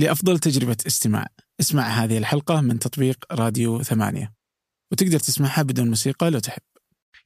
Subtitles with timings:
[0.00, 1.26] لأفضل تجربة استماع.
[1.60, 4.32] اسمع هذه الحلقة من تطبيق راديو ثمانية.
[4.92, 6.62] وتقدر تسمعها بدون موسيقى لو تحب.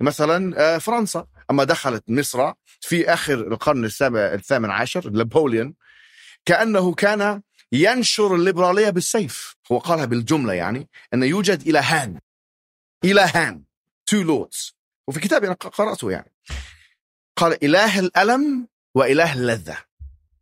[0.00, 1.26] مثلا آه، فرنسا.
[1.50, 5.74] أما دخلت مصر في آخر القرن السابع الثامن عشر نابليون
[6.44, 7.42] كأنه كان
[7.72, 9.56] ينشر الليبرالية بالسيف.
[9.72, 12.20] هو قالها بالجملة يعني أن يوجد إلهان.
[13.04, 13.64] إلهان.
[14.06, 14.76] two lords
[15.08, 16.32] وفي كتابي أنا قرأته يعني.
[17.36, 19.76] قال إله الألم وإله اللذة.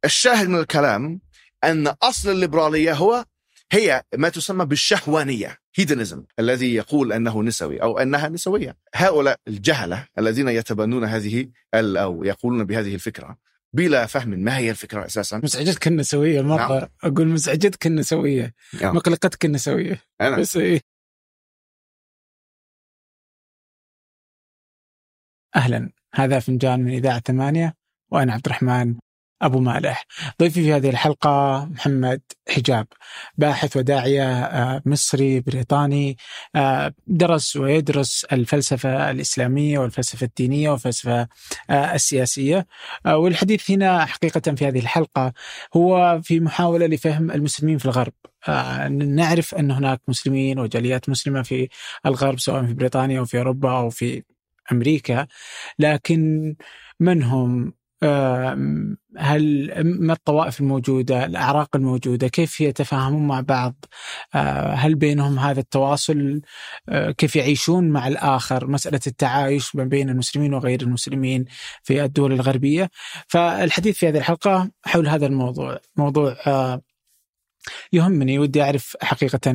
[0.05, 1.21] الشاهد من الكلام
[1.65, 3.25] أن أصل الليبرالية هو
[3.73, 8.77] هي ما تسمى بالشهوانية هيدنزم الذي يقول أنه نسوي أو أنها نسوية.
[8.95, 13.39] هؤلاء الجهلة الذين يتبنون هذه أو يقولون بهذه الفكرة
[13.73, 16.89] بلا فهم ما هي الفكرة أساسا؟ مزعجتك النسوية مرة نعم.
[17.05, 18.55] أقول مزعجتك النسوية.
[18.83, 18.97] نعم.
[18.97, 20.03] مقلقتك النسوية.
[20.21, 20.39] أنا.
[20.39, 20.81] بس إيه.
[25.57, 25.91] أهلا.
[26.15, 27.75] هذا فنجان من إذاعة ثمانية
[28.11, 28.95] وأنا عبد الرحمن
[29.43, 30.07] أبو مالح.
[30.41, 32.87] ضيفي في هذه الحلقة محمد حجاب
[33.39, 36.17] باحث وداعية آه، مصري بريطاني
[36.57, 41.29] آه، درس ويدرس الفلسفة الإسلامية والفلسفة الدينية والفلسفة
[41.71, 42.67] آه، السياسية.
[43.07, 45.33] والحديث هنا حقيقة في هذه الحلقة
[45.77, 48.13] هو في محاولة لفهم المسلمين في الغرب.
[48.91, 51.69] نعرف أن هناك مسلمين وجاليات مسلمة في
[52.07, 54.23] الغرب سواء في بريطانيا أو في أوروبا أو في
[54.73, 55.27] أمريكا
[55.79, 56.55] لكن
[57.01, 57.73] من هم؟
[59.19, 63.85] هل ما الطوائف الموجودة الأعراق الموجودة كيف يتفاهمون مع بعض؟
[64.35, 66.41] آه، هل بينهم هذا التواصل؟
[66.89, 71.45] آه، كيف يعيشون مع الآخر؟ مسألة التعايش ما بين المسلمين وغير المسلمين
[71.83, 72.91] في الدول الغربية.
[73.29, 76.83] فالحديث في هذه الحلقة حول هذا الموضوع موضوع آه،
[77.93, 78.39] يهمني.
[78.39, 79.53] ودي أعرف حقيقة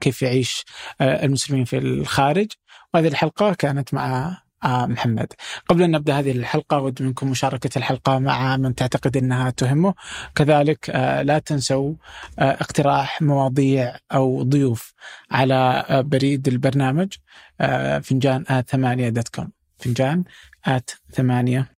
[0.00, 0.64] كيف يعيش
[1.00, 2.48] المسلمين في الخارج.
[2.94, 5.32] وهذه الحلقة كانت مع محمد.
[5.68, 9.94] قبل أن نبدأ هذه الحلقة أود منكم مشاركة الحلقة مع من تعتقد أنها تهمه.
[10.34, 11.94] كذلك آه، لا تنسوا
[12.38, 14.92] آه، اقتراح مواضيع أو ضيوف
[15.30, 17.12] على آه، بريد البرنامج
[17.60, 19.52] آه، فنجان at ثمانية dot com.
[19.78, 20.24] فنجان
[20.64, 21.72] at ثمانية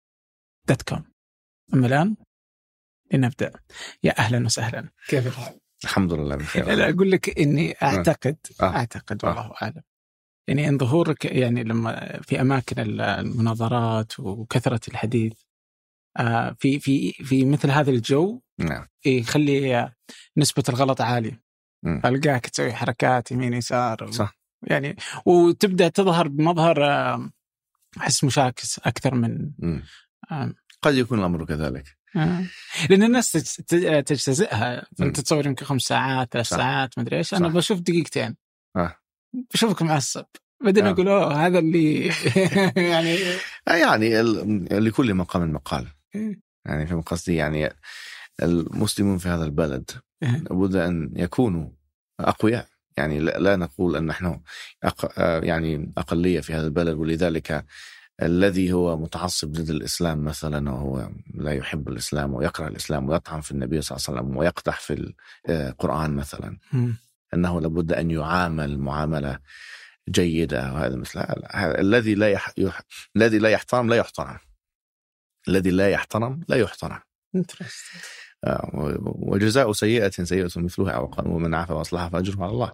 [0.68, 1.04] dot com.
[1.74, 2.16] أما الآن
[3.14, 3.52] لنبدأ.
[4.04, 4.90] يا أهلا وسهلا.
[5.08, 6.74] كيف الحال؟ الحمد لله بخير.
[6.74, 8.76] لا أقول لك إني أعتقد آه.
[8.76, 9.82] أعتقد والله أعلم.
[10.48, 15.34] يعني إن ظهورك يعني لما في أماكن المناظرات وكثرة الحديث
[16.18, 19.92] آه، في في في مثل هذا الجو نعم يخلي
[20.38, 21.42] نسبة الغلط عالية.
[21.86, 24.38] ألقاك تسوي حركات يمين يسار و- صح.
[24.64, 27.32] يعني وتبدأ تظهر بمظهر آه،
[27.98, 29.52] احس مشاكس أكثر من.
[30.32, 32.42] آه، قد يكون الأمر كذلك آه.
[32.90, 35.06] لأن الناس تج- تج- تجتزئها مم.
[35.08, 36.48] أنت تصور يمكن خمس ساعات ثلاث.
[36.48, 37.48] ساعات مدري إيش أنا.
[37.48, 38.36] بشوف دقيقتين
[38.76, 38.96] آه.
[39.54, 40.26] بشوفك معصب
[40.64, 40.92] بعدين آه.
[40.92, 42.06] أقول أوه هذا اللي
[42.94, 43.18] يعني
[43.68, 44.22] آه، يعني
[44.72, 46.40] لكل مقام مقال إيه.
[46.66, 47.70] يعني فهم قصدي يعني
[48.44, 49.92] المسلمون في هذا البلد
[50.24, 50.38] إيه.
[50.38, 51.70] لابد أن يكونوا
[52.20, 52.68] أقوياء
[52.98, 54.42] يعني لا نقول أن نحن
[54.84, 55.20] أق...
[55.20, 57.66] آه، يعني أقلية في هذا البلد ولذلك
[58.22, 63.82] الذي هو متعصب ضد الإسلام مثلا وهو لا يحب الإسلام ويكره الإسلام ويطعن في النبي
[63.82, 65.14] صلى الله عليه وسلم ويقدح في
[65.50, 66.96] القران مثلا مم.
[67.34, 69.40] أنه لابد أن يعامل معاملة
[70.10, 71.20] جيدة وهذا مثل
[71.56, 72.52] الذي لا يح...
[72.58, 72.82] يح...
[73.16, 74.38] الذي لا يحترم لا يحترم.
[75.48, 77.00] الذي لا يحترم لا يحترم.
[78.44, 78.72] آه،
[79.06, 82.72] وجزاء سيئة سيئة مثلها أو قال ومن عفا وأصلح فأجره على الله.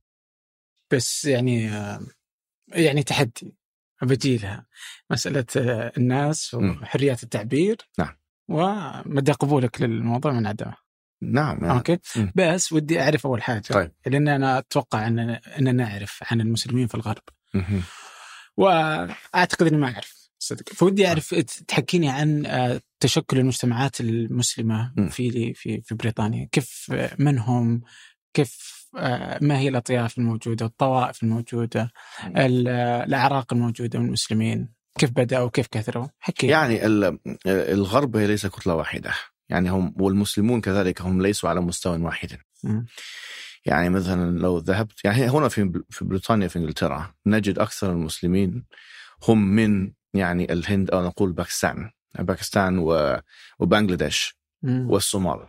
[0.91, 1.99] بس يعني آه،
[2.67, 3.55] يعني تحدي
[4.01, 4.65] بجيلها
[5.11, 6.53] مسألة آه، الناس.
[6.53, 7.77] وحريات التعبير.
[7.99, 8.15] نعم.
[8.49, 10.75] ومدى قبولك للموضوع من عدمه
[11.31, 11.97] نعم أوكي.
[12.35, 13.91] بس ودي أعرف أول حاجة طيب.
[14.05, 15.19] لأن أنا أتوقع أن
[15.59, 17.21] أن نعرف عن المسلمين في الغرب.
[18.57, 20.69] وأعتقد إني ما أعرف صدق.
[20.73, 21.33] فودي أعرف
[21.67, 25.07] تحكيني عن آه، تشكل المجتمعات المسلمة م.
[25.09, 26.49] في في في بريطانيا.
[26.51, 27.81] كيف آه، من هم؟
[28.33, 31.91] كيف آه، ما هي الأطياف الموجودة؟ الطوائف الموجودة؟
[32.25, 34.69] ال- آه، الأعراق الموجودة من المسلمين؟
[34.99, 39.13] كيف بدأوا؟ كيف كثروا؟ حكي يعني ال- الغرب هي ليس كتلة واحدة.
[39.49, 42.37] يعني هم والمسلمون كذلك هم ليسوا على مستوى واحد.
[43.65, 48.65] يعني مثلا لو ذهبت يعني هنا في في بريطانيا في إنجلترا نجد أكثر المسلمين
[49.27, 51.91] هم من يعني الهند أو نقول باكستان.
[52.19, 52.77] باكستان
[53.59, 54.37] وبنغلاديش.
[54.89, 55.47] والصومال.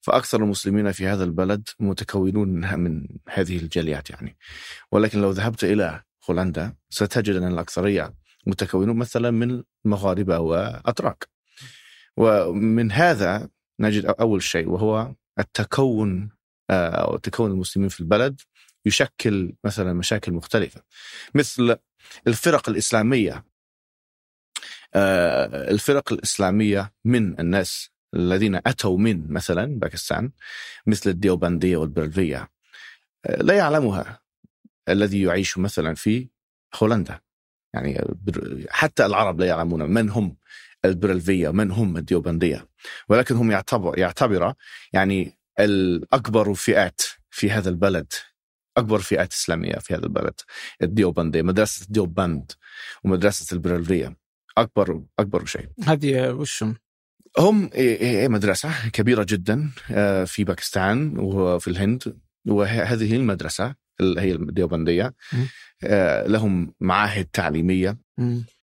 [0.00, 2.48] فأكثر المسلمين في هذا البلد متكونون
[2.80, 4.36] من- هذه الجاليات يعني.
[4.92, 8.14] ولكن لو ذهبت إلى هولندا ستجد أن الأكثرية
[8.46, 11.28] متكونون مثلا من مغاربة وأتراك.
[12.16, 13.48] ومن هذا
[13.80, 16.30] نجد أول شيء وهو التكون
[16.70, 18.40] آه، أو تكون المسلمين في البلد
[18.86, 20.82] يشكل مثلا مشاكل مختلفة
[21.34, 21.76] مثل
[22.26, 23.44] الفرق الإسلامية.
[24.94, 30.30] آه، الفرق الإسلامية من الناس الذين أتوا من مثلا باكستان
[30.86, 32.50] مثل الديوبندية والبرلفية
[33.26, 34.20] آه، لا يعلمها
[34.88, 36.28] الذي يعيش مثلا في
[36.74, 37.20] هولندا.
[37.74, 38.04] يعني
[38.70, 40.36] حتى العرب لا يعلمون من هم
[40.84, 42.68] البرلفية من هم الديوبندية؟
[43.08, 44.54] ولكن هم يعتبر يعتبر
[44.92, 47.00] يعني الأكبر فئات
[47.30, 48.12] في هذا البلد
[48.76, 50.34] أكبر فئات إسلامية في هذا البلد
[50.82, 52.52] الديوبندية مدرسة الديوبند
[53.04, 54.16] ومدرسة البرلفية
[54.58, 55.68] أكبر أكبر شيء.
[55.86, 56.76] هذه وشهم؟
[57.38, 57.70] هم
[58.32, 62.18] مدرسة كبيرة جدا آه، في باكستان وفي الهند
[62.48, 65.14] وهذه المدرسة هي الديوبندية
[65.84, 67.98] آه، لهم معاهد تعليمية.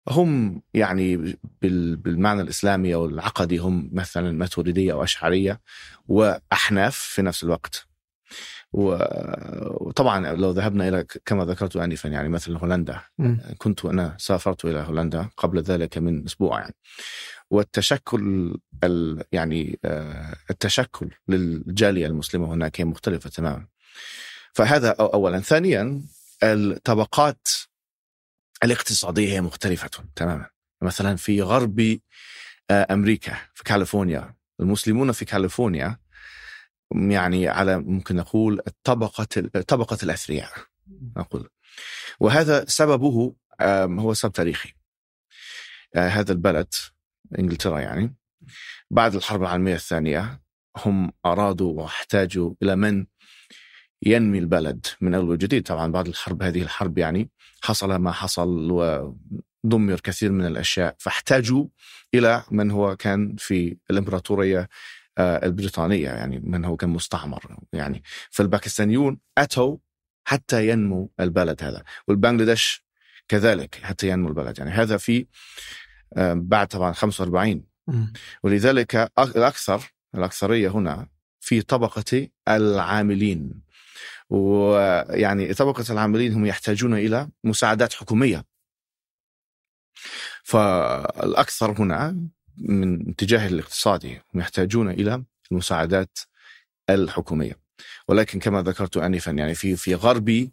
[0.10, 5.62] هم يعني بالمعنى الإسلامي أو العقدي هم مثلا ماتوريدية أو أشعرية
[6.08, 7.88] وأحناف في نفس الوقت.
[8.74, 13.00] وطبعا لو ذهبنا إلى كما ذكرت انفا يعني مثل هولندا.
[13.58, 16.76] كنت أنا سافرت إلى هولندا قبل ذلك من أسبوع يعني.
[17.50, 23.68] والتشكل ال يعني آه، التشكل للجالية المسلمة هناك هي مختلفة تماما.
[24.54, 25.40] فهذا اولا.
[25.40, 26.02] ثانيا
[26.44, 27.48] الطبقات
[28.64, 30.50] الاقتصادية هي مختلفة تماما.
[30.82, 32.00] مثلا في غرب
[32.70, 34.36] آه، أمريكا في كاليفورنيا.
[34.60, 35.98] المسلمون في كاليفورنيا
[36.96, 39.28] يعني على ممكن نقول الطبقة
[39.68, 40.52] طبقة الأثرياء
[41.18, 41.50] نقول
[42.20, 44.74] وهذا سببه هو سبب تاريخي.
[45.96, 46.74] آه، هذا البلد
[47.40, 48.16] إنجلترا يعني
[48.92, 50.42] بعد الحرب العالمية الثانية
[50.78, 53.06] هم أرادوا واحتاجوا إلى من
[54.06, 54.86] ينمي البلد.
[55.02, 57.30] من أول وجديد طبعا بعد الحرب هذه الحرب يعني
[57.62, 60.96] حصل ما حصل ودمر كثير من الأشياء.
[61.00, 61.66] فاحتاجوا
[62.14, 64.70] إلى من هو كان في الإمبراطورية
[65.18, 68.04] آه، البريطانية يعني من هو كان مستعمر يعني.
[68.30, 69.78] فالباكستانيون أتوا
[70.24, 71.84] حتى ينمو البلد هذا.
[72.08, 72.86] والبنغلاديش
[73.28, 74.60] كذلك حتى ينمو البلد.
[74.60, 75.26] يعني هذا في
[76.14, 77.64] آه، بعد طبعا 45
[78.44, 81.08] ولذلك الأكثر الأكثرية هنا
[81.40, 83.62] في طبقة العاملين.
[84.32, 88.46] ويعني طبقة العاملين هم يحتاجون إلى مساعدات حكومية.
[90.44, 92.18] فالأكثر هنا
[92.58, 96.20] من اتجاه الاقتصادي هم يحتاجون إلى المساعدات
[96.90, 97.60] الحكومية.
[98.08, 100.50] ولكن كما ذكرت انفا يعني في في غرب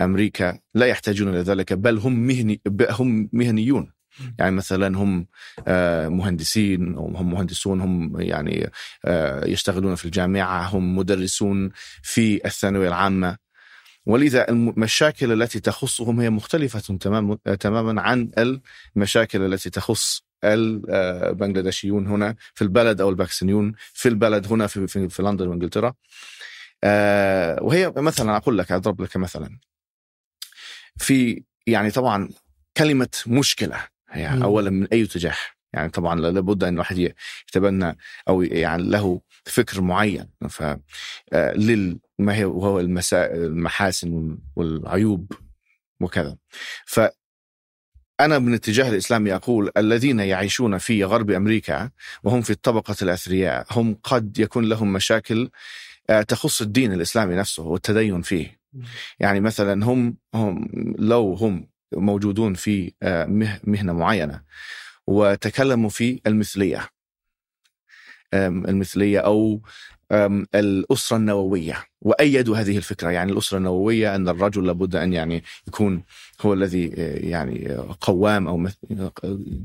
[0.00, 2.60] أمريكا لا يحتاجون إلى ذلك بل هم مهني
[2.90, 3.93] هم مهنيون.
[4.38, 5.26] يعني مثلا هم
[5.68, 8.70] آه، مهندسين هم مهندسون هم يعني
[9.04, 11.70] آه، يشتغلون في الجامعة هم مدرسون
[12.02, 13.36] في الثانوية العامة.
[14.06, 18.30] ولذا المشاكل التي تخصهم هي مختلفة تماما تماما عن
[18.96, 25.22] المشاكل التي تخص البنغلاديشيون هنا في البلد أو الباكستانيون في البلد هنا في في, في
[25.22, 25.94] لندن وإنجلترا.
[26.84, 29.58] آه، وهي مثلا أقول لك أضرب لك مثلا.
[30.96, 32.28] في يعني طبعا
[32.76, 35.36] كلمة مشكلة هي اولا من أي اتجاه.
[35.72, 37.14] يعني طبعا لابد أن الواحد
[37.48, 37.96] يتبنى
[38.28, 40.26] أو يعني له فكر معين.
[40.48, 40.62] ف
[41.32, 45.32] آه، لل ما هي وهو المحاسن والعيوب
[46.00, 46.36] وكذا.
[46.86, 47.00] ف
[48.20, 51.90] أنا من الاتجاه الإسلامي أقول الذين يعيشون في غرب أمريكا
[52.22, 55.50] وهم في الطبقة الأثرياء هم قد يكون لهم مشاكل
[56.10, 58.60] آه، تخص الدين الإسلامي نفسه والتدين فيه.
[59.20, 60.68] يعني مثلا هم, هم
[60.98, 63.24] لو هم موجودون في آه،
[63.64, 64.42] مهنة معينة
[65.06, 66.88] وتكلموا في المثلية
[68.34, 69.60] المثلية أو
[70.54, 71.84] الأسرة النووية.
[72.00, 73.10] وأيدوا هذه الفكرة.
[73.10, 76.02] يعني الأسرة النووية أن الرجل لابد أن يعني يكون
[76.40, 78.68] هو الذي آه، يعني قوام أو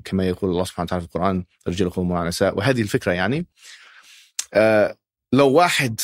[0.06, 3.46] كما يقول الله سبحانه وتعالى في القرآن الرجال قوامون على النساء وهذه الفكرة يعني
[4.54, 4.98] آه،
[5.34, 6.02] لو واحد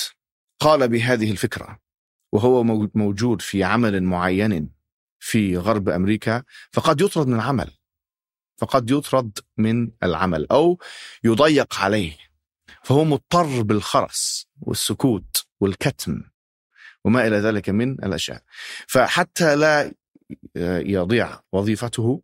[0.59, 1.79] قال بهذه الفكرة
[2.31, 2.63] وهو
[2.95, 4.69] موجود في عمل معين
[5.25, 7.71] في غرب أمريكا فقد يطرد من العمل
[8.57, 10.79] فقد يطرد من العمل أو
[11.23, 12.17] يضيق عليه.
[12.83, 16.21] فهو مضطر بالخرس والسكوت والكتم
[17.03, 18.43] وما إلى ذلك من الأشياء.
[18.87, 19.93] فحتى لا
[20.85, 22.21] يضيع وظيفته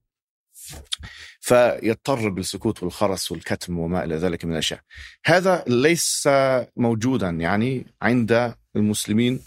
[1.40, 4.82] فيضطر بالسكوت والخرس والكتم وما إلى ذلك من الأشياء.
[5.26, 6.30] هذا ليس
[6.78, 9.44] موجودا يعني عند المسلمين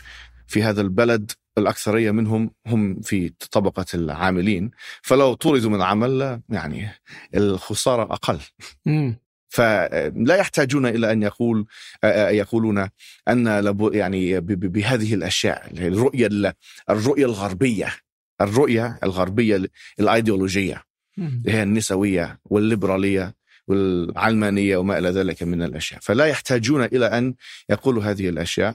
[0.46, 4.70] في هذا البلد الأكثرية منهم هم في طبقة العاملين
[5.02, 6.90] فلو طردوا من العمل يعني
[7.34, 8.38] الخسارة أقل.
[9.48, 11.66] فلا يحتاجون إلى أن يقول
[12.04, 12.88] يقولون
[13.28, 16.54] أن يعني بهذه الأشياء الرؤية
[16.90, 17.94] الرؤية الغربية
[18.40, 19.64] الرؤية الغربية
[20.00, 20.82] الأيديولوجية.
[21.46, 23.34] هي النسوية والليبرالية
[23.68, 26.00] والعلمانية وما إلى ذلك من الأشياء.
[26.00, 27.34] فلا يحتاجون إلى أن
[27.70, 28.74] يقولوا هذه الأشياء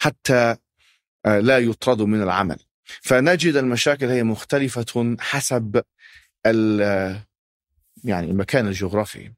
[0.00, 0.56] حتى
[1.26, 2.58] لا يطردوا من العمل.
[3.02, 5.82] فنجد المشاكل هي مختلفة حسب
[8.04, 9.32] يعني المكان الجغرافي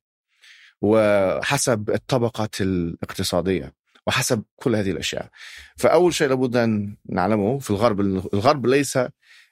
[0.80, 3.72] وحسب الطبقة الاقتصادية
[4.06, 5.30] وحسب كل هذه الأشياء.
[5.76, 8.00] فأول شيء لابد أن نعلمه في الغرب
[8.34, 8.98] الغرب ليس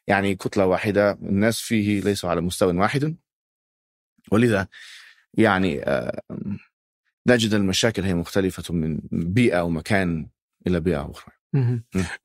[0.06, 3.16] يعني كتلة واحدة الناس فيه ليسوا على مستوى واحد.
[4.32, 4.68] ولذا
[5.34, 6.20] يعني آه،
[7.26, 10.28] نجد المشاكل هي مختلفة من بيئة ومكان
[10.66, 11.35] إلى بيئة أخرى.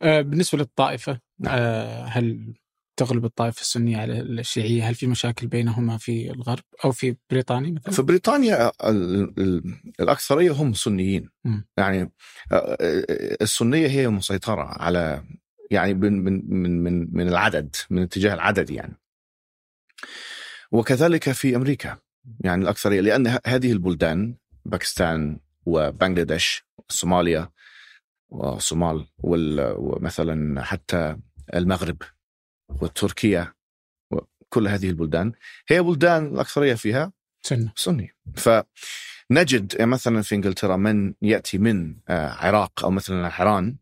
[0.01, 1.55] آه، بالنسبة للطائفة نعم.
[1.57, 2.53] آه، هل
[2.97, 7.93] تغلب الطائفة السنية على الشيعية هل في مشاكل بينهما في الغرب أو في بريطانيا مثلا؟
[7.93, 8.71] في بريطانيا
[9.99, 11.61] الأكثرية هم سنيين م.
[11.77, 12.11] يعني
[13.41, 15.23] السنية هي مسيطرة على
[15.71, 18.97] يعني من من من من العدد من اتجاه العدد يعني
[20.71, 21.97] وكذلك في أمريكا
[22.39, 24.35] يعني الأكثرية لأن هذه البلدان
[24.65, 27.49] باكستان وبنغلاديش صوماليا
[28.31, 31.17] وصومال ومثلا حتى
[31.53, 31.97] المغرب
[32.81, 33.53] وتركيا
[34.11, 35.31] وكل هذه البلدان.
[35.67, 37.11] هي بلدان الأكثرية فيها
[37.41, 37.71] سنة.
[37.75, 38.15] سني.
[38.35, 43.77] فنجد مثلا في إنجلترا من يأتي من آه، عراق أو مثلا ايران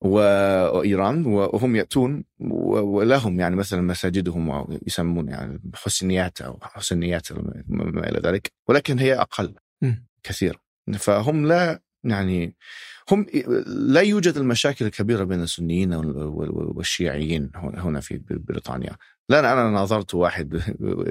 [0.00, 7.32] وإيران وهم يأتون ولهم يعني مثلا مساجدهم يسمون يعني حسنيات أو حسنيات
[7.66, 8.52] ما إلى ذلك.
[8.68, 9.54] ولكن هي أقل
[10.22, 10.58] كثير.
[10.98, 12.54] فهم لا يعني
[13.10, 13.26] هم
[13.66, 18.96] لا يوجد المشاكل الكبيرة بين السنيين والشيعيين هنا في بريطانيا.
[19.28, 20.62] لا أنا ناظرت واحد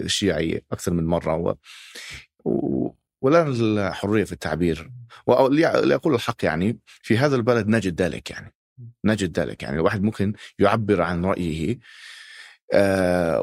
[0.06, 1.58] شيعي أكثر من مرة
[2.46, 2.90] و
[3.22, 4.92] ولا الحرية في التعبير.
[5.28, 8.54] لاقول الحق يعني في هذا البلد نجد ذلك يعني
[9.06, 9.76] نجد ذلك يعني.
[9.76, 11.80] الواحد ممكن يعبر عن رأيه
[12.74, 13.36] آه،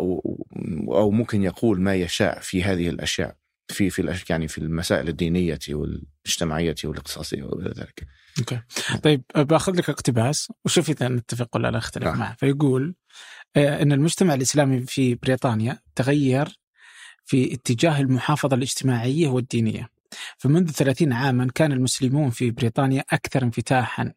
[0.89, 3.37] أو ممكن يقول ما يشاء في هذه الأشياء.
[3.69, 8.07] في في يعني في المسائل الدينية والاجتماعية والاقتصادية وغير ذلك.
[8.39, 8.61] أوكي.
[9.03, 12.15] طيب بأخذ لك اقتباس وشوف إذا نتفق ولا لا نختلف آه.
[12.15, 12.95] معه فيقول
[13.57, 16.59] آه، إن المجتمع الإسلامي في بريطانيا تغير
[17.25, 19.89] في اتجاه المحافظة الاجتماعية والدينية.
[20.39, 24.13] فمنذ 30 عاما كان المسلمون في بريطانيا أكثر انفتاحا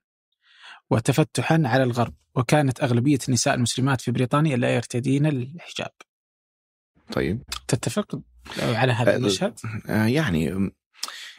[0.89, 5.91] وتفتحا على الغرب وكانت أغلبية النساء المسلمات في بريطانيا لا يرتدين الحجاب
[7.13, 8.21] طيب تتفق
[8.59, 10.71] على هذا المشهد؟ آه، يعني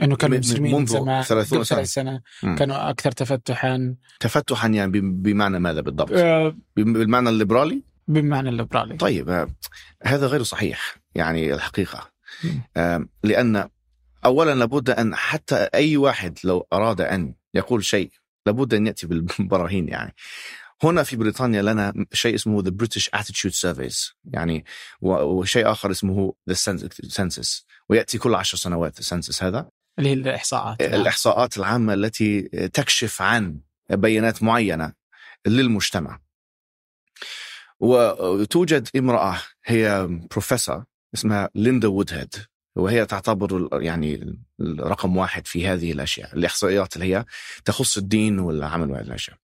[0.02, 3.94] إنه كانوا المسلمين منذ زمان 30 سنة, سنة كانوا أكثر تفتحا.
[4.20, 8.96] تفتحا يعني بمعنى ماذا بالضبط؟ آه بالمعنى الليبرالي؟ بالمعنى الليبرالي.
[8.96, 9.48] طيب آه
[10.04, 12.10] هذا غير صحيح يعني الحقيقة.
[12.76, 13.68] آه لأن
[14.24, 18.10] اولا لابد أن حتى أي واحد لو أراد أن يقول شيء
[18.46, 20.14] لابد أن يأتي بالبراهين يعني.
[20.82, 24.64] هنا في بريطانيا لنا شيء اسمه the British Attitude Surveys يعني
[25.02, 26.54] وشيء آخر اسمه the
[27.08, 29.68] Census ويأتي كل عشر سنوات السنسس هذا.
[29.98, 30.82] اللي هي الإحصاءات.
[30.82, 34.92] الإحصاءات العامة التي تكشف عن بيانات معينة
[35.46, 36.20] للمجتمع.
[37.80, 42.34] وتوجد امرأة هي بروفيسور اسمها ليندا وودهيد
[42.76, 47.24] وهي تعتبر يعني الرقم واحد في هذه الأشياء الإحصائيات اللي هي
[47.64, 49.36] تخص الدين والعمل وهذه الأشياء.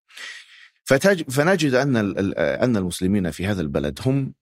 [0.84, 1.96] فنجد أن
[2.36, 4.34] أن المسلمين في هذا البلد هم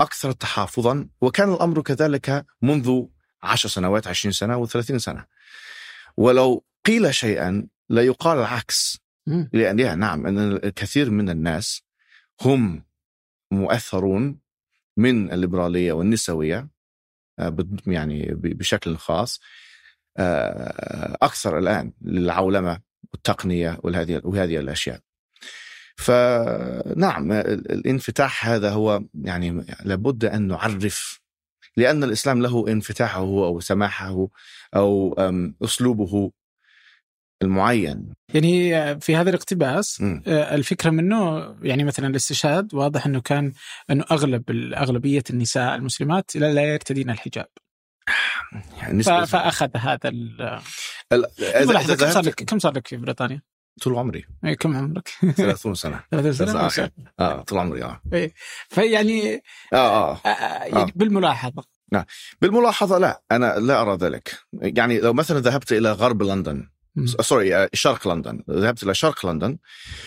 [0.00, 3.02] أكثر تحافظا وكان الأمر كذلك منذ
[3.42, 5.24] عشر سنوات عشرين سنة و30 سنة.
[6.16, 9.02] ولو قيل شيئا لا يقال العكس.
[9.52, 11.82] لأن نعم أن الكثير من الناس
[12.40, 12.84] هم
[13.50, 14.38] مؤثرون
[14.96, 16.68] من الليبرالية والنسوية
[17.38, 17.56] آه،
[17.86, 19.40] يعني بشكل خاص.
[20.16, 22.80] آه، أكثر الآن للعولمة
[23.12, 25.00] والتقنية وهذه وهذه الأشياء.
[25.96, 31.20] فنعم الانفتاح هذا هو يعني لابد أن نعرف
[31.76, 34.28] لأن الإسلام له انفتاحه أو سماحه
[34.76, 35.14] أو
[35.64, 36.32] أسلوبه
[37.42, 40.22] المعين يعني في هذا الاقتباس م.
[40.26, 43.52] آه، الفكرة منه يعني مثلا الاستشهاد واضح إنه كان
[43.90, 47.48] إنه أغلب أغلبية النساء المسلمات لا يرتدين الحجاب
[48.76, 50.60] يعني فأخذ هذا ال
[51.96, 53.42] كم صار لك كم صار لك في بريطانيا؟
[53.82, 54.24] طول عمري.
[54.44, 56.00] اي كم عمرك؟ 30 سنة.
[56.10, 56.32] 30
[56.68, 58.00] سنة آه طول عمري آه.
[58.12, 58.32] اي
[58.68, 61.64] فيعني آه آه, آه, آه يعني بالملاحظة.
[61.92, 62.04] نعم
[62.40, 64.38] بالملاحظة لا أنا لا أرى ذلك.
[64.52, 66.68] يعني لو مثلا ذهبت إلى غرب لندن
[67.20, 68.44] sorry آه، شرق لندن.
[68.50, 69.58] ذهبت إلى شرق لندن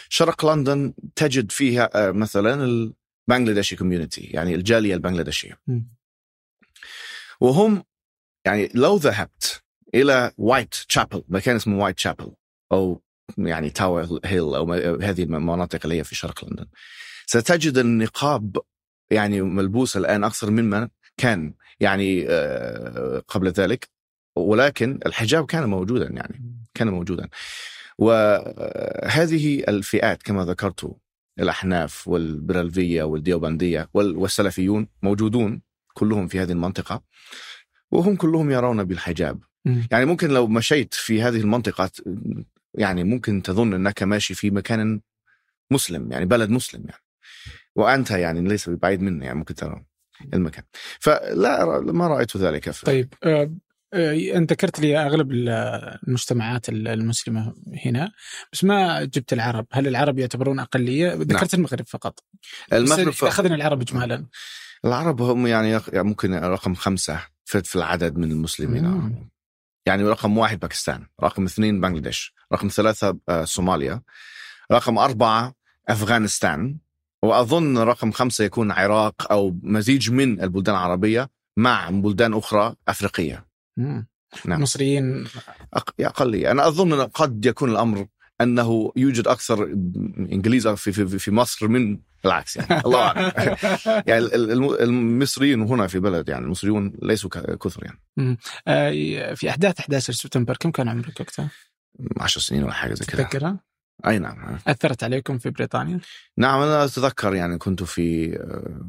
[0.10, 2.64] شرق لندن تجد فيها آه، مثلا
[3.30, 5.60] ال Bangladeshi community يعني الجالية البنغلاديشية.
[7.42, 7.84] وهم
[8.46, 9.64] يعني لو ذهبت
[9.96, 12.32] إلى وايت تشابل مكان اسمه وايت تشابل
[12.72, 13.02] أو
[13.38, 16.66] يعني تاور هيل أو هذه المناطق اللي هي في شرق لندن.
[17.26, 18.58] ستجد النقاب
[19.12, 23.90] يعني ملبوس الآن أكثر مما كان يعني آه، قبل ذلك
[24.36, 27.30] ولكن الحجاب كان موجودا يعني كان موجودا.
[27.98, 30.96] وهذه الفئات كما ذكرت
[31.40, 35.62] الأحناف والبريلوية والديوبندية والسلفيون موجودون
[35.94, 37.04] كلهم في هذه المنطقة
[37.92, 39.40] وهم كلهم يرون بالحجاب.
[39.92, 41.92] يعني ممكن لو مشيت في هذه المنطقة
[42.78, 45.02] يعني ممكن تظن أنك ماشي في مكان
[45.72, 47.02] مسلم يعني بلد مسلم يعني
[47.76, 49.86] وأنت يعني ليس ببعيد منه يعني ممكن ترى
[50.34, 50.64] المكان
[51.00, 53.52] فلا ما رأيت ذلك في طيب آه،
[53.94, 55.50] آه، أنت ذكرت لي أغلب ال-
[56.08, 57.54] المجتمعات ال- المسلمة
[57.86, 58.12] هنا
[58.54, 62.24] بس ما جبت العرب، هل العرب يعتبرون أقلية؟ ذكرت المغرب فقط.
[62.74, 64.26] المغرب بس أخذنا العرب اجمالا.
[64.86, 69.30] العرب هم يعني يعني ممكن رقم خمسة في في العدد من المسلمين مم.
[69.86, 74.02] يعني رقم واحد باكستان رقم اثنين بنغلاديش رقم ثلاثة آه، صوماليا
[74.72, 75.54] رقم أربعة
[75.90, 76.78] أفغانستان
[77.22, 83.46] وأظن رقم خمسة يكون العراق أو مزيج من البلدان العربية مع بلدان أخرى أفريقية
[83.78, 84.08] مم.
[84.46, 84.62] نعم.
[84.62, 85.26] مصريين
[85.76, 88.06] أق- أقلية أنا أظن أن قد يكون الأمر
[88.42, 89.64] أنه يوجد أكثر
[90.32, 93.32] إنجليز في, في, في مصر من العكس يعني الله أعلم
[94.08, 98.38] يعني ال- ال- المصريين هنا في بلد يعني المصريون ليسوا كثر يعني
[98.68, 101.50] آه، في احداث 11 سبتمبر كم كان عمرك وقتها؟
[102.18, 103.60] 10 سنين ولا حاجة زي كذا تتذكرها؟
[104.08, 106.00] أي نعم أثرت عليكم في بريطانيا؟
[106.38, 108.32] نعم أنا أتذكر يعني كنت في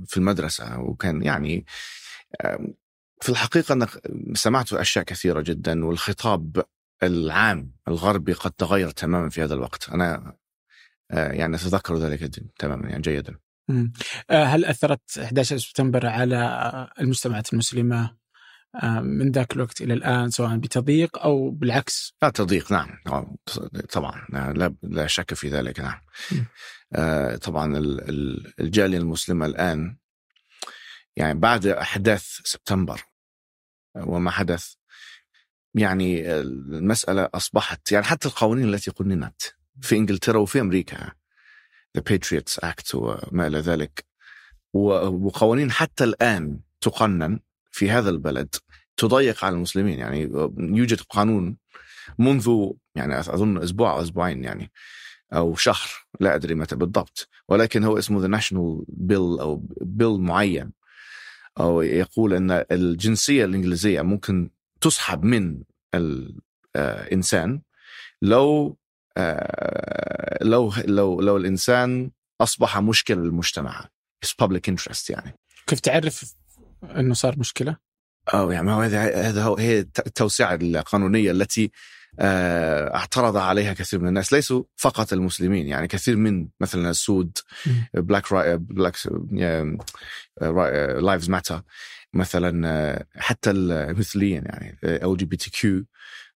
[0.06, 1.66] في المدرسة وكان يعني
[3.20, 3.88] في الحقيقة أنا
[4.34, 6.64] سمعت أشياء كثيرة جدا والخطاب
[7.02, 10.36] العام الغربي قد تغير تماما في هذا الوقت أنا
[11.10, 13.38] يعني أتذكر ذلك تماما يعني جيدا.
[14.30, 18.16] آه، هل أثرت 11 سبتمبر على المجتمعات المسلمة
[18.82, 23.36] آه، من ذاك الوقت إلى الآن سواء بتضييق أو بالعكس؟ لا تضييق نعم آه،
[23.92, 26.00] طبعا لا, لا شك في ذلك نعم.
[26.92, 29.96] آه، طبعا ال- ال- الجالية المسلمة الآن
[31.16, 33.00] يعني بعد أحداث سبتمبر
[33.96, 34.74] وما حدث
[35.76, 39.42] يعني المسألة أصبحت يعني حتى القوانين التي قننت
[39.80, 41.12] في إنجلترا وفي أمريكا
[41.98, 44.04] The Patriots Act وما إلى ذلك
[44.72, 47.40] وقوانين حتى الآن تقنن
[47.70, 48.54] في هذا البلد
[48.96, 50.20] تضيق على المسلمين يعني
[50.58, 51.56] يوجد قانون
[52.18, 54.72] منذ يعني أظن أسبوع أو أسبوعين يعني
[55.32, 55.88] أو شهر
[56.20, 60.72] لا أدري متى بالضبط ولكن هو اسمه The National Bill أو بيل معين
[61.60, 64.50] أو يقول أن الجنسية الإنجليزية ممكن
[64.80, 65.62] تسحب من
[65.96, 67.60] الإنسان
[68.22, 68.76] لو
[69.16, 73.88] آه، لو لو لو الإنسان أصبح مشكلة للمجتمع
[74.26, 75.34] It's public interest يعني
[75.66, 76.34] كيف تعرف
[76.96, 77.76] إنه صار مشكلة؟
[78.34, 81.70] أو يعني هذا هذا هو هي التوسعة القانونية التي
[82.20, 87.38] آه، اعترض عليها كثير من الناس ليسوا فقط المسلمين يعني كثير من مثلا السود
[87.94, 88.96] Black Black
[91.02, 91.62] Lives Matter
[92.16, 95.84] مثلا آه، حتى المثليين يعني ال جي بي تي كيو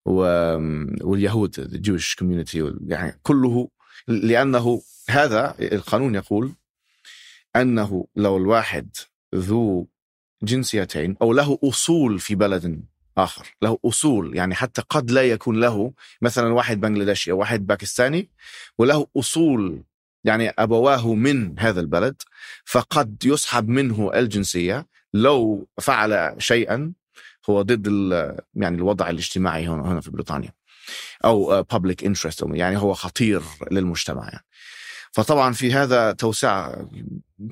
[0.04, 3.68] واليهود ال Jewish community يعني كله
[4.08, 6.52] لأنه هذا القانون يقول
[7.56, 8.96] أنه لو الواحد
[9.34, 9.88] ذو
[10.42, 12.84] جنسيتين أو له أصول في بلد
[13.18, 18.30] آخر له أصول يعني حتى قد لا يكون له مثلا واحد بنغلاديشي أو واحد باكستاني
[18.78, 19.84] وله أصول
[20.24, 22.22] يعني أبواه من هذا البلد
[22.64, 26.92] فقد يسحب منه الجنسية لو فعل شيئا
[27.50, 27.86] هو ضد
[28.54, 30.52] يعني الوضع الاجتماعي هنا هنا في بريطانيا
[31.24, 34.44] أو public interest يعني هو خطير للمجتمع يعني.
[35.12, 36.90] فطبعا في هذا توسعة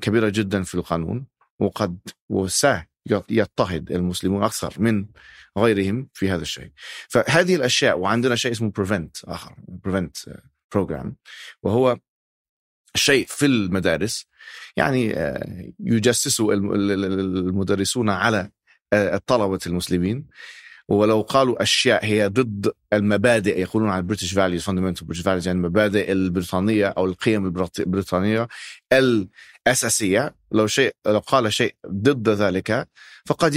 [0.01, 1.27] كبيرة جدا في القانون
[1.59, 5.05] وقد وسيضطهد المسلمون أكثر من
[5.57, 6.71] غيرهم في هذا الشيء
[7.07, 9.55] فهذه الأشياء وعندنا شيء اسمه prevent آخر
[9.87, 10.33] prevent
[10.75, 11.07] program
[11.63, 11.97] وهو
[12.95, 14.25] شيء في المدارس.
[14.77, 18.49] يعني آه، يجسس الم- ال- ال- المدرسون على
[18.93, 20.25] آه، الطلبة المسلمين.
[20.87, 25.57] ولو قالوا أشياء هي ضد المبادئ يقولون عن ال British values fundamental British values يعني
[25.59, 28.47] المبادئ البريطانية أو القيم البريط- البريطانية
[29.67, 30.35] الأساسية.
[30.51, 32.87] لو شيء لو قال شيء ضد ذلك
[33.25, 33.55] فقد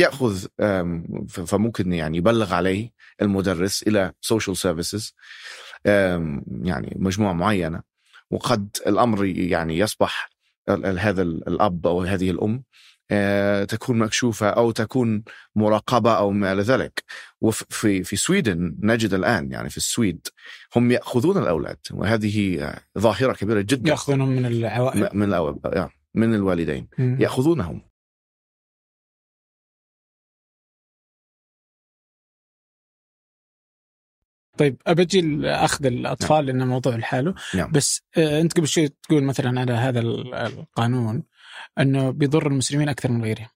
[1.28, 2.90] ف- فممكن يعني يبلغ عليه
[3.22, 5.14] المدرس إلى social services
[6.62, 7.91] يعني مجموعة معينة.
[8.32, 10.30] وقد الأمر يعني يصبح
[10.98, 12.62] هذا ال- الأب أو هذه الأم
[13.10, 15.22] آه، تكون مكشوفة أو تكون
[15.56, 17.04] مراقبة أو ما إلى ذلك.
[17.40, 20.26] وفي في Sweden نجد الآن يعني في السويد
[20.76, 23.90] هم يأخذون الأولاد وهذه ظاهرة كبيرة جدا.
[23.90, 25.08] ياخذونهم من العوائل.
[25.12, 26.88] من الأو- آه، من الوالدين.
[26.98, 27.16] مم.
[27.20, 27.82] يأخذونهم.
[34.58, 37.70] طيب أبجي لاخذ الأطفال لأنه موضوع لحاله نعم.
[37.72, 41.22] بس آه، أنت قبل شوي تقول مثلا على هذا ال- القانون
[41.78, 43.48] إنه بيضر المسلمين أكثر من غيرهم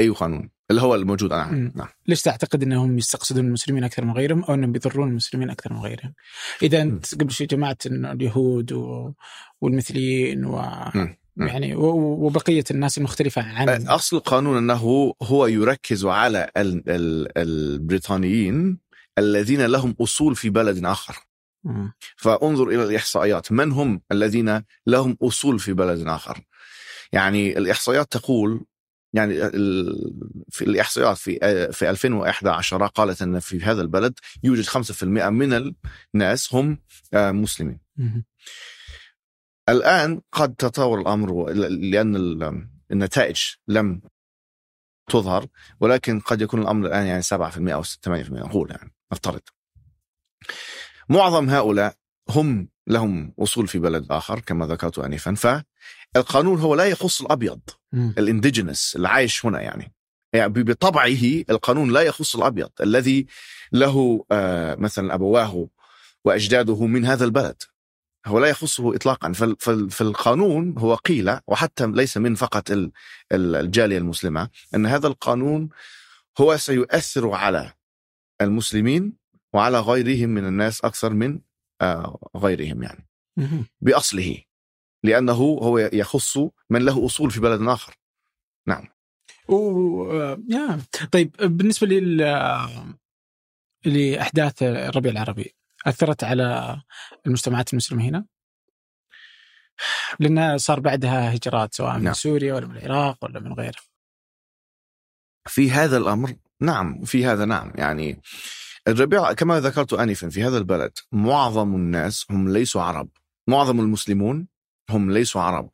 [0.00, 1.38] أي قانون اللي هو الموجود مم.
[1.38, 5.72] الآن نعم ليش تعتقد إنهم يستقصدون المسلمين أكثر من غيرهم أو إنهم بيضرون المسلمين أكثر
[5.72, 6.14] من غيرهم؟
[6.62, 9.12] إذا أنت قبل شوي جمعت انه اليهود و...
[9.60, 10.62] والمثليين و
[10.94, 11.16] مم.
[11.36, 11.46] مم.
[11.48, 18.78] يعني وبقية الناس المختلفة عن أصل القانون أنه هو يركز على ال- ال- البريطانيين
[19.18, 21.16] الذين لهم أصول في بلد آخر
[21.64, 21.92] مم.
[22.16, 26.44] فانظر إلى الإحصائيات من هم الذين لهم أصول في بلد آخر
[27.12, 28.64] يعني الإحصائيات تقول
[29.12, 29.34] يعني
[30.50, 31.38] في الإحصائيات في
[31.72, 35.74] في 2011 قالت أن في هذا البلد يوجد 5% من
[36.14, 36.78] الناس هم
[37.14, 37.80] آه، مسلمين.
[39.68, 44.02] الآن قد تطور الأمر لأن ال- النتائج لم
[45.10, 45.46] تظهر
[45.80, 49.40] ولكن قد يكون الأمر الآن يعني 7% أو 8% نقول يعني نفترض.
[51.08, 51.96] معظم هؤلاء
[52.30, 55.34] هم لهم اصول في بلد آخر كما ذكرت انفا.
[56.14, 57.60] فالقانون هو لا يخص الأبيض.
[58.18, 59.94] الإنديجينس العايش هنا يعني.
[60.32, 63.26] يعني بطبعه القانون لا يخص الأبيض الذي
[63.72, 65.68] له آه، مثلا أبواه
[66.24, 67.62] وأجداده من هذا البلد.
[68.26, 69.32] هو لا يخصه اطلاقا.
[69.32, 72.92] فال- فال- فالقانون هو قيل وحتى ليس من فقط ال-
[73.32, 75.68] ال- الجالية المسلمة أن هذا القانون
[76.40, 77.72] هو سيؤثر على
[78.40, 79.12] المسلمين
[79.52, 81.40] وعلى غيرهم من الناس أكثر من
[81.80, 83.08] آه، غيرهم يعني.
[83.80, 84.38] بأصله
[85.02, 86.38] لأنه هو يخص
[86.70, 87.94] من له أصول في بلد آخر.
[88.66, 88.88] نعم.
[89.48, 89.56] و...
[90.12, 90.80] آه، يا
[91.12, 92.16] طيب بالنسبة لل
[93.84, 95.54] لأحداث الربيع العربي
[95.86, 96.80] أثرت على
[97.26, 98.24] المجتمعات المسلمة هنا؟
[100.20, 102.12] لأن صار بعدها هجرات سواء من نعم.
[102.14, 103.78] سوريا ولا من العراق ولا من غيره.
[105.48, 108.20] في هذا الأمر نعم في هذا نعم يعني
[108.88, 113.08] الربيع كما ذكرت انفا في هذا البلد معظم الناس هم ليسوا عرب
[113.48, 114.48] معظم المسلمون
[114.90, 115.70] هم ليسوا عرب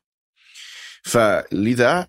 [1.04, 2.08] فلذا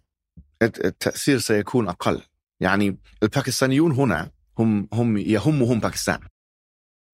[0.62, 2.22] الت- التأثير سيكون أقل
[2.60, 6.20] يعني الباكستانيون هنا هم هم يهمهم باكستان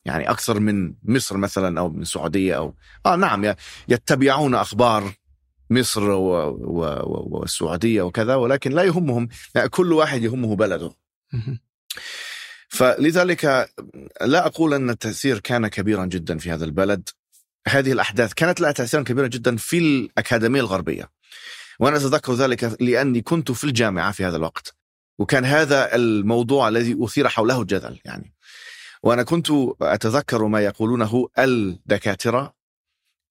[0.07, 3.55] يعني أكثر من مصر مثلا أو من السعودية أو آه نعم
[3.87, 5.13] يتبعون أخبار
[5.69, 6.49] مصر و...
[6.49, 6.83] و...
[6.83, 7.27] و...
[7.31, 10.91] والسعودية وكذا ولكن لا يهمهم يعني كل واحد يهمه بلده.
[12.69, 13.69] فلذلك
[14.21, 17.09] لا أقول أن التأثير كان كبيرا جدا في هذا البلد.
[17.67, 21.09] هذه الأحداث كانت لها تاثيرا كبيرا جدا في الأكاديمية الغربية.
[21.79, 24.75] وأنا أتذكر ذلك لأني كنت في الجامعة في هذا الوقت.
[25.19, 28.36] وكان هذا الموضوع الذي أثير حوله الجدل يعني.
[29.03, 29.47] وأنا كنت
[29.81, 32.53] أتذكر ما يقولونه الدكاترة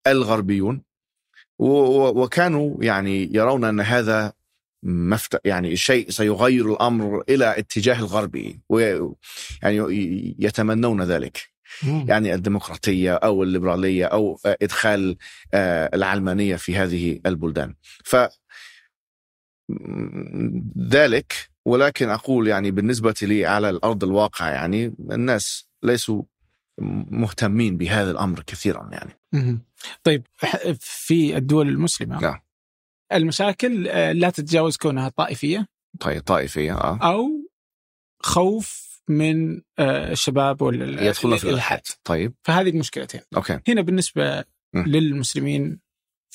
[0.06, 0.82] الغربيون
[1.58, 4.32] وكانوا يعني يرون أن هذا
[4.82, 5.40] مفت...
[5.44, 8.60] يعني شيء سيغير الأمر إلى اتجاه الغربي.
[9.62, 11.56] يعني يتمنون ذلك.
[12.08, 15.16] يعني الديمقراطية أو الليبرالية أو إدخال
[15.54, 17.74] آه، العلمانية في هذه البلدان
[18.04, 18.16] ف
[20.78, 26.22] ذلك ولكن أقول يعني بالنسبة لي على الأرض الواقع يعني الناس ليسوا
[27.10, 29.18] مهتمين بهذا الأمر كثيرا يعني.
[30.02, 30.26] طيب
[30.80, 32.40] في الدول المسلمة نعم.
[33.12, 35.66] المشاكل آه، لا تتجاوز كونها طائفية؟
[36.00, 36.98] طيب طائفية آه.
[37.02, 37.28] أو
[38.22, 42.34] خوف من آه، الشباب ولا يدخلون في الالحاد طيب.
[42.42, 43.20] فهذه المشكلتين.
[43.36, 43.60] أوكي.
[43.68, 44.84] هنا بالنسبة مم.
[44.86, 45.80] للمسلمين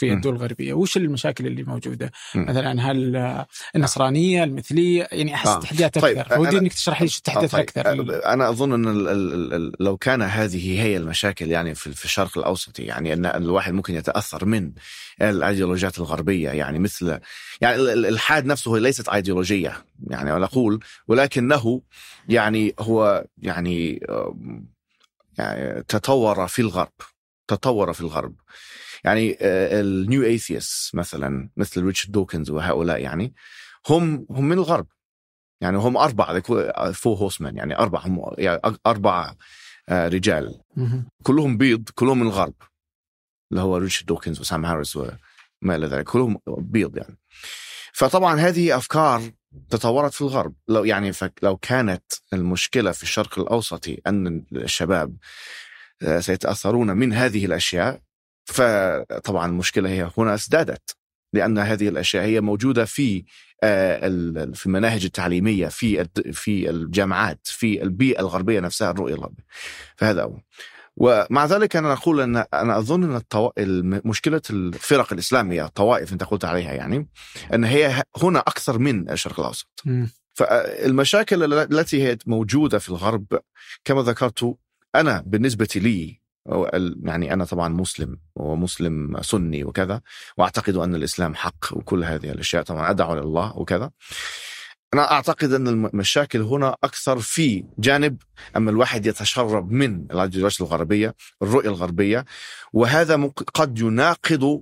[0.09, 0.13] في.
[0.13, 2.45] الدول الغربية وش المشاكل اللي موجودة مم.
[2.45, 5.59] مثلا هل آه، النصرانية المثلية يعني أحس آه.
[5.59, 7.69] تحديات طيب، أكثر ودي إنك تشرح لي شو التحديات آه، طيب.
[7.81, 12.05] الاكثر أنا أظن أن ال ال ال لو كان هذه هي المشاكل يعني في في
[12.05, 14.71] الشرق الاوسطي يعني أن الواحد ممكن يتأثر من
[15.21, 17.19] الأيديولوجيات الغربية يعني مثل
[17.61, 21.81] يعني ال- ال- الالحاد نفسه ليست أيديولوجية يعني أنا أقول ولكنه
[22.29, 23.99] يعني هو يعني
[25.37, 26.91] يعني تطور في الغرب
[27.47, 28.35] تطور في الغرب
[29.03, 33.33] يعني ال new atheists مثلا مثل ريتشارد دوكنز وهؤلاء يعني
[33.89, 34.87] هم هم من الغرب.
[35.61, 36.41] يعني هم أربعة
[36.91, 39.35] four horsemen يعني أربع هم يعني أربع
[39.89, 40.61] آه، رجال.
[41.23, 42.53] كلهم بيض كلهم من الغرب.
[43.51, 46.05] اللي هو ريتشارد دوكنز وسام هاريس وما إلى ذلك.
[46.05, 47.17] كلهم بيض يعني.
[47.93, 49.31] فطبعا هذه أفكار
[49.69, 50.53] تطورت في الغرب.
[50.67, 51.11] لو يعني
[51.43, 55.17] لو كانت المشكلة في الشرق الأوسطي أن الشباب
[56.01, 58.01] آه، سيتأثرون من هذه الأشياء
[58.51, 60.95] فطبعا المشكلة هي هنا ازدادت
[61.33, 63.23] لأن هذه الأشياء هي موجودة في
[63.63, 63.99] آه،
[64.53, 69.43] في المناهج التعليمية في في الجامعات في البيئة الغربية نفسها الرؤية الغربية.
[69.95, 70.39] فهذا هو.
[70.97, 73.51] ومع ذلك أنا أقول أن أنا أظن أن الطو...
[74.05, 77.07] مشكلة الفرق الإسلامية الطوائف أنت قلت عليها يعني
[77.53, 79.67] أن هي هنا أكثر من الشرق الأوسط.
[79.85, 80.09] مم.
[80.33, 83.25] فالمشاكل ال- التي هي موجودة في الغرب
[83.85, 84.55] كما ذكرت
[84.95, 86.20] أنا بالنسبة لي
[87.03, 90.01] يعني أنا طبعا مسلم ومسلم سني وكذا
[90.37, 93.91] وأعتقد أن الإسلام حق وكل هذه الأشياء طبعا أدعو الله وكذا.
[94.93, 98.17] أنا أعتقد أن المشاكل هنا أكثر في جانب
[98.57, 102.25] أما الواحد يتشرب من الأيديولوجيا الغربية الرؤية الغربية
[102.73, 103.15] وهذا
[103.53, 104.61] قد يناقض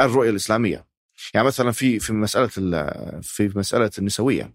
[0.00, 0.86] الرؤية الإسلامية.
[1.34, 4.52] يعني مثلا في في مسألة ال- في مسألة النسوية.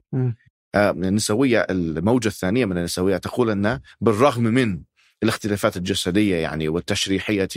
[0.76, 4.82] آه، النسوية الموجة الثانية من النسوية تقول أن بالرغم من
[5.24, 7.50] الاختلافات الجسدية يعني والتشريحية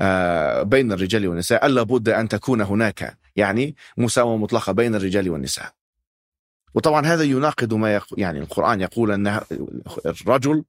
[0.00, 5.72] آه، بين الرجال والنساء ألا بد أن تكون هناك يعني مساواه مطلقة بين الرجال والنساء.
[6.74, 8.06] وطبعا هذا يناقض ما يق...
[8.16, 9.40] يعني القرآن يقول أن
[10.06, 10.64] الرجل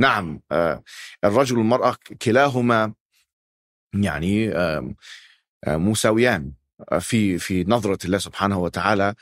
[0.00, 0.82] نعم آه،
[1.24, 2.92] الرجل والمرأة كلاهما
[3.94, 4.52] يعني
[5.66, 6.52] مساويان
[7.00, 9.14] في في نظرة الله سبحانه وتعالى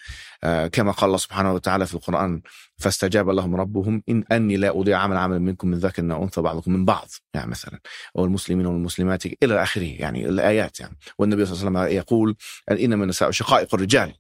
[0.45, 2.43] آه، كما قال الله سبحانه وتعالى في القرآن
[2.77, 6.73] فاستجاب لهم ربهم إن أني لا أضيع عمل عمل منكم من ذاك أو أنثى بعضكم
[6.73, 7.09] من بعض.
[7.35, 7.81] يعني مثلا
[8.19, 10.97] أو المسلمين والمسلمات إلى آخره يعني الآيات يعني.
[11.19, 12.37] والنبي صلى الله عليه وسلم يقول
[12.71, 14.15] إنما النساء شقائق الرجال.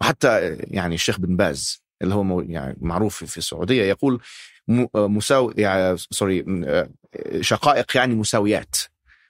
[0.00, 4.20] وحتى يعني الشيخ بن باز اللي هو يعني معروف في السعودية يقول
[4.94, 6.88] مساوي يعني سوري آه،
[7.40, 8.76] شقائق يعني مساويات.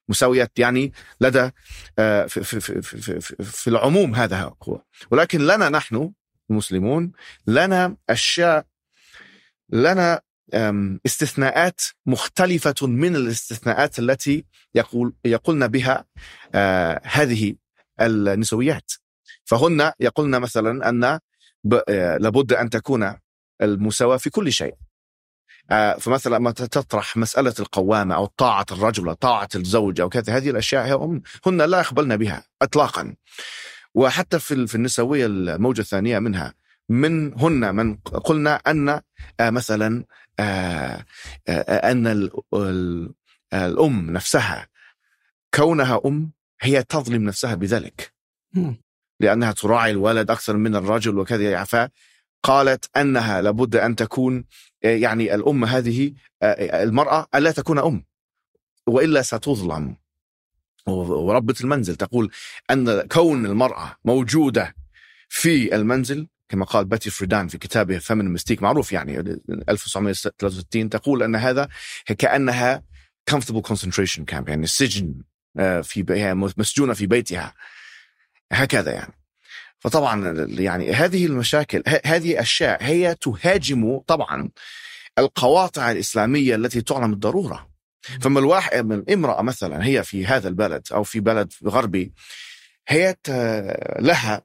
[0.09, 1.51] مساويات يعني لدى
[1.99, 6.13] آه، في, في, في, في, في, العموم هذا هو ولكن لنا نحن
[6.51, 7.13] المسلمون
[7.47, 8.67] لنا أشياء
[9.71, 10.21] لنا
[11.07, 16.05] استثناءات مختلفة من الاستثناءات التي يقول يقولن بها
[16.55, 17.55] آه، هذه
[18.01, 18.93] النسويات.
[19.45, 23.15] فهن يقولن مثلا أن آه، لابد أن تكون
[23.63, 24.75] المساواة في كل شيء.
[26.01, 31.63] فمثلا لما تطرح مسألة القوامة أو طاعة الرجل طاعة الزوج أو كذا هذه الأشياء هن
[31.63, 33.15] لا يقبلن بها إطلاقا.
[33.95, 36.55] وحتى في النسوية الموجة الثانية منها
[36.89, 38.89] من هن من قلنا أن
[39.41, 40.05] آه، مثلا
[40.39, 41.05] آه،
[41.69, 42.31] أن
[43.53, 44.69] الأم نفسها
[45.55, 48.13] كونها أم هي تظلم نفسها بذلك.
[49.21, 51.43] لأنها تراعي الولد أكثر من الرجل وكذا
[52.47, 54.45] فقالت أنها لابد أن تكون
[54.83, 58.05] يعني الأم هذه آه، المرأة ألا تكون أم
[58.87, 59.97] وإلا ستظلم.
[60.87, 61.97] وربة المنزل.
[61.97, 62.31] تقول
[62.71, 64.75] أن كون المرأة موجودة
[65.29, 69.19] في المنزل كما قال باتي فريدان في كتابه فمن مستيك معروف يعني
[69.69, 71.69] 1963 تقول أن هذا
[72.19, 72.83] كأنها
[73.31, 75.15] comfortable concentration camp يعني سجن
[75.59, 77.55] آه، في مسجونة في بيتها.
[78.53, 79.26] هكذا يعني.
[79.87, 84.51] فطبعا يعني هذه المشاكل هذه أشياء هي تهاجم طبعا
[85.19, 87.69] القواطع الإسلامية التي تعلم الضرورة.
[88.21, 92.13] فما الواحد من امراه مثلا هي في هذا البلد أو في بلد غربي
[92.89, 93.17] هي
[93.99, 94.43] لها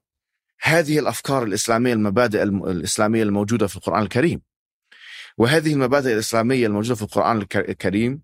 [0.62, 4.42] هذه الأفكار الإسلامية المبادئ الإسلامية الموجودة في القرآن الكريم.
[5.38, 8.22] وهذه المبادئ الإسلامية الموجودة في القرآن الكريم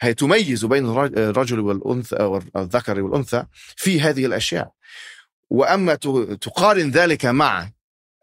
[0.00, 3.44] هي تميز بين الرجل والأنثى والذكر والأنثى
[3.76, 4.78] في هذه الأشياء.
[5.50, 5.94] وأما
[6.40, 7.70] تقارن ذلك مع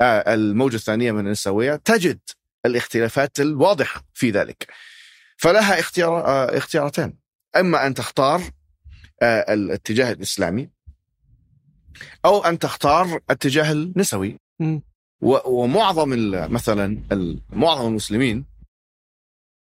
[0.02, 2.20] آه، الموجة الثانية من النسوية تجد
[2.66, 4.68] الاختلافات الواضحة في ذلك.
[5.38, 7.18] فلها اختيار آه، اختيارتين
[7.56, 8.42] إما أن تختار
[9.22, 10.70] آه، الاتجاه الإسلامي
[12.26, 14.40] أو أن تختار الاتجاه النسوي.
[15.22, 16.10] ومعظم
[16.54, 17.02] مثلا
[17.50, 18.46] معظم المسلمين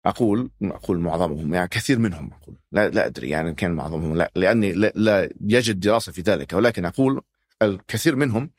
[0.06, 2.56] أقول أقول معظمهم يعني كثير منهم أقول.
[2.72, 6.86] لا لا أدري يعني كان معظمهم لا لأني لا, لا يجد دراسة في ذلك ولكن
[6.86, 7.22] أقول
[7.62, 8.52] الكثير منهم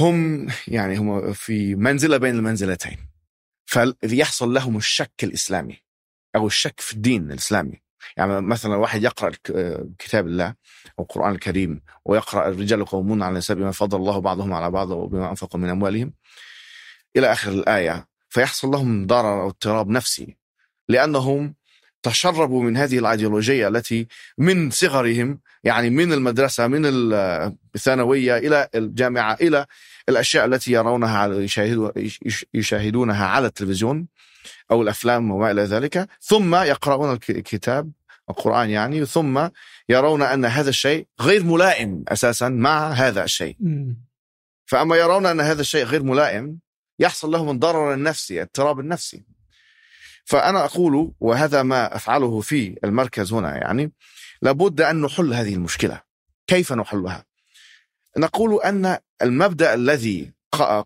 [0.00, 2.98] هم يعني هم في منزلة بين المنزلتين.
[3.66, 5.82] فيحصل لهم الشك الإسلامي
[6.36, 7.82] أو الشك في الدين الإسلامي.
[8.16, 9.32] يعني مثلا واحد يقرأ
[9.98, 10.54] كتاب الله
[10.98, 15.30] أو القرآن الكريم ويقرأ الرجال قومون على النساء بما فضل الله بعضهم على بعض وبما
[15.30, 16.12] أنفقوا من أموالهم
[17.16, 18.08] إلى آخر الآية.
[18.28, 20.36] فيحصل لهم ضرر أو اضطراب نفسي
[20.88, 21.54] لأنهم
[22.02, 24.06] تشربوا من هذه الأيديولوجية التي
[24.38, 26.82] من صغرهم يعني من المدرسة من
[27.74, 29.66] الثانوية إلى الجامعة إلى
[30.08, 31.46] الأشياء التي يرونها
[32.54, 34.08] يشاهدونها على التلفزيون
[34.70, 36.08] أو الأفلام وما إلى ذلك.
[36.20, 37.90] ثم يقرؤون الكتاب
[38.30, 39.48] القرآن يعني ثم
[39.88, 43.56] يرون أن هذا الشيء غير ملائم أساسا مع هذا الشيء.
[44.66, 46.58] فأما يرون أن هذا الشيء غير ملائم
[46.98, 49.24] يحصل لهم الضرر النفسي الاضطراب النفسي.
[50.24, 53.92] فأنا أقول وهذا ما أفعله في المركز هنا يعني
[54.42, 56.00] لابد أن نحل هذه المشكلة.
[56.46, 57.24] كيف نحلها؟
[58.18, 60.32] نقول أن المبدأ الذي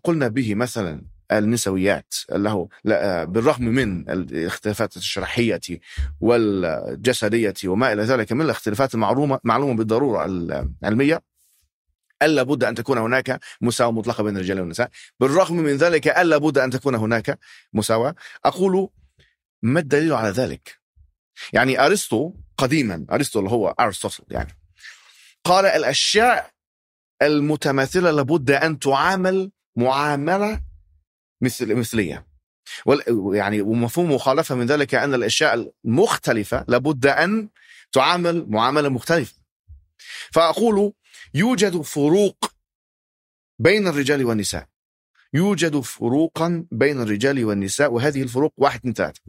[0.03, 2.69] قلنا به مثلا النسويات له
[3.25, 5.59] بالرغم من الاختلافات الشرحية
[6.19, 11.21] والجسدية وما إلى ذلك من الاختلافات المعلومة معلومة بالضرورة العلمية
[12.21, 14.89] ألا بد أن تكون هناك مساواة مطلقة بين الرجال والنساء.
[15.19, 17.39] بالرغم من ذلك ألا بد أن تكون هناك
[17.73, 18.15] مساواة
[18.45, 18.89] أقول
[19.61, 20.79] ما الدليل على ذلك؟
[21.53, 23.05] يعني أرسطو قديما.
[23.11, 24.57] أرسطو اللي هو أرسطو يعني.
[25.43, 26.51] قال الأشياء
[27.21, 30.61] المتماثلة لابد أن تعامل معاملة
[31.41, 32.27] مثل مثلية.
[33.33, 37.49] يعني ومفهوم مخالفة من ذلك أن الأشياء المختلفة لابد أن
[37.91, 39.35] تعامل معاملة مختلفة.
[40.31, 40.93] فأقول
[41.33, 42.51] يوجد فروق
[43.59, 44.67] بين الرجال والنساء.
[45.33, 49.21] يوجد فروقا بين الرجال والنساء وهذه الفروق واحد اثنين ثلاثة.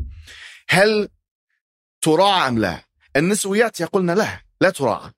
[0.68, 1.08] هل
[2.00, 2.84] تراعى أم لا؟
[3.16, 5.10] النسويات يقولن لا لا تراعى.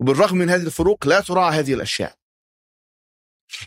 [0.00, 2.14] وبالرغم من هذه الفروق لا تراعى هذه الأشياء.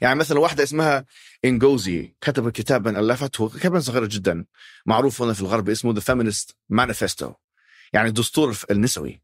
[0.02, 1.06] يعني مثلا واحدة اسمها
[1.46, 4.46] إنجوزي كتبت كتابا ألفته كتابا صغيرا جدا
[4.86, 7.32] معروف هنا في الغرب اسمه The Feminist Manifesto
[7.94, 9.22] يعني الدستور النسوي.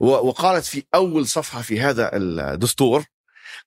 [0.00, 3.04] وقالت في أول صفحة في هذا الدستور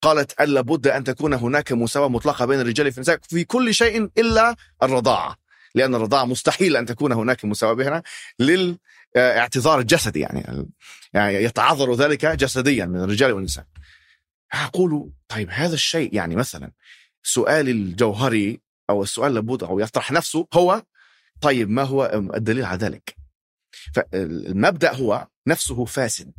[0.01, 4.55] قالت أن لابد أن تكون هناك مساواة مطلقة بين الرجال والنساء في كل شيء إلا
[4.83, 5.37] الرضاعة.
[5.75, 8.03] لأن الرضاعة مستحيل أن تكون هناك مساواة بينها
[9.15, 10.67] للاعتذار الجسدي يعني
[11.13, 13.65] يعني يتعذر ذلك جسديا من الرجال والنساء.
[14.53, 16.71] أقول طيب هذا الشيء يعني مثلا
[17.23, 20.83] سؤال الجوهري أو السؤال لابد أو يطرح نفسه هو
[21.41, 23.15] طيب ما هو الدليل على ذلك؟
[23.95, 26.31] فالمبدأ هو نفسه فاسد.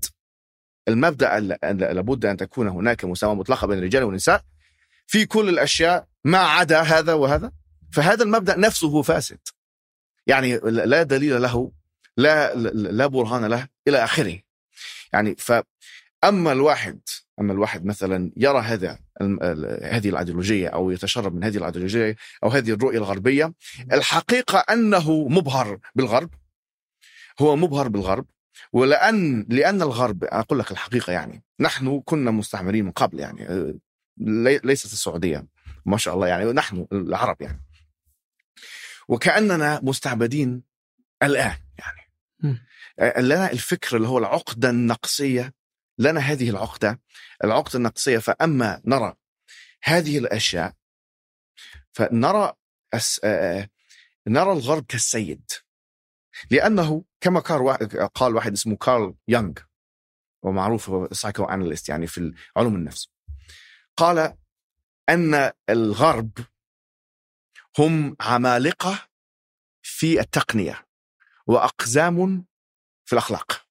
[0.88, 4.44] المبدأ ال- ال- لابد أن تكون هناك مساواة مطلقة بين الرجال والنساء
[5.06, 7.52] في كل الأشياء ما عدا هذا وهذا.
[7.92, 9.38] فهذا المبدأ نفسه فاسد.
[10.26, 11.72] يعني لا دليل له
[12.16, 14.38] لا لا برهان له إلى آخره.
[15.12, 17.00] يعني فأما الواحد
[17.40, 18.98] أما الواحد مثلا يرى هذا
[19.82, 23.52] هذه الأيديولوجية أو يتشرب من هذه الأيديولوجية أو هذه الرؤية الغربية
[23.92, 26.30] الحقيقة أنه مبهر بالغرب
[27.40, 28.26] هو مبهر بالغرب
[28.72, 33.74] ولأن لأن الغرب أقول لك الحقيقة يعني نحن كنا مستعمرين من قبل يعني آه،
[34.18, 35.46] لي- ليست السعودية
[35.86, 37.62] ما شاء الله يعني نحن العرب يعني.
[39.08, 40.62] وكأننا مستعبدين.
[41.22, 41.56] آه،
[43.18, 45.54] لنا الفكر اللي هو العقدة النقصية
[45.98, 47.00] لنا هذه العقدة
[47.44, 49.14] العقدة النقصية فأما نرى
[49.82, 50.74] هذه الأشياء
[51.92, 52.52] فنرى
[52.94, 53.20] أس...
[54.26, 55.50] نرى الغرب كالسيد.
[56.50, 59.52] لأنه كما قال واحد, اسمه كارل يونغ
[60.42, 63.10] ومعروف psychoanalyst يعني في علوم النفس.
[63.96, 64.34] قال
[65.08, 66.30] أن الغرب
[67.78, 69.08] هم عمالقة
[69.82, 70.86] في التقنية.
[71.50, 72.44] وأقزام
[73.04, 73.66] في الأخلاق.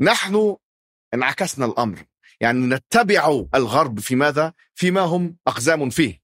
[0.00, 0.56] نحن
[1.14, 2.04] انعكسنا الأمر.
[2.40, 6.20] يعني نتبع الغرب في ماذا؟ فيما هم أقزام فيه.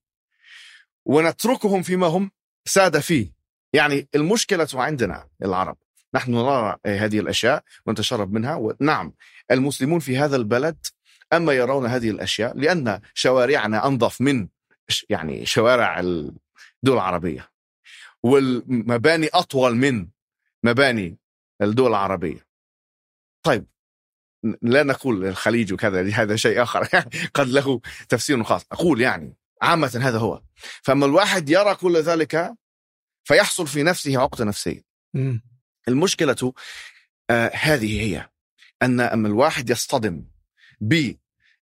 [1.05, 2.31] ونتركهم فيما هم
[2.65, 3.33] سادة فيه.
[3.73, 5.77] يعني المشكلة عندنا العرب.
[6.15, 9.13] نحن نرى هذه الأشياء ونتشرب منها ونعم
[9.51, 10.87] المسلمون في هذا البلد
[11.33, 14.49] أما يرون هذه الأشياء لأن شوارعنا أنظف من
[15.09, 16.35] يعني شوارع الدول
[16.85, 17.49] العربية.
[18.23, 20.09] والمباني أطول من
[20.63, 21.19] مباني
[21.63, 22.47] الدول العربية.
[23.43, 23.67] طيب
[24.63, 26.85] لا نقول الخليج وكذا هذا شيء آخر.
[27.35, 28.67] قد له تفسير خاص.
[28.73, 30.43] أقول يعني عامة هذا هو.
[30.83, 32.55] فأما الواحد يرى كل ذلك
[33.25, 34.83] فيحصل في نفسه عقدة نفسية.
[35.89, 36.53] المشكلة
[37.31, 38.29] آه هذه هي.
[38.83, 40.25] أن أما الواحد يصطدم
[40.81, 41.13] ب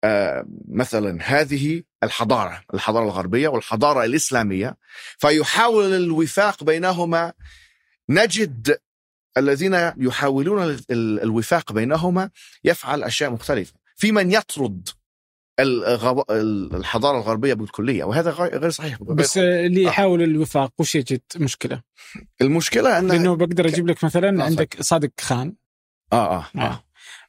[0.04, 4.76] آه مثلا هذه الحضارة الحضارة الغربية والحضارة الإسلامية
[5.18, 7.32] فيحاول الوفاق بينهما
[8.10, 8.78] نجد
[9.36, 12.30] الذين يحاولون ال- ال- الوفاق بينهما
[12.64, 14.88] يفعل أشياء مختلفة في من يطرد
[16.74, 21.82] الحضارة الغربية بالكلية وهذا غير صحيح بس اللي يحاول الوفاق وش يجد مشكلة؟
[22.40, 25.54] المشكلة أن لأنه بقدر أجيب لك مثلا آه، عندك صادق خان
[26.12, 26.60] آه آه, آه.
[26.60, 26.84] آه.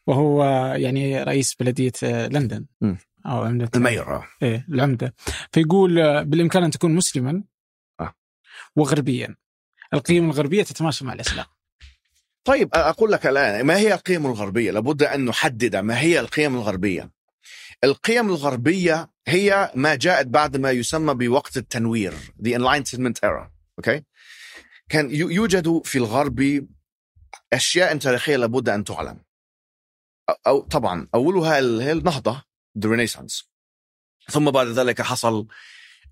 [0.08, 0.44] وهو
[0.78, 2.98] يعني رئيس بلدية آه، لندن مم.
[3.26, 4.24] أو عمده المير آه.
[4.41, 5.13] إيه العمدة
[5.52, 7.44] فيقول آه، بالإمكان أن تكون مسلما
[8.00, 8.13] آه.
[8.76, 9.36] وغربيا
[9.93, 11.45] القيم الغربية تتماشى مع الإسلام.
[12.43, 17.12] طيب أقول لك الآن ما هي القيم الغربية؟ لابد أن نحدد ما هي القيم الغربية.
[17.84, 23.49] القيم الغربية هي ما جاءت بعد ما يسمى بوقت التنوير the enlightenment era
[23.82, 24.01] okay?
[24.89, 26.67] كان يو- يوجد في الغرب
[27.54, 29.23] أشياء تاريخية لابد أن تعلم.
[30.47, 32.43] أو طبعا أولها ال- هي النهضة
[32.80, 33.43] the renaissance.
[34.32, 35.47] ثم بعد ذلك حصل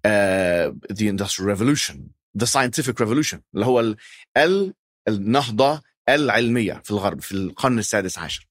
[0.07, 1.97] uh, the industrial revolution.
[2.37, 3.97] The scientific revolution اللي هو ال-
[4.37, 4.73] ال-
[5.07, 8.47] النهضة العلمية في الغرب في القرن السادس عشر.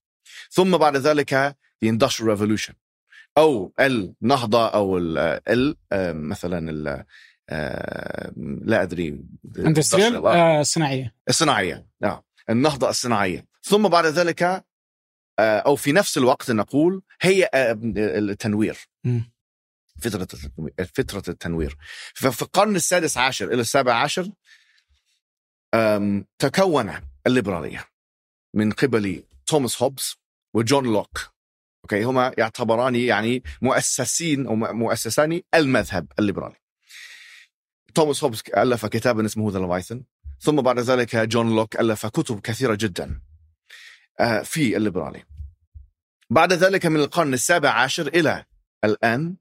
[0.50, 2.72] ثم بعد ذلك the industrial revolution.
[3.38, 7.04] أو النهضة أو ال ال آه، مثلا ال
[7.50, 9.24] آه، لا أدري
[9.58, 10.62] industrial آه.
[10.62, 11.14] صناعية.
[11.28, 12.20] الصناعية نعم.
[12.50, 13.46] النهضة الصناعية.
[13.62, 18.78] ثم بعد ذلك آه، أو في نفس الوقت نقول هي آه، التنوير.
[19.98, 20.28] فترة
[20.94, 21.76] فترة التنوير.
[22.14, 24.30] ففي القرن السادس عشر إلى السابع عشر
[26.38, 26.94] تكون
[27.26, 27.84] الليبرالية
[28.54, 30.16] من قبل توماس هوبز
[30.54, 31.18] وجون لوك.
[31.84, 36.56] okay؟ هما يعتبران يعني مؤسسين أو مؤسسان المذهب الليبرالي.
[37.94, 40.02] توماس هوبز ألف كتابا اسمه The Leviathan
[40.40, 43.20] ثم بعد ذلك جون لوك ألف كتب كثيرة جدا
[44.20, 45.22] آه، في الليبرالي.
[46.30, 48.44] بعد ذلك من القرن السابع عشر إلى
[48.84, 49.36] الآن ال-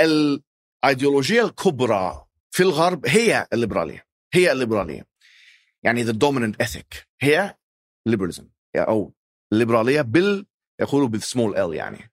[0.00, 5.06] الإيديولوجية الكبرى في الغرب هي الليبرالية هي الليبرالية.
[5.82, 7.56] يعني the dominant ethic هي
[8.08, 8.44] liberalism.
[8.76, 9.14] أو
[9.52, 10.46] الليبرالية بال
[10.80, 12.10] يقولوا بال small L يعني.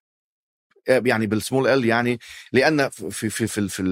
[0.88, 2.20] يعني بال small L يعني
[2.52, 3.84] لأن في في في في, في,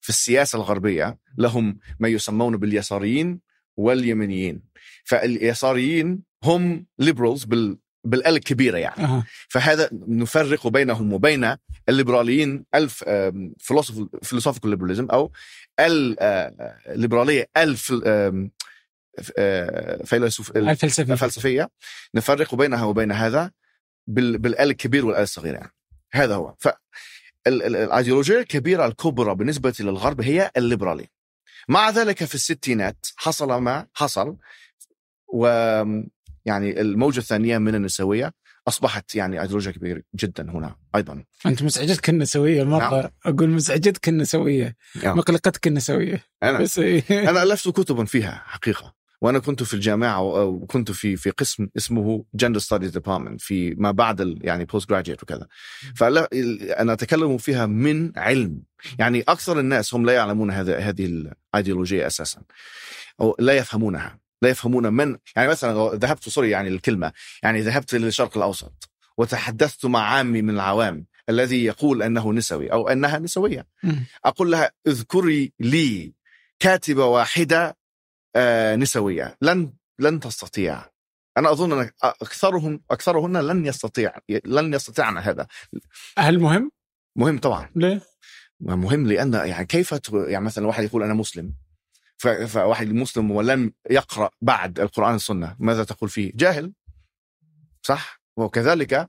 [0.00, 3.40] في السياسة الغربية لهم ما يسمون باليساريين
[3.76, 4.62] واليمنيين
[5.04, 9.04] فاليساريين هم liberals بال بال L الكبيرة يعني.
[9.04, 9.24] أه.
[9.48, 11.56] فهذا نفرق بينهم وبين
[11.88, 13.04] الليبراليين ألف
[14.22, 15.32] philosophical liberalism أو
[15.80, 17.94] الليبرالية ألف
[20.04, 21.70] فيلسوف الفلسفه الفلسفية.
[22.14, 23.50] نفرق بينها وبين هذا
[24.06, 25.72] بال L الكبير وال L الصغير يعني.
[26.12, 26.54] هذا هو.
[26.58, 26.68] ف
[27.46, 31.16] الأيديولوجية الكبيرة الكبرى بالنسبة للغرب هي الليبرالية.
[31.68, 34.36] مع ذلك في الستينات حصل ما حصل
[35.28, 35.46] و
[36.46, 38.32] يعني الموجة الثانية من النسوية
[38.68, 41.24] أصبحت يعني ايديولوجيا كبيره جدا هنا أيضا.
[41.46, 43.00] أنت مزعجتك النسوية مرة.
[43.00, 43.10] نعم.
[43.26, 44.76] أقول مزعجتك النسوية.
[45.04, 45.18] نعم.
[45.18, 46.24] مقلقتك النسوية.
[46.42, 46.58] أنا.
[46.58, 47.04] بس إيه.
[47.30, 48.96] أنا الفت كتبا فيها حقيقة.
[49.20, 54.38] وأنا كنت في الجامعة وكنت في في قسم اسمه gender studies department في ما بعد
[54.42, 55.46] يعني postgraduate وكذا
[55.94, 58.62] فانا أتكلم فيها من علم.
[58.98, 61.04] يعني أكثر الناس هم لا يعلمون هذا هذه
[61.54, 62.42] الايديولوجيه أساسا.
[63.20, 64.25] أو لا يفهمونها.
[64.42, 67.12] لا يفهمون من يعني مثلا ذهبت sorry يعني الكلمة
[67.42, 73.18] يعني ذهبت للشرق الأوسط وتحدثت مع عامي من العوام الذي يقول أنه نسوي أو أنها
[73.18, 73.66] نسوية.
[74.24, 76.14] أقول لها اذكري لي
[76.58, 77.76] كاتبة واحدة
[78.36, 79.36] آه، نسوية.
[79.42, 80.84] لن لن تستطيع.
[81.36, 84.14] أنا أظن أن أكثرهم أكثرهن لن يستطيع
[84.44, 85.46] لن يستطيعن هذا.
[86.18, 86.70] هل مهم؟
[87.16, 87.70] مهم طبعا.
[87.76, 88.00] ليه؟
[88.60, 91.54] مهم لأن يعني كيف يعني مثلا واحد يقول أنا مسلم.
[92.18, 96.72] فواحد مسلم ولم يقرأ بعد القرآن والسنة ماذا تقول فيه؟ جاهل
[97.82, 99.08] صح؟ وكذلك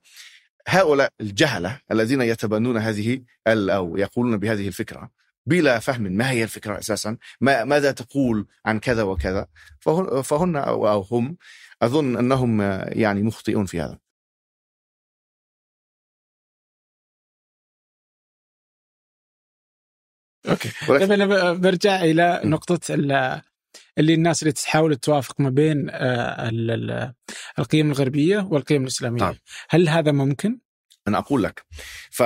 [0.68, 5.12] هؤلاء الجهلة الذين يتبنون هذه أو يقولون بهذه الفكرة
[5.46, 9.48] بلا فهم ما هي الفكرة أساسا ما ماذا تقول عن كذا وكذا
[9.80, 11.38] فهن, فهن أو هم
[11.82, 14.00] أظن أنهم يعني مخطئون في هذا
[20.50, 27.14] أوكي طيب أنا برجع إلى نقطة اللي الناس اللي تحاول توافق ما بين آه،
[27.60, 29.38] القيم الغربية والقيم الإسلامية طيب.
[29.70, 30.60] هل هذا ممكن؟
[31.08, 31.66] أنا أقول لك
[32.12, 32.24] ف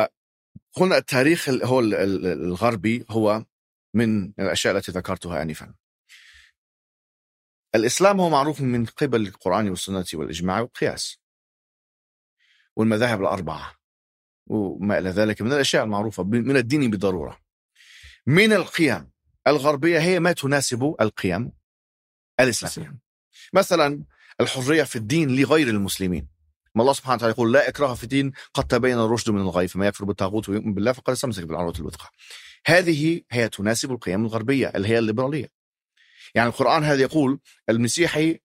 [0.73, 3.45] قلنا التاريخ هو الغربي هو
[3.93, 5.73] من الأشياء التي ذكرتها انفا.
[7.75, 11.17] الإسلام هو معروف من قبل القرآن والسنة والإجماع والقياس.
[12.75, 13.75] والمذاهب الأربعة
[14.49, 17.40] وما إلى ذلك من الأشياء المعروفة من الدين بضرورة.
[18.27, 19.11] من القيم.
[19.47, 21.51] الغربية هي ما تناسب القيم.
[22.39, 22.99] الاسلاميه.
[23.53, 24.03] مثلا
[24.41, 26.27] الحرية في الدين لغير المسلمين.
[26.75, 29.87] ما الله سبحانه وتعالى يقول لا إكراه في الدين قد تبين الرشد من الغي فما
[29.87, 32.09] يكفر بالطاغوت ويؤمن بالله فقد استمسك بالعروة الوثقى.
[32.65, 35.51] هذه هي تناسب القيم الغربية اللي هي الليبرالية.
[36.35, 38.39] يعني القرآن هذا يقول المسيحي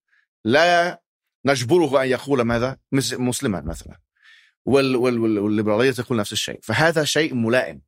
[0.45, 1.03] لا
[1.45, 4.01] نجبره أن يقول ماذا؟ مسلما مثلا.
[4.65, 6.61] وال وال والليبرالية تقول نفس الشيء.
[6.63, 7.83] فهذا شيء ملائم.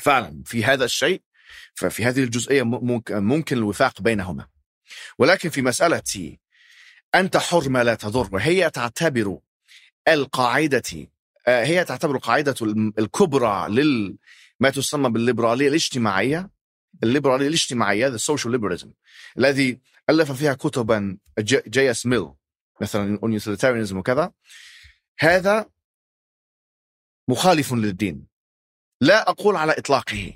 [0.00, 1.22] فعلا في هذا الشيء
[1.74, 2.62] ففي هذه الجزئية
[3.10, 4.46] ممكن الوفاق بينهما.
[5.18, 6.36] ولكن في مسألة
[7.14, 9.38] أنت حر ما لا تضر وهي تعتبر
[10.08, 11.08] القاعدة
[11.46, 12.54] آه، هي تعتبر قاعدة
[12.98, 14.16] الكبرى لل
[14.60, 16.50] ما تسمى بالليبرالية الاجتماعية.
[17.02, 18.88] الليبرالية الاجتماعية the social liberalism
[19.38, 19.80] الذي
[20.10, 22.32] ألف فيها كتبا جي اس ميل
[22.80, 24.32] مثلا utilitarianism وكذا.
[25.18, 25.70] هذا
[27.28, 28.26] مخالف للدين.
[29.00, 30.32] لا أقول على إطلاقه.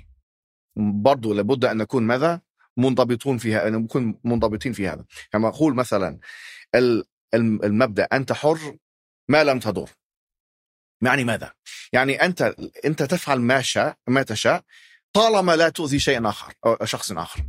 [0.75, 2.41] برضو لابد أن نكون ماذا؟
[2.77, 5.05] منضبطون فيها أن نكون منضبطين في هذا.
[5.31, 6.19] كما أقول مثلا
[7.35, 8.77] المبدأ أنت حر
[9.27, 9.89] ما لم تضر.
[11.01, 11.53] يعني ماذا؟
[11.93, 12.55] يعني أنت
[12.85, 14.63] أنت تفعل ما شاء ما تشاء
[15.13, 17.43] طالما لا تؤذي شيء آخر أو شخص آخر.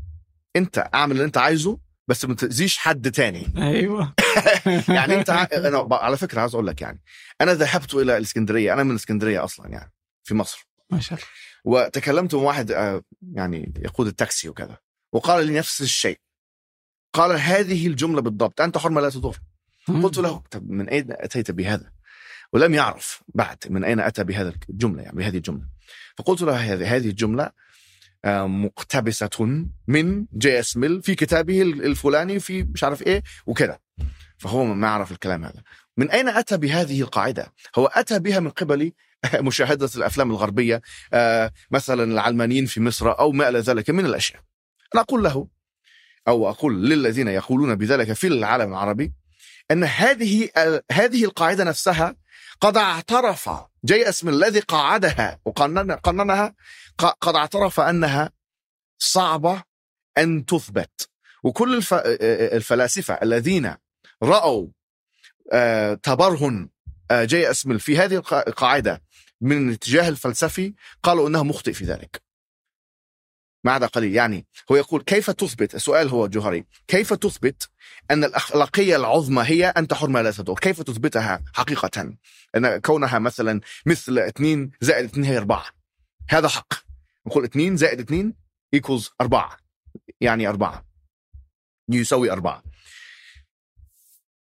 [0.56, 3.52] أنت أعمل اللي أنت عايزه بس ما تأذيش حد تاني.
[3.56, 4.14] أيوه.
[4.96, 7.00] يعني أنت أنا على فكرة عايز أقول لك يعني
[7.40, 9.92] أنا ذهبت إلى الإسكندرية أنا من الاسكندريه أصلا يعني
[10.24, 10.66] في مصر.
[10.94, 11.28] ما شاء الله.
[11.64, 14.78] وتكلمت مع واحد آه، يعني يقود التاكسي وكذا
[15.12, 16.18] وقال لي نفس الشيء.
[17.12, 19.36] قال هذه الجملة بالضبط أنت حر ما لا تضر.
[19.88, 21.92] قلت له طب من أين أتيت بهذا؟
[22.52, 25.64] ولم يعرف بعد من أين أتى بهذا الجملة يعني بهذه الجملة.
[26.16, 27.50] فقلت له هذه هذه الجملة
[28.24, 33.78] آه، مقتبسة من جي إس ميل في كتابه الفلاني في مش عارف إيه وكذا.
[34.38, 35.62] فهو ما يعرف الكلام هذا.
[35.96, 38.92] من أين أتى بهذه القاعدة؟ هو أتى بها من قبل
[39.34, 40.82] مشاهدة الأفلام الغربية
[41.12, 44.40] آه، مثلا العلمانيين في مصر أو ما إلى ذلك من الأشياء.
[44.94, 45.48] أنا أقول له
[46.28, 49.12] أو أقول للذين يقولون بذلك في العالم العربي
[49.70, 50.48] أن هذه
[50.92, 52.16] هذه القاعدة نفسها
[52.60, 53.50] قد اعترف
[53.84, 56.54] جي اسم الذي قاعدها وقنن قننها
[56.98, 58.30] ق- قد اعترف أنها
[58.98, 59.62] صعبة
[60.18, 61.08] أن تثبت
[61.44, 61.94] وكل الف...
[61.94, 63.74] الفلاسفة الذين
[64.22, 64.83] رأوا آه،
[66.02, 66.68] تبرهن
[67.10, 69.02] آه، جي اسم في هذه الق- القاعدة
[69.40, 72.22] من الاتجاه الفلسفي قالوا انه مخطئ في ذلك.
[73.64, 76.64] ما عدا قليل؟ يعني هو يقول كيف تثبت؟ السؤال هو جوهري.
[76.88, 77.70] كيف تثبت
[78.10, 82.14] أن الأخلاقية العظمى هي أن تحر ما لا تدور؟ كيف تثبتها حقيقة؟
[82.56, 85.64] أن كونها مثلا مثل 2 زائد 2 هي 4
[86.30, 86.72] هذا حق.
[87.26, 88.34] نقول 2 زائد 2
[88.76, 89.56] equals 4
[90.20, 90.84] يعني 4
[91.90, 92.62] يساوي 4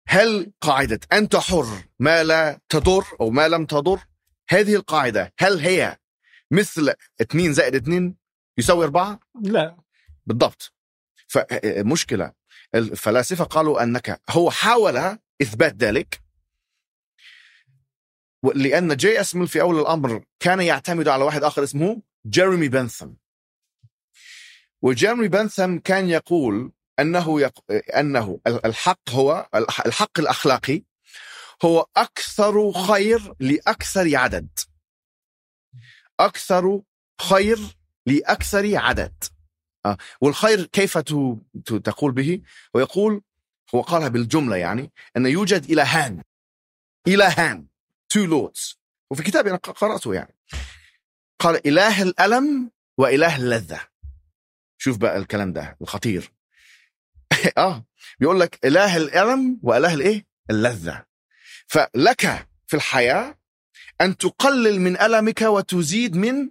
[0.07, 1.65] هل قاعدة أنت حر
[1.99, 3.99] ما لا تضر أو ما لم تضر؟
[4.49, 5.97] هذه القاعدة هل هي
[6.51, 8.15] مثل 2 زائد 2
[8.57, 9.77] يساوي 4 لا.
[10.25, 10.73] بالضبط.
[11.27, 12.33] فمشكلة
[12.75, 16.21] الفلاسفة قالوا أنك هو حاول إثبات ذلك
[18.55, 23.09] لأن جي اسمل في أول الأمر كان يعتمد على واحد آخر اسمه جيريمي بنثم.
[24.81, 27.59] وجيريمي بنثم كان يقول أنه يق...
[27.71, 29.49] أنه الحق هو
[29.85, 30.83] الحق الأخلاقي
[31.65, 34.59] هو أكثر خير لأكثر عدد.
[36.19, 36.81] أكثر
[37.21, 37.59] خير
[38.05, 39.23] لأكثر عدد.
[39.85, 39.97] آه.
[40.21, 41.13] والخير كيف ت...
[41.83, 42.41] تقول به؟
[42.73, 43.21] ويقول
[43.75, 46.23] هو قالها بالجملة يعني أن يوجد إلهان.
[47.07, 47.67] إلهان
[48.13, 48.75] two lords.
[49.11, 50.35] وفي كتابي أنا قرأته يعني.
[51.39, 53.79] قال إله الألم وإله اللذة.
[54.77, 56.31] شوف بقى الكلام ده الخطير.
[57.57, 57.85] آه.
[58.19, 61.05] بيقول لك إله الألم وإله الإيه؟ اللذة.
[61.67, 63.37] فلك في الحياة
[64.01, 66.49] أن تقلل من ألمك وتزيد من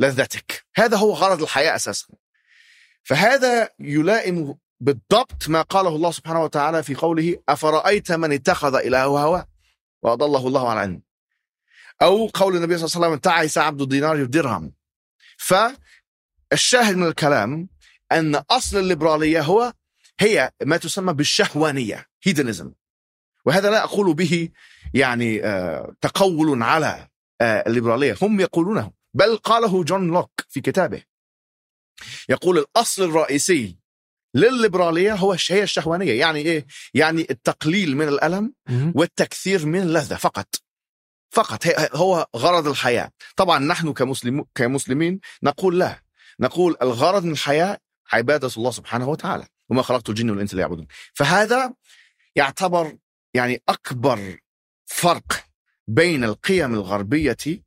[0.00, 0.66] لذتك.
[0.76, 2.06] هذا هو غرض الحياة أساسا.
[3.02, 9.46] فهذا يلائم بالضبط ما قاله الله سبحانه وتعالى في قوله أفرأيت من اتخذ إلهه هواه؟
[10.02, 11.02] وأضله الله على علم.
[12.02, 14.72] أو قول النبي صلى الله عليه وسلم تعس عبد الدينار الدرهم
[15.36, 17.68] فالشاهد من الكلام
[18.12, 19.72] أن أصل الليبرالية هو
[20.20, 22.72] هي ما تسمى بالشهوانية هيدنزم
[23.44, 24.48] وهذا لا أقول به
[24.94, 27.08] يعني آه تقول على
[27.40, 28.16] آه الليبرالية.
[28.22, 31.02] هم يقولونه بل قاله جون لوك في كتابه.
[32.28, 33.78] يقول الأصل الرئيسي
[34.34, 36.20] للليبرالية هو هي الشهوانية.
[36.20, 38.54] يعني إيه؟ يعني التقليل من الألم
[38.94, 40.54] والتكثير من اللذة فقط.
[41.30, 41.66] فقط.
[41.94, 43.10] هو غرض الحياة.
[43.36, 46.02] طبعا نحن كمسلم كمسلمين نقول لا.
[46.40, 47.78] نقول الغرض من الحياة
[48.12, 49.46] عبادة الله سبحانه وتعالى.
[49.70, 50.86] وما خلقت الجن والإنس ليعبدون.
[51.14, 51.74] فهذا
[52.36, 52.96] يعتبر
[53.34, 54.38] يعني أكبر
[54.86, 55.44] فرق
[55.88, 57.62] بين القيم الغربية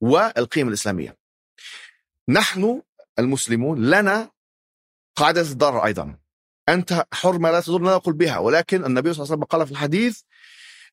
[0.00, 1.16] والقيم الإسلامية.
[2.28, 2.82] نحن
[3.18, 4.30] المسلمون لنا
[5.16, 6.18] قاعدة الضرر أيضا.
[6.68, 9.66] أنت حر ما لا تضر لا نقول بها ولكن النبي صلى الله عليه وسلم قال
[9.66, 10.20] في الحديث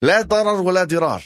[0.01, 1.23] لا ضرر ولا ضرار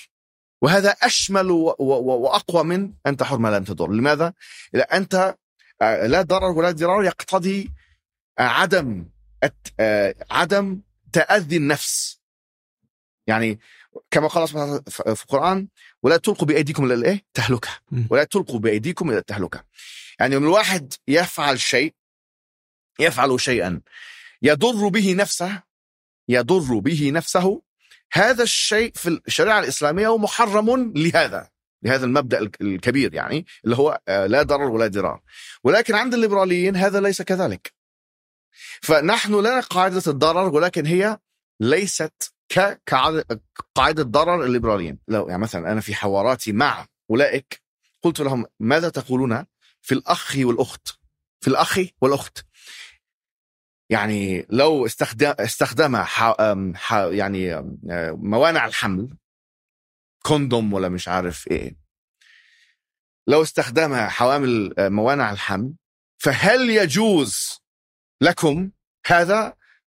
[0.62, 3.92] وهذا أشمل وأقوى من أنت حر ما لم تضر.
[3.92, 4.34] لماذا؟
[4.76, 5.36] إذا أنت
[5.82, 7.72] لا ضرر ولا ضرار يقتضي
[8.40, 9.06] عدم
[10.32, 10.82] عدم
[11.14, 12.22] تأذي النفس.
[13.28, 13.60] يعني
[14.12, 15.68] كما قال سبحانه في القرآن
[16.04, 17.70] ولا تلقوا بأيديكم إلى الإيه؟ تهلكة.
[18.10, 19.64] ولا تلقوا بأيديكم إلى التهلكة.
[20.20, 21.94] يعني من الواحد يفعل شيء
[23.00, 23.82] يفعل شيئا
[24.42, 25.64] يضر به نفسه
[26.30, 27.62] يضر به نفسه
[28.14, 31.50] هذا الشيء في الشريعة الإسلامية هو محرم لهذا
[31.84, 35.22] لهذا المبدأ الكبير يعني اللي هو لا ضرر ولا ضرار.
[35.64, 37.74] ولكن عند الليبراليين هذا ليس كذلك.
[38.82, 41.20] فنحن لنا قاعدة الضرر ولكن هي
[41.60, 47.62] ليست كقاعدة ضرر الليبراليين لو يعني مثلا أنا في حواراتي مع أولئك
[48.02, 49.45] قلت لهم ماذا تقولون
[49.82, 50.88] في الأخ والأخت؟
[51.41, 52.45] في الأخ والأخت.
[53.89, 56.36] يعني لو استخدم استخدم ح...
[56.76, 56.93] ح...
[56.93, 57.62] يعني
[58.12, 59.18] موانع الحمل
[60.24, 61.76] كوندوم ولا مش عارف إيه.
[63.28, 65.74] لو استخدم حوامل موانع الحمل
[66.18, 67.61] فهل يجوز
[68.22, 68.72] لكم
[69.05, 69.53] هذا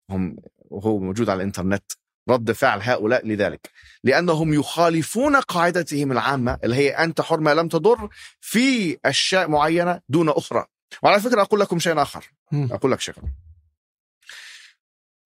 [0.10, 1.92] هم وهو موجود على الإنترنت
[2.30, 3.70] رد فعل هؤلاء لذلك.
[4.04, 8.10] لأنهم يخالفون قاعدتهم العامة اللي هي أنت حر ما لم تضر
[8.42, 10.66] في أشياء معينة دون أخرى.
[11.04, 12.32] وعلى فكرة أقول لكم شيء آخر.
[12.54, 13.16] أقول لك شيء.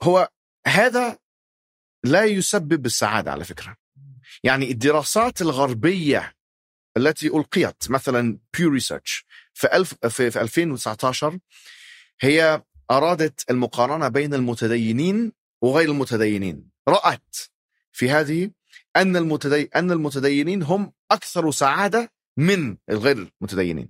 [0.03, 0.29] هو
[0.67, 1.17] هذا
[2.03, 3.77] لا يسبب السعادة على فكرة.
[4.43, 6.33] يعني الدراسات الغربية
[6.97, 11.39] التي ألقيت مثلا بيو ريسيرش في, ألف في, في 2019
[12.21, 15.31] هي أرادت المقارنة بين المتدينين
[15.61, 16.69] وغير المتدينين.
[16.87, 17.35] رأت
[17.91, 18.51] في هذه
[18.95, 19.69] أن المتدي...
[19.75, 23.89] أن المتدينين هم أكثر سعادة من الغير المتدينين.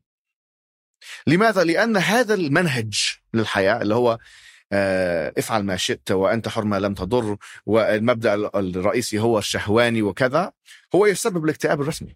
[1.27, 4.19] لماذا؟ لأن هذا المنهج للحياة اللي هو
[4.73, 10.51] آه، افعل ما شئت وأنت حر ما لم تضر والمبدأ الرئيسي هو الشهواني وكذا
[10.95, 12.15] هو يسبب الاكتئاب الرسمي.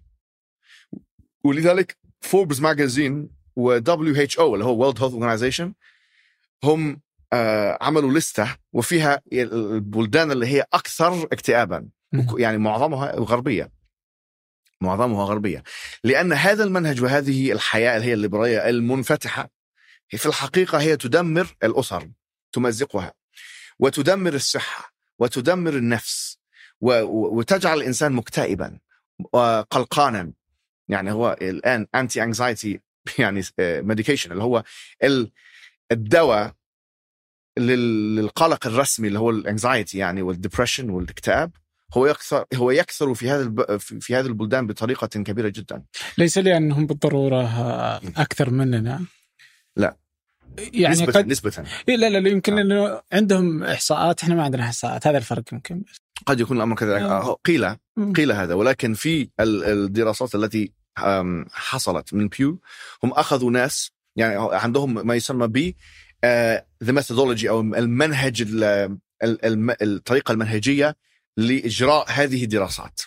[1.43, 5.71] ولذلك فوربس ماجازين و WHO اللي هو World Health Organization
[6.65, 7.01] هم
[7.33, 11.87] آه، عملوا لستة وفيها البلدان اللي هي أكثر اكتئابا.
[12.37, 13.71] يعني معظمها غربية.
[14.81, 15.63] معظمها غربية.
[16.03, 19.49] لأن هذا المنهج وهذه الحياة اللي هي الليبرالية المنفتحة
[20.09, 22.09] في الحقيقة هي تدمر الأسر
[22.51, 23.13] تمزقها
[23.79, 26.37] وتدمر الصحة وتدمر النفس
[26.81, 28.79] وتجعل الإنسان مكتئبا
[29.33, 30.33] وقلقانا
[30.87, 32.79] يعني هو الآن anti-anxiety
[33.19, 34.63] يعني medication اللي هو
[35.91, 36.53] الدواء
[37.57, 41.51] لل- للقلق الرسمي اللي هو ال anxiety يعني وال depression والاكتئاب
[41.93, 43.77] هو يكثر هو يكثر في هذا الب...
[43.77, 45.83] في هذه البلدان بطريقة كبيرة جدا
[46.17, 47.43] ليس لأنهم بالضرورة
[48.17, 49.05] أكثر مننا
[49.75, 49.97] لا.
[50.73, 52.61] يعني نسبة قد نسبة إيه لا لا لا، يمكن آه.
[52.61, 55.83] إنه عندهم إحصاءات إحنا ما عندنا إحصاءات هذا الفرق يمكن
[56.25, 57.29] قد يكون الأمر كذلك آه.
[57.31, 57.75] آه، قيل.
[58.15, 60.71] قيل هذا ولكن في ال- الدراسات التي
[61.51, 62.61] حصلت من Pew
[63.03, 65.73] هم أخذوا ناس يعني عندهم ما يسمى ب
[66.83, 68.63] the methodology أو المنهج ال-
[69.23, 70.95] ال- الم- الطريقة المنهجية
[71.37, 73.01] لإجراء هذه الدراسات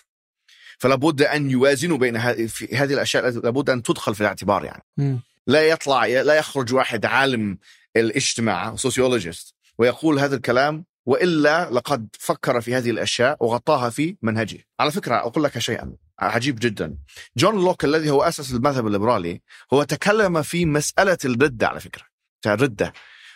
[0.77, 5.19] فلا بد أن يوازنوا بين هذه الأشياء لابد أن تدخل في الاعتبار يعني مم.
[5.47, 7.57] لا يطلع لا يخرج واحد عالم
[7.95, 14.57] الاجتماع sociologist ويقول هذا الكلام وإلا لقد فكر في هذه الأشياء وغطاها في منهجه.
[14.79, 16.97] على فكرة أقول لك شيئا عجيب جدا.
[17.37, 19.41] جون لوك الذي هو اسس المذهب الليبرالي
[19.73, 22.03] هو تكلم في مسألة الردة على فكرة.
[22.41, 22.93] بتاع الردة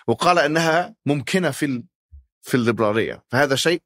[0.08, 1.84] وقال إنها ممكنة في ال...
[2.42, 3.24] في الليبرالية.
[3.32, 3.82] فهذا شيء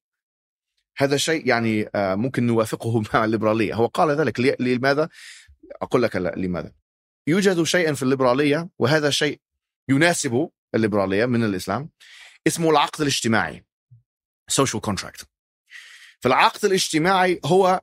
[0.98, 3.74] هذا شيء يعني آه، ممكن نوافقه مع الليبرالية.
[3.74, 4.60] هو قال ذلك.
[4.60, 5.10] لماذا؟
[5.82, 6.72] أقول لك لماذا؟
[7.28, 9.41] يوجد شيء في الليبرالية وهذا شيء
[9.89, 11.89] يناسب الليبرالية من الإسلام
[12.48, 13.66] اسمه العقد الاجتماعي
[14.52, 15.26] social contract.
[16.20, 17.82] فالعقد الاجتماعي هو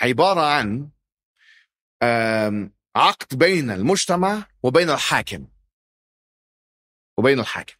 [0.00, 0.90] عبارة عن
[2.96, 5.46] عقد بين المجتمع وبين الحاكم.
[7.18, 7.74] وبين الحاكم.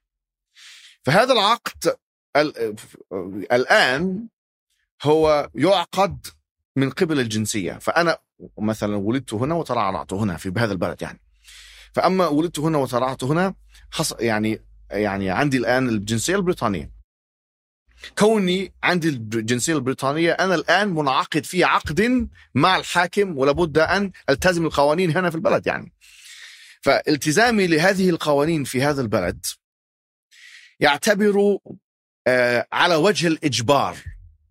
[1.04, 1.96] فهذا العقد
[2.36, 2.76] ال-
[3.52, 4.28] الآن
[5.02, 6.26] هو يعقد
[6.76, 7.72] من قبل الجنسية.
[7.72, 8.18] فأنا
[8.58, 11.20] مثلا ولدت هنا وترعرعت هنا في بهذا البلد يعني.
[11.94, 13.54] فأما ولدت هنا وترعرعت هنا
[14.20, 16.91] يعني يعني عندي الآن الجنسية البريطانية.
[18.18, 25.16] كوني عندي الجنسية البريطانية أنا الآن منعقد في عقد مع الحاكم ولابد أن ألتزم القوانين
[25.16, 25.92] هنا في البلد يعني.
[26.82, 29.46] فالتزامي لهذه القوانين في هذا البلد
[30.80, 31.58] يعتبر
[32.26, 33.96] آه، على وجه الإجبار.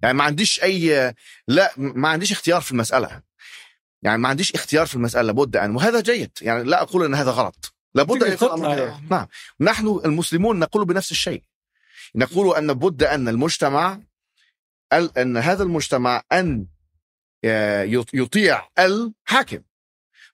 [0.01, 1.13] يعني ما عنديش أي
[1.47, 3.21] لا ما عنديش اختيار في المسألة.
[4.03, 6.31] يعني ما عنديش اختيار في المسألة لابد أن وهذا جيد.
[6.41, 7.73] يعني لا أقول أن هذا غلط.
[7.95, 8.61] لابد أن يكون.
[9.09, 9.27] نعم.
[9.59, 11.43] نحن المسلمون نقول بنفس الشيء.
[12.15, 13.99] نقول أن بد أن المجتمع
[14.93, 16.65] ال- أن هذا المجتمع أن
[17.45, 19.61] آه، يط- يطيع الحاكم.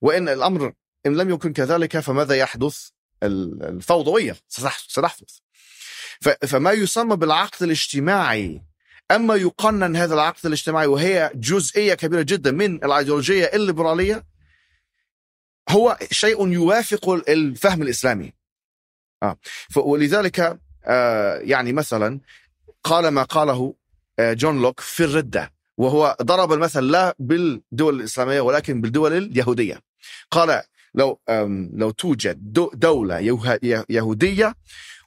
[0.01, 0.73] وإن الأمر
[1.05, 2.89] إن لم يكن كذلك فماذا يحدث؟
[3.23, 5.37] ال- الفوضوية ستح- ستحدث.
[6.47, 8.61] فما يسمى بالعقد الاجتماعي
[9.11, 14.25] أما يقنن هذا العقد الاجتماعي وهي جزئية كبيرة جدا من الأيديولوجية الليبرالية
[15.69, 18.33] هو شيء يوافق الفهم الإسلامي.
[19.23, 19.37] آه.
[19.75, 20.59] ولذلك
[21.41, 22.19] يعني مثلا
[22.83, 23.73] قال ما قاله
[24.19, 29.79] آه جون لوك في الردة وهو ضرب المثل لا بالدول الإسلامية ولكن بالدول اليهودية.
[30.31, 30.61] قال
[30.95, 31.19] لو
[31.73, 33.19] لو توجد دو- دولة
[33.89, 34.55] يهودية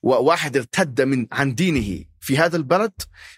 [0.03, 2.93] وواحد ارتد من عن دينه في هذا البلد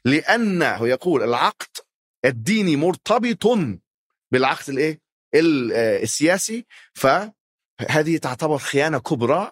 [0.04, 1.76] لأنه يقول العقد
[2.24, 3.58] الديني مرتبط
[4.32, 5.00] بالعقد الإيه؟
[5.34, 9.50] ال- آه، السياسي فهذه تعتبر خيانة كبرى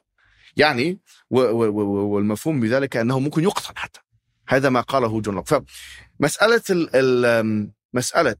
[0.60, 0.98] يعني
[1.30, 4.00] والمفهوم بذلك أنه ممكن يقتل حتى.
[4.48, 5.46] هذا ما قاله جون لوك.
[5.48, 8.36] فمسألة ال ال مسألة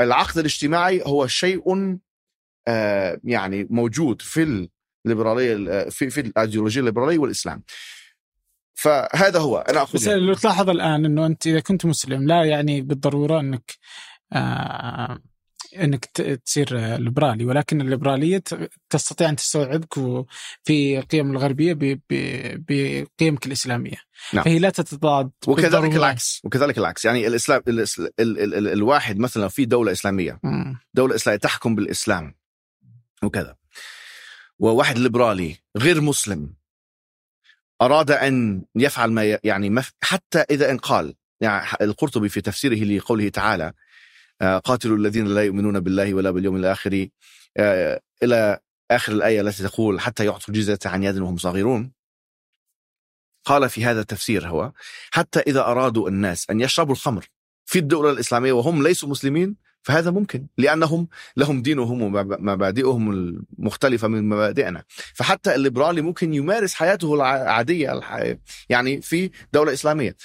[0.00, 1.98] العقد الاجتماعي هو شيء
[2.68, 4.68] آه، يعني موجود في
[5.06, 7.62] الليبرالية في في الأيديولوجية الليبرالية والإسلام.
[8.74, 9.58] فهذا هو.
[9.58, 13.72] أنا بس أقول اللي تلاحظ الآن إنه أنت إذا كنت مسلم لا يعني بالضرورة أنك
[14.32, 15.18] آه
[15.76, 16.04] إنك
[16.44, 18.42] تصير ليبرالي ولكن الليبرالية
[18.90, 19.94] تستطيع أن تستوعبك
[20.64, 21.74] في القيم الغربية
[22.68, 23.96] بقيمك الإسلامية
[24.32, 24.44] نعم.
[24.44, 25.96] فهي لا تتضاد وكذلك.
[25.96, 30.78] العكس وكذلك العكس يعني الإسلام الإس- ال ال ال الواحد مثلا في دولة إسلامية مم.
[30.94, 32.34] دولة إسلامية تحكم بالإسلام
[33.22, 33.56] وكذا
[34.58, 36.54] وواحد ليبرالي غير مسلم
[37.82, 43.28] أراد أن يفعل ما يعني ما حتى إذا إن قال يعني القرطبي في تفسيره لقوله
[43.28, 43.72] تعالى
[44.42, 47.08] قاتلوا الذين لا يؤمنون بالله ولا باليوم الآخر.
[47.56, 48.58] آه، إلى
[48.90, 51.92] آخر الآية التي تقول حتى يعطوا الجزية عن يد وهم صاغرون.
[53.44, 54.72] قال في هذا التفسير هو
[55.10, 57.26] حتى إذا أرادوا الناس أن يشربوا الخمر
[57.64, 64.84] في الدولة الإسلامية وهم ليسوا مسلمين فهذا ممكن لأنهم لهم دينهم ومبادئهم المختلفة من مبادئنا.
[65.14, 68.00] فحتى الليبرالي ممكن يمارس حياته العادية
[68.68, 70.16] يعني في دولة إسلامية.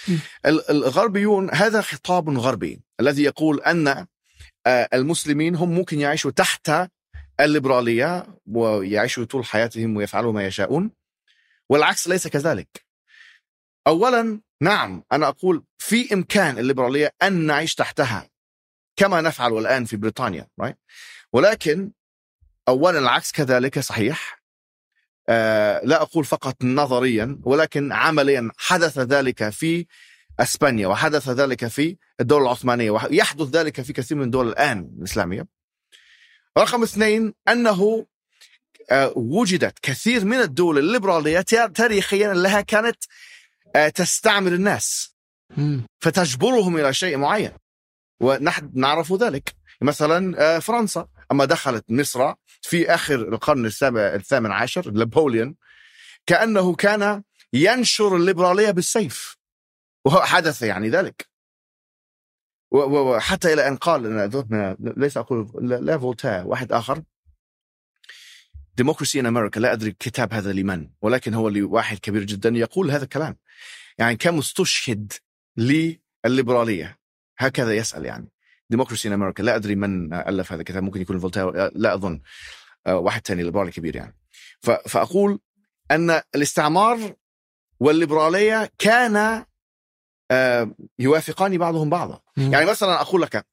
[0.45, 2.84] الغربيون هذا خطاب غربي.
[2.99, 4.07] الذي يقول أن
[4.67, 6.71] آه، المسلمين هم ممكن يعيشوا تحت
[7.39, 10.91] الليبرالية ويعيشوا طول حياتهم ويفعلوا ما يشاءون
[11.69, 12.85] والعكس ليس كذلك
[13.87, 18.29] أولا نعم أنا أقول في إمكان الليبرالية أن نعيش تحتها
[18.95, 20.75] كما نفعل الآن في بريطانيا right?
[21.33, 21.91] ولكن
[22.67, 24.41] أولا العكس كذلك صحيح
[25.29, 29.85] آه لا أقول فقط نظريا ولكن عمليا حدث ذلك في
[30.39, 35.47] أسبانيا وحدث ذلك في الدولة العثمانية ويحدث ذلك في كثير من الدول الآن الإسلامية.
[36.57, 38.05] رقم اثنين أنه
[38.91, 41.41] آه، وجدت كثير من الدول الليبرالية
[41.75, 42.97] تاريخيا لها كانت
[43.75, 45.15] آه، تستعمر الناس.
[45.99, 47.51] فتجبرهم إلى شيء معين
[48.19, 49.55] ونحن نعرف ذلك.
[49.81, 51.07] مثلا آه، فرنسا.
[51.31, 55.55] أما دخلت مصر في آخر القرن السابع الثامن عشر نابليون
[56.25, 57.23] كأنه كان
[57.53, 59.34] ينشر الليبرالية بالسيف.
[60.05, 61.27] وهو حدث يعني ذلك.
[62.71, 64.01] وحتى إلى أن قال
[64.79, 67.03] ليس أقول لا فولتير واحد آخر.
[68.75, 73.03] Democracy in America لا أدري الكتاب هذا لمن ولكن هو لواحد كبير جدا يقول هذا
[73.03, 73.37] الكلام.
[73.97, 75.13] يعني كان مستشهد
[75.57, 76.99] للليبرالية.
[77.37, 78.31] هكذا يسأل يعني.
[78.69, 82.21] Democracy in America لا أدري من ألف هذا الكتاب ممكن يكون فولتير لا أظن.
[82.87, 84.17] آه، واحد ثاني ليبرالي كبير يعني.
[84.87, 85.39] فأقول
[85.91, 87.15] أن الاستعمار
[87.79, 89.45] والليبرالية كان
[90.99, 92.53] يوافقان بعضهم بعضا مم.
[92.53, 93.45] يعني مثلا أقول لك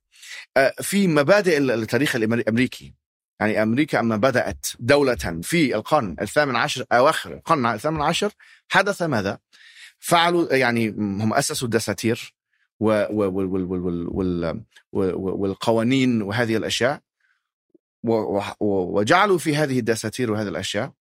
[0.57, 2.95] آه، في مبادئ التاريخ الأمريكي
[3.41, 8.33] يعني أمريكا اما بدأت دولة في القرن الثامن عشر أواخر القرن الثامن عشر
[8.69, 9.39] حدث ماذا؟
[9.99, 12.35] فعلوا يعني هم أسسوا الدساتير
[14.93, 17.01] والقوانين وهذه الأشياء
[18.61, 20.93] وجعلوا في هذه الدساتير وهذه الأشياء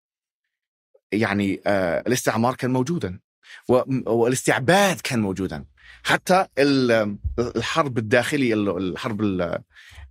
[1.11, 3.19] يعني آه، الاستعمار كان موجودا
[4.07, 5.65] والاستعباد كان موجودا.
[6.03, 6.45] حتى
[7.39, 9.21] الحرب الداخلي الحرب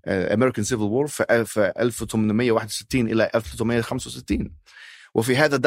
[0.07, 4.53] ال American Civil War في 1861 إلى 1865
[5.15, 5.61] وفي هذا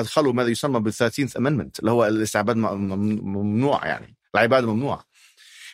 [0.00, 5.04] أدخلوا ماذا يسمى بال Thirteenth Amendment اللي هو الاستعباد ممنوع يعني العبادة ممنوعة.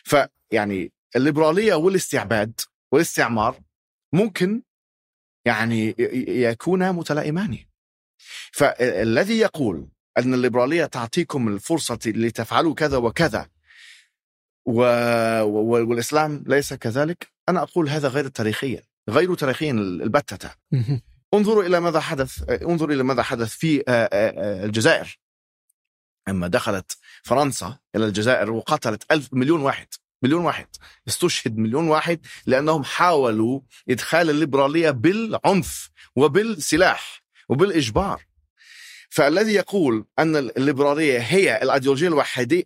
[0.03, 3.59] فيعني الليبرالية والاستعباد والاستعمار
[4.13, 4.61] ممكن
[5.45, 5.95] يعني
[6.27, 7.57] يكونا متلائمان
[8.51, 9.87] فالذي يقول
[10.17, 13.47] أن الليبرالية تعطيكم الفرصة لتفعلوا كذا وكذا.
[14.65, 14.81] و...
[15.81, 17.27] والإسلام ليس كذلك.
[17.49, 20.49] أنا أقول هذا غير تاريخيا غير تاريخيا البتة.
[21.33, 25.19] انظروا إلى ماذا حدث انظروا إلى ماذا حدث في آه، آه، آه، الجزائر.
[26.27, 29.87] أما دخلت فرنسا إلى الجزائر وقتلت ألف مليون واحد
[30.23, 30.67] مليون واحد.
[31.07, 33.59] استشهد مليون واحد لأنهم حاولوا
[33.89, 38.25] إدخال الليبرالية بالعنف وبالسلاح وبالإجبار.
[39.09, 42.07] فالذي يقول أن الليبرالية هي الأيديولوجية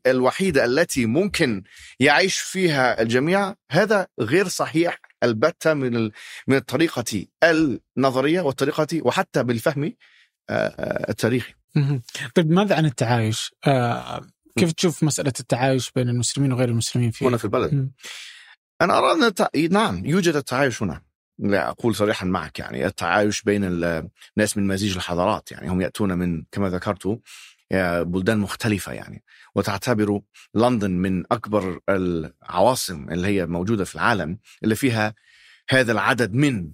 [0.07, 1.63] الوحيدة التي ممكن
[1.99, 6.11] يعيش فيها الجميع هذا غير صحيح البتة من
[6.47, 9.93] من الطريقة النظرية والطريقة وحتى بالفهم
[10.49, 11.53] آه، آه، التاريخي.
[12.35, 14.21] طيب ماذا عن التعايش؟ آه،
[14.57, 17.91] كيف تشوف مسألة التعايش بين المسلمين وغير المسلمين في هنا في البلد؟
[18.81, 21.08] أنا أرى أن نعم يوجد التعايش هنا.
[21.39, 26.43] لا أقول صريحا معك يعني التعايش بين الناس من مزيج الحضارات يعني هم يأتون من
[26.51, 27.19] كما ذكرت
[28.01, 29.23] بلدان مختلفة يعني
[29.55, 30.21] وتعتبر
[30.55, 35.15] لندن من أكبر العواصم اللي هي موجودة في العالم اللي فيها
[35.69, 36.71] هذا العدد من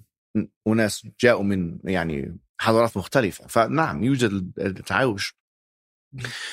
[0.68, 3.46] أناس جاءوا من يعني حضارات مختلفة.
[3.46, 5.34] فنعم يوجد التعايش.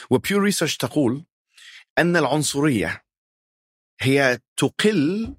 [0.10, 1.26] وبيو ريسيرش تقول
[1.98, 3.04] أن العنصرية
[4.02, 5.36] هي تقل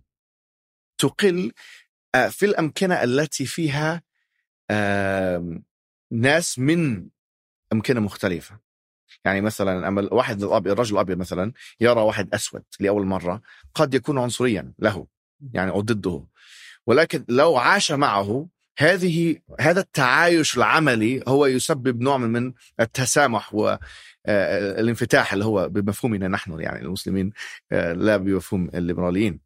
[0.99, 1.53] تقل
[2.31, 4.03] في الأمكنة التي فيها
[6.13, 7.09] ناس من
[7.73, 8.59] أمكنة مختلفة.
[9.25, 13.43] يعني مثلا أما واحد الأبيض الرجل الأبيض مثلا يرى واحد أسود لأول مرة
[13.75, 15.07] قد يكون عنصريا له
[15.53, 16.27] يعني أو ضده.
[16.87, 18.49] ولكن لو عاش معه
[18.79, 26.61] هذه هذا التعايش العملي هو يسبب نوع من التسامح والانفتاح آه، اللي هو بمفهومنا نحن
[26.61, 27.33] يعني المسلمين
[27.73, 29.41] آه، لا بمفهوم الليبراليين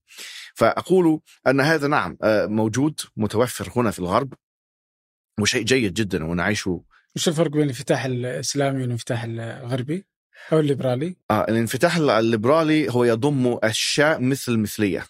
[0.54, 4.34] فأقول أن هذا نعم آه، موجود متوفر هنا في الغرب
[5.40, 10.06] وشيء جيد جدا ونعيش وش الفرق بين الانفتاح الإسلامي والانفتاح الغربي
[10.52, 15.06] أو الليبرالي؟ آه الانفتاح الليبرالي هو يضم أشياء مثل المثلية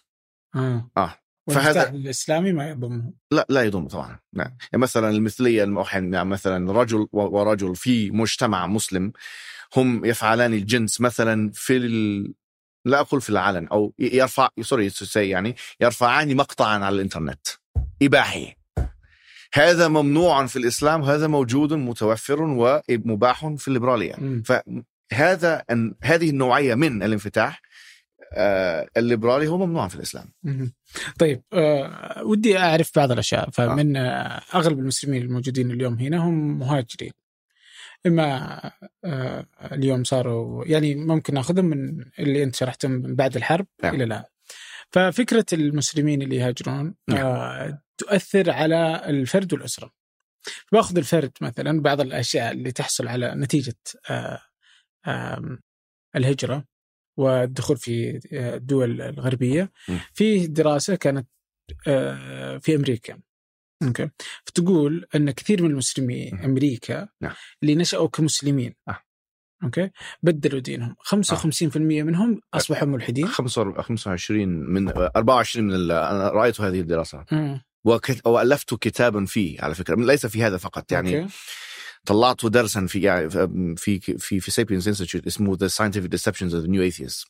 [0.55, 1.15] آه, آه.
[1.55, 3.13] فهذا الإسلامي ما يضمه.
[3.31, 4.19] لا لا يضم طبعا.
[4.33, 4.57] نعم.
[4.73, 9.13] يعني مثلا المثلية الموحن يعني مثلا رجل ورجل في مجتمع مسلم
[9.77, 12.35] هم يفعلان الجنس مثلا في ال...
[12.85, 17.47] لا أقول في العلن أو يرفع سوري يعني يرفعان مقطعا على الإنترنت
[18.03, 18.55] إباحي.
[19.55, 24.43] هذا ممنوع في الإسلام هذا موجود متوفر ومباح في الليبرالية.
[24.45, 27.63] فهذا أن هذه النوعية من الانفتاح
[28.97, 30.33] الليبرالي هو ممنوع في الإسلام.
[31.19, 33.51] طيب آه ودي أعرف بعض الأشياء.
[33.51, 37.13] فمن آه أغلب المسلمين الموجودين اليوم هنا هم مهاجرين.
[38.07, 38.61] إما
[39.05, 43.95] آه اليوم صاروا يعني ممكن نأخذهم من اللي أنت شرحتهم من بعد الحرب نعم.
[43.95, 44.25] إلى الآن.
[44.91, 49.91] ففكرة المسلمين اللي يهاجرون آه تؤثر على الفرد والأسرة.
[50.73, 53.77] باخذ الفرد مثلا بعض الأشياء اللي تحصل على نتيجة
[54.11, 55.59] آه
[56.17, 56.65] الهجرة.
[57.19, 59.73] والدخول في آه، الدول الغربية.
[60.15, 61.29] في دراسة كانت
[61.87, 63.19] آه، في أمريكا
[63.83, 64.11] okay
[64.47, 66.37] فتقول أن كثير من المسلمين.
[66.45, 67.33] أمريكا نعم.
[67.63, 68.99] اللي نشأوا كمسلمين آه.
[69.65, 69.91] okay
[70.23, 77.27] بدلوا دينهم 55% منهم أصبحوا ملحدين 25 من 24 من ال- أنا رأيت هذه الدراسات
[78.27, 81.35] وألفت كتابا فيه على فكرة ليس في هذا فقط يعني okay.
[82.09, 83.31] طلعت درسا في يعني
[83.77, 87.27] في في في Sapience Institute اسمه The Scientific Deception of the New Atheists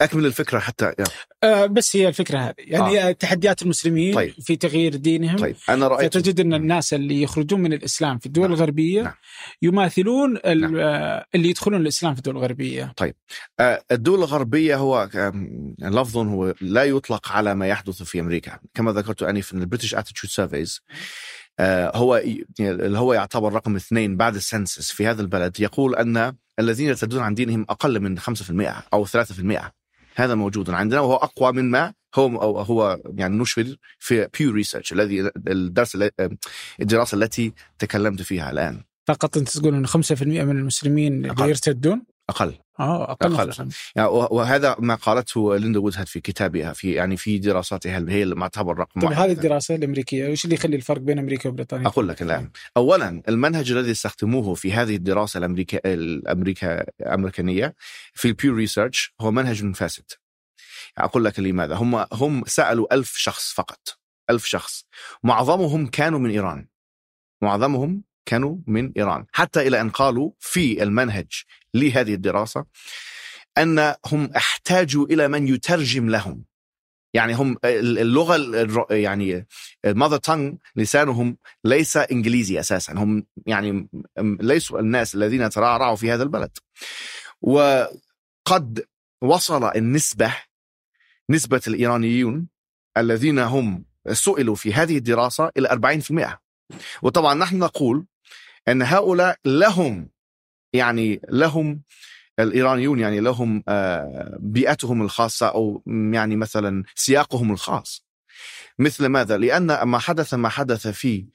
[0.00, 0.94] أكمل الفكرة حتى
[1.42, 3.12] آه بس هي الفكرة هذه يعني آه.
[3.12, 4.34] تحديات المسلمين طيب.
[4.40, 8.44] في تغيير دينهم طيب أنا رأيت فتجد أن الناس اللي يخرجون من الإسلام في الدول
[8.44, 8.52] نعم.
[8.52, 9.14] الغربية نعم.
[9.62, 10.76] يماثلون نعم.
[10.76, 12.94] آه، اللي يدخلون الإسلام في الدول الغربية
[13.60, 15.08] آه، الدول الغربية هو
[15.78, 20.30] لفظ هو لا يطلق على ما يحدث في أمريكا كما ذكرت أنفا ال British Attitude
[20.32, 20.80] Surveys
[21.94, 26.32] هو ي- اللي هو يعتبر رقم اثنين بعد ال census في هذا البلد يقول أن
[26.58, 29.72] الذين يرتدون عن دينهم أقل من 5% أو 3%
[30.16, 35.30] هذا موجود عندنا وهو أقوى مما هو أو هو يعني نشر في Pew Research الذي
[35.48, 35.98] الدرس
[36.80, 38.82] الدراسة التي تكلمت فيها الآن.
[39.06, 41.12] فقط أنت تقول إن 5% من المسلمين.
[41.30, 42.54] اللي يرتدون؟ أقل.
[42.80, 43.68] آه أقل, أقل.
[43.96, 48.22] يعني وه- وهذا ما قالته ليندا وودهاد في كتابها في يعني في دراساتها اللي هي
[48.22, 51.86] اللي معتبر رقم طيب واحد هذه الدراسة الأمريكية وش اللي يخلي الفرق بين أمريكا وبريطانيا؟
[51.86, 57.74] أقول لك الان اولا المنهج الذي استخدموه في هذه الدراسة الأمريكا الأمريكا الأمريكانية
[58.14, 60.04] في ال Pew Research هو منهج فاسد.
[60.98, 61.74] أقول لك لماذا.
[61.74, 63.98] هم هم سألوا ألف شخص فقط.
[64.30, 64.84] ألف شخص.
[65.22, 66.66] معظمهم كانوا من إيران.
[67.42, 69.26] معظمهم كانوا من إيران.
[69.32, 71.42] حتى إلى أن قالوا في المنهج
[71.74, 72.64] لهذه الدراسة
[73.58, 76.44] انهم احتاجوا إلى من يترجم لهم.
[77.14, 79.46] يعني هم اللغة يعني
[79.84, 82.92] المذر تانج لسانهم ليس إنجليزي أساسا.
[82.92, 86.50] هم يعني ليسوا الناس الذين ترعرعوا في هذا البلد.
[87.40, 88.84] وقد
[89.22, 90.34] وصل النسبة
[91.30, 92.48] نسبة الإيرانيون
[92.96, 96.38] الذين هم سئلوا في هذه الدراسة إلى 40%
[97.02, 98.06] وطبعا نحن نقول
[98.68, 100.10] أن هؤلاء لهم
[100.72, 101.82] يعني لهم
[102.38, 108.06] الإيرانيون يعني لهم آه، بيئتهم الخاصة أو يعني مثلا سياقهم الخاص
[108.78, 111.26] مثل ماذا؟ لأن ما حدث ما حدث في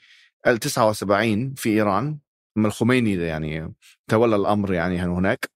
[0.47, 2.17] ال 79 في إيران
[2.57, 3.73] الخميني يعني
[4.07, 5.49] تولى الأمر يعني هناك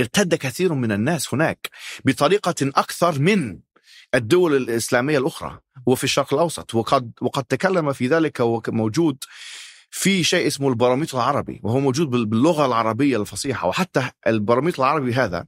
[0.00, 1.70] ارتد كثير من الناس هناك
[2.04, 3.58] بطريقة أكثر من
[4.14, 9.24] الدول الإسلامية الأخرى وفي الشرق الأوسط وقد وقد تكلم في ذلك وموجود
[9.90, 15.46] في شيء اسمه البارومتر العربي وهو موجود بال- باللغة العربية الفصيحة وحتى البارومتر العربي هذا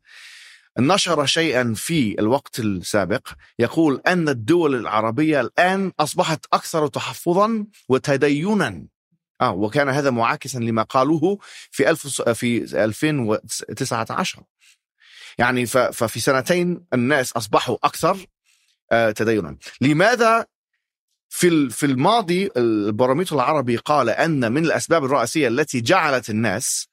[0.79, 3.29] نشر شيئا في الوقت السابق
[3.59, 8.87] يقول أن الدول العربية الآن أصبحت أكثر تحفظا وتدينا.
[9.41, 11.39] آه وكان هذا معاكسا لما قالوه
[11.71, 14.43] في ألف في 2019
[15.39, 18.27] يعني ففي سنتين الناس أصبحوا أكثر
[18.93, 19.57] آه، تدينا.
[19.81, 20.47] لماذا
[21.29, 26.89] في في الماضي البارومتر العربي قال أن من الأسباب الرئيسية التي جعلت الناس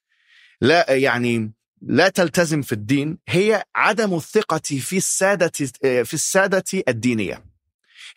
[0.61, 7.45] لا يعني لا تلتزم في الدين هي عدم الثقة في السادة في السادة الدينية.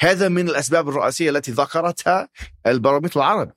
[0.01, 2.29] هذا من الأسباب الرئيسية التي ذكرتها
[2.67, 3.53] البارومتر العربي.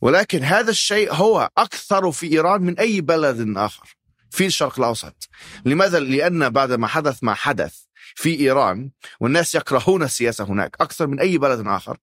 [0.00, 3.96] ولكن هذا الشيء هو أكثر في إيران من أي بلد آخر
[4.30, 5.28] في الشرق الأوسط.
[5.64, 7.85] لماذا؟ لأن بعد ما حدث ما حدث
[8.16, 8.90] في إيران
[9.20, 11.98] والناس يكرهون السياسة هناك أكثر من أي بلد آخر.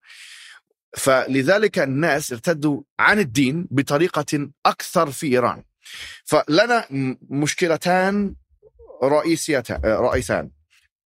[0.98, 5.64] فلذلك الناس ارتدوا عن الدين بطريقة أكثر في إيران.
[6.26, 6.86] فلنا
[7.30, 8.36] مشكلتان
[9.04, 10.52] رئيسيتان رئيسان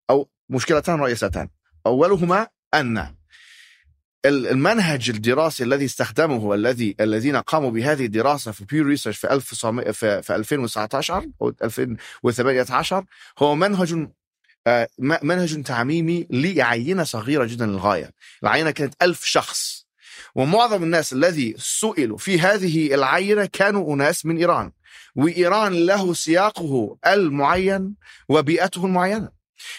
[0.09, 1.49] أو مشكلتان رئيستان
[1.85, 2.97] أولهما أن
[4.25, 9.91] ال- المنهج الدراسي الذي استخدمه الذي الذين قاموا بهذه الدراسة في بيو ريسيرش في 1900
[9.91, 13.05] في في 2019 أو 2018
[13.39, 14.07] هو منهج
[14.99, 18.11] منهج تعميمي لعينة صغيرة جدا للغاية.
[18.43, 19.87] العينة كانت ألف شخص.
[20.35, 24.71] ومعظم الناس الذي سئلوا في هذه العينة كانوا أناس من إيران.
[25.15, 27.95] وإيران له سياقه المعين
[28.29, 29.29] وبيئته المعينة.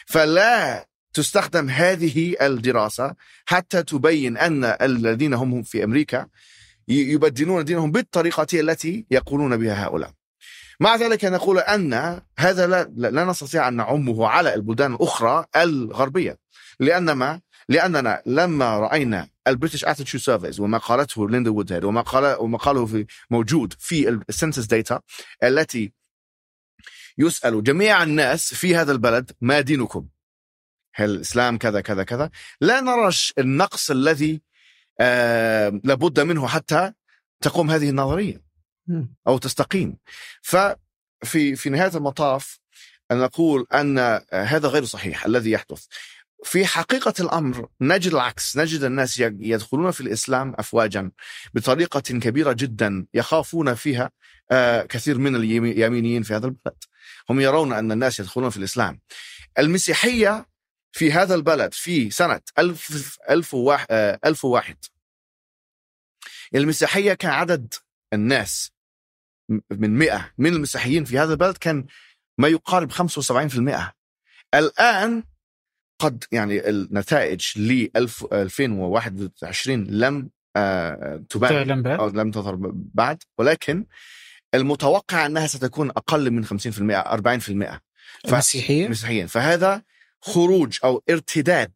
[0.06, 3.14] فلا تستخدم هذه الدراسة
[3.46, 6.26] حتى تبين أن الذين هم في أمريكا
[6.88, 10.17] يبدلون دينهم بالطريقة التي يقولون بها هؤلاء.
[10.80, 16.38] مع ذلك نقول أن هذا لا, لا نستطيع أن نعمه على البلدان الأخرى الغربية
[16.80, 22.36] لأن ما لأننا لما رأينا ال British Attitude Surveys وما قالته ليندا وودهيد وما قال
[22.40, 25.00] وما قاله في موجود في ال census data
[25.42, 25.92] التي
[27.18, 30.08] يسأل جميع الناس في هذا البلد ما دينكم؟
[30.94, 34.42] هل الإسلام كذا كذا كذا؟ لا نرى النقص الذي
[35.00, 36.92] آه لابد منه حتى
[37.40, 38.47] تقوم هذه النظرية
[39.26, 39.96] أو تستقيم.
[40.42, 42.60] ففي في نهاية المطاف
[43.12, 43.98] نقول أن
[44.32, 45.86] هذا غير صحيح الذي يحدث.
[46.44, 51.10] في حقيقة الأمر نجد العكس نجد الناس يدخلون في الإسلام أفواجا
[51.54, 54.10] بطريقة كبيرة جدا يخافون فيها
[54.50, 56.84] آه، كثير من اليمينيين في هذا البلد.
[57.30, 59.00] هم يرون أن الناس يدخلون في الإسلام.
[59.58, 60.46] المسيحية
[60.92, 64.76] في هذا البلد في سنة ألف, ألف, واحد, آه، ألف واحد.
[66.54, 67.74] المسيحية كان عدد
[68.12, 68.72] الناس
[69.70, 71.86] من مئة من المسيحيين في هذا البلد كان
[72.38, 72.96] ما يقارب 75%
[74.54, 75.22] الآن
[75.98, 77.88] قد يعني النتائج ل
[78.32, 82.58] 2021 لم آه، تبان أو لم تظهر
[82.94, 83.86] بعد ولكن
[84.54, 87.80] المتوقع أنها ستكون أقل من 50% 40%
[88.24, 88.90] المسيحيين.
[88.90, 89.82] مسيحيين فهذا
[90.20, 91.72] خروج أو ارتداد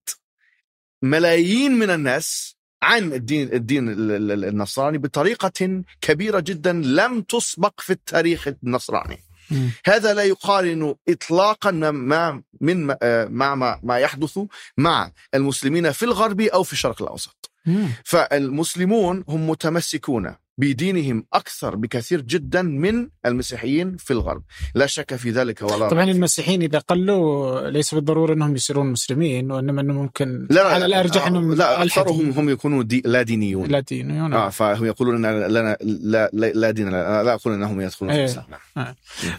[1.02, 9.18] ملايين من الناس عن الدين الدين النصراني بطريقة كبيرة جدا لم تسبق في التاريخ النصراني.
[9.50, 9.68] م.
[9.86, 14.38] هذا لا يقارن اطلاقا ما من آه، مع ما, ما يحدث
[14.78, 17.50] مع المسلمين في الغرب أو في الشرق الأوسط.
[17.66, 17.86] م.
[18.04, 24.42] فالمسلمون هم متمسكون بدينهم أكثر بكثير جدا من المسيحيين في الغرب.
[24.74, 29.80] لا شك في ذلك ولا طبعا المسيحيين إذا قلوا ليس بالضرورة أنهم يصيرون مسلمين وإنما
[29.80, 33.68] أنهم ممكن لا على الأرجح أنهم لا أكثرهم هم يكونوا دي لا دينيون.
[33.68, 37.80] لا دينيون آه فهم يقولون أن لنا لا, لا, لا دين لا, لا أقول أنهم
[37.80, 38.12] يدخلون.
[38.12, 38.46] في الإسلام.
[38.76, 38.96] آه.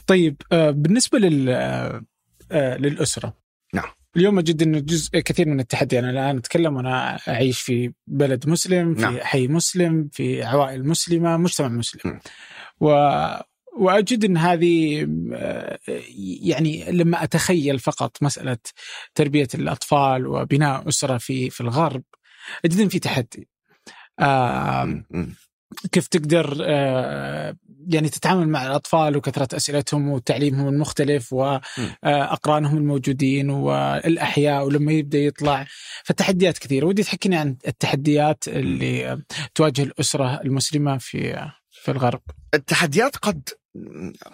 [0.08, 1.50] طيب آه بالنسبة لل
[2.52, 3.34] آه للأسرة.
[3.74, 3.90] نعم.
[4.18, 6.00] اليوم أجد إنه جزء كثير من التحدي.
[6.00, 9.18] أنا الآن أتكلم وأنا أعيش في بلد مسلم في نعم.
[9.18, 12.20] حي مسلم في عوائل مسلمة مجتمع مسلم.
[12.80, 12.88] و
[13.78, 15.08] وأجد إن هذه
[16.42, 18.58] يعني لما أتخيل فقط مسألة
[19.16, 22.04] تربية الأطفال وبناء أسرة في في الغرب
[22.66, 23.48] أجد إن في تحدي.
[24.20, 25.04] آه
[25.92, 27.56] كيف تقدر آه،
[27.88, 35.68] يعني تتعامل مع الأطفال وكثرة أسئلتهم وتعليمهم المختلف واقرانهم الموجودين والاحياء ولما يبدأ يطلع.
[36.04, 36.86] فالتحديات كثيرة.
[36.86, 39.22] ودي تحكيني عن التحديات اللي
[39.56, 42.22] تواجه الأسرة المسلمة في في الغرب.
[42.54, 43.50] التحديات قد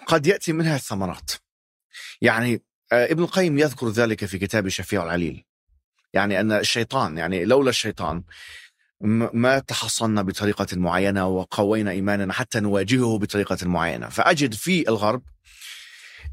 [0.06, 1.30] قد يأتي منها الثمرات.
[2.20, 5.44] يعني آه، ابن القيم يذكر ذلك في كتاب الشفيع العليل.
[6.12, 8.22] يعني أن الشيطان يعني لولا الشيطان
[9.00, 14.08] ما تحصنا بطريقة معينة وقوينا إيماننا حتى نواجهه بطريقة معينة.
[14.08, 15.22] فأجد في الغرب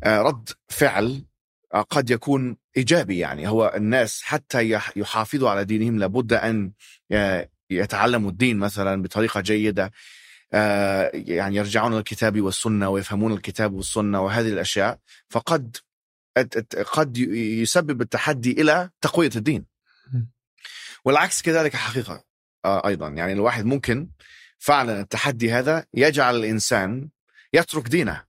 [0.04, 1.26] آه، رد فعل
[1.74, 3.48] آه، قد يكون إيجابي يعني.
[3.48, 6.72] هو الناس حتى يحافظوا على دينهم لابد أن
[7.12, 9.92] آه، يتعلموا الدين مثلا بطريقة جيدة.
[11.14, 15.00] يعني يرجعون للكتاب والسنة ويفهمون الكتاب والسنة وهذه الأشياء.
[15.30, 15.78] فقد
[16.94, 19.66] قد يسبب التحدي إلى تقوية الدين.
[21.06, 22.27] والعكس كذلك حقيقة.
[22.68, 23.08] أيضا.
[23.08, 24.10] يعني الواحد ممكن
[24.60, 27.10] فعلا التحدي هذا يجعل الإنسان
[27.54, 28.24] يترك دينه.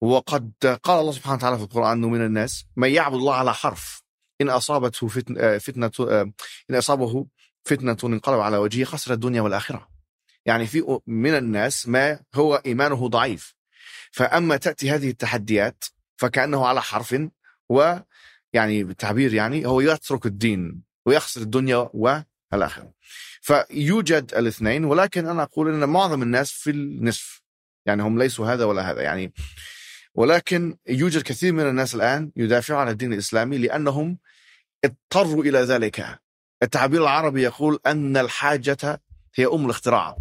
[0.00, 0.52] وقد
[0.82, 4.02] قال الله سبحانه وتعالى في القرآن إنه من الناس من يعبد الله على حرف.
[4.40, 6.32] إن أصابته فتنه, آه، فتنة آه،
[6.70, 7.26] إن أصابه
[7.64, 9.88] فتنة انقلب على وجهه خسر الدنيا والآخرة.
[10.46, 13.54] يعني في من الناس ما هو إيمانه ضعيف.
[14.10, 15.84] فأما تأتي هذه التحديات
[16.16, 17.28] فكأنه على حرف
[17.68, 21.90] ويعني بالتعبير يعني هو يترك الدين ويخسر الدنيا
[22.52, 22.92] والاخره
[23.40, 27.42] فيوجد الاثنين ولكن أنا أقول إن معظم الناس في النصف.
[27.86, 29.02] يعني هم ليسوا هذا ولا هذا.
[29.02, 29.32] يعني
[30.14, 34.18] ولكن يوجد كثير من الناس الآن يدافعون عن الدين الإسلامي لأنهم
[34.84, 36.20] اضطروا إلى ذلك.
[36.62, 39.02] التعبير العربي يقول أن الحاجة
[39.34, 40.16] هي أم الاختراع.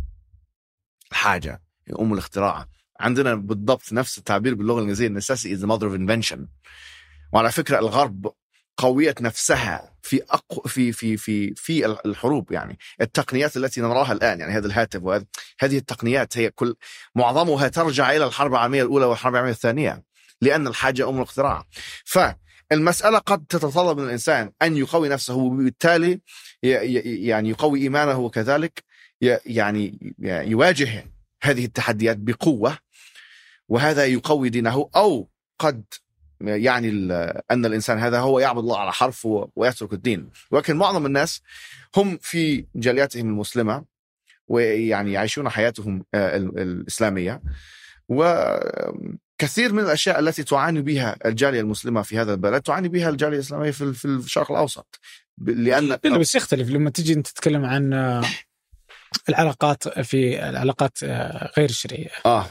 [1.12, 2.68] الحاجة هي أم الاختراع.
[3.00, 6.40] عندنا بالضبط نفس التعبير باللغة الإنجليزية necessity is the mother of invention.
[7.34, 8.34] وعلى فكرة الغرب
[8.78, 12.78] قوية نفسها في أقو في في في في الحروب يعني.
[13.02, 15.26] التقنيات التي نراها الآن يعني هذا الهاتف وهذه
[15.60, 16.76] هذه التقنيات هي كل
[17.16, 20.04] معظمها ترجع إلى الحرب العالمية الأولى والحرب العالمية الثانية
[20.42, 21.64] لأن الحاجة أم الاختراع
[22.06, 26.22] فالمسألة قد تتطلب من الإنسان أن يقوي نفسه وبالتالي
[26.64, 28.84] يعني يقوي إيمانه وكذلك
[29.46, 31.06] يعني يواجه
[31.44, 32.78] هذه التحديات بقوة
[33.68, 35.84] وهذا يقوي دينه أو قد
[36.44, 36.90] يعني
[37.52, 40.30] أن الإنسان هذا هو يعبد الله على حرف ويترك الدين.
[40.52, 41.42] ولكن معظم الناس
[41.96, 43.84] هم في جالياتهم المسلمة
[44.48, 47.42] ويعني يعيشون حياتهم آه، ال- الإسلامية.
[48.10, 53.72] وكثير من الأشياء التي تعاني بها الجالية المسلمة في هذا البلد تعاني بها الجالية الإسلامية
[53.72, 55.00] في الشرق الأوسط.
[55.38, 58.24] لأن لا بس يختلف لما تجي أنت تتكلم عن آه،
[59.30, 62.10] العلاقات في العلاقات آه، غير الشرعية.
[62.26, 62.46] آه.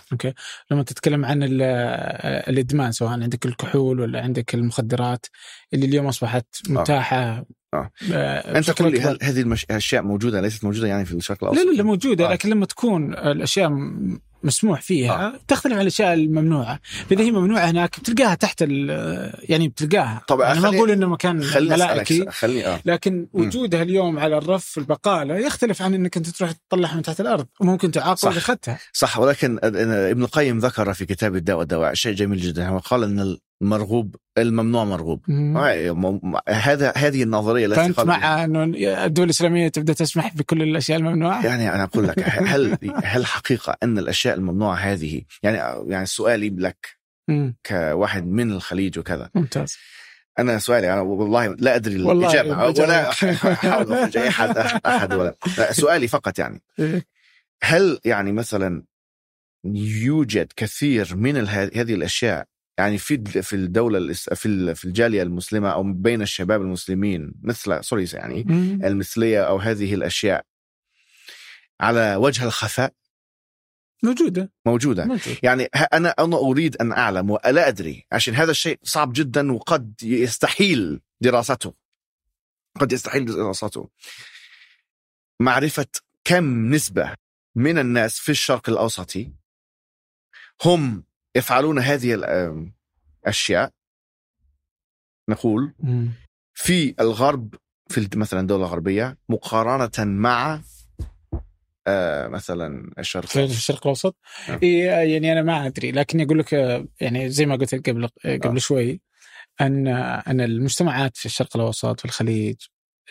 [0.70, 5.26] لما تتكلم عن آه، الإدمان سواء عندك الكحول ولا عندك المخدرات
[5.74, 7.44] اللي اليوم أصبحت متاحة آه.
[7.74, 9.00] آه، أنت بشكل قل لي.
[9.00, 9.64] هل هذه المش...
[9.64, 12.32] الاشياء موجودة ليست موجودة يعني في الشرق لا الأوسط؟ لا لا موجودة آه.
[12.32, 13.70] لكن لما تكون الأشياء
[14.44, 16.80] مسموح فيها تختلف عن الأشياء الممنوعة.
[17.10, 20.22] فاذا هي ممنوعة هناك بتلقاها تحت ال- يعني بتلقاها.
[20.28, 22.80] طبعا أنا ما خلي- أقول إنه مكان ملائكي خليني آه.
[22.84, 27.46] لكن وجودها اليوم على الرف البقالة يختلف عن إنك أنت تروح تطلعها من تحت الأرض
[27.60, 28.28] وممكن تعاقب.
[28.28, 32.68] اذا اخذتها صح ولكن ابن القيم ذكر في كتاب الداء والدواء شيء جميل جدا.
[32.68, 38.00] هو قال إن المرغوب الممنوع مرغوب آه، هذا هذه النظرية التي فانت.
[38.00, 38.64] مع أنه
[39.04, 42.18] الدول الإسلامية تبدأ تسمح بكل الأشياء الممنوعة؟ يعني أنا أقول لك
[42.52, 45.58] هل هل حقيقة أن الأشياء الممنوعة هذه يعني
[45.92, 47.02] يعني سؤالي لك.
[47.66, 49.78] كواحد من الخليج وكذا ممتاز
[50.38, 52.48] أنا سؤالي أنا والله لا أدري والله الإجابة.
[52.84, 57.06] ولا احاول اخرج اي أحد أحد ولا لا، سؤالي فقط يعني إيه.
[57.62, 58.82] هل يعني مثلا
[60.04, 62.46] يوجد كثير من هذه الأشياء
[62.82, 68.06] يعني في في الدولة الاس- في في الجالية المسلمة أو بين الشباب المسلمين مثل sorry
[68.12, 68.40] يعني.
[68.86, 70.44] المثلية أو هذه الأشياء
[71.80, 72.92] على وجه الخفاء؟
[74.04, 74.52] موجودة.
[74.66, 75.04] موجودة.
[75.04, 79.94] موجود يعني أنا أنا أريد أن أعلم ولا أدري عشان هذا الشيء صعب جدا وقد
[80.02, 81.74] يستحيل دراسته.
[82.80, 83.90] قد يستحيل دراسته.
[85.40, 85.86] معرفة
[86.24, 87.14] كم نسبة
[87.54, 89.32] من الناس في الشرق الأوسطي
[90.64, 91.04] هم
[91.36, 92.14] يفعلون هذه
[93.24, 93.70] الاشياء
[95.28, 95.74] نقول.
[96.54, 97.54] في الغرب
[97.88, 100.60] في مثلا الدولة الغربيه مقارنة مع
[101.86, 104.16] آه، مثلا الشرق في الشرق الأوسط
[104.48, 104.58] نعم.
[104.62, 108.04] إيه يعني أنا ما أدري لكن أقول لك آه، يعني زي ما قلت لك قبل
[108.24, 108.58] آه، قبل آه.
[108.58, 109.00] شوي
[109.60, 112.56] أن آه، أن المجتمعات في الشرق الأوسط والخليج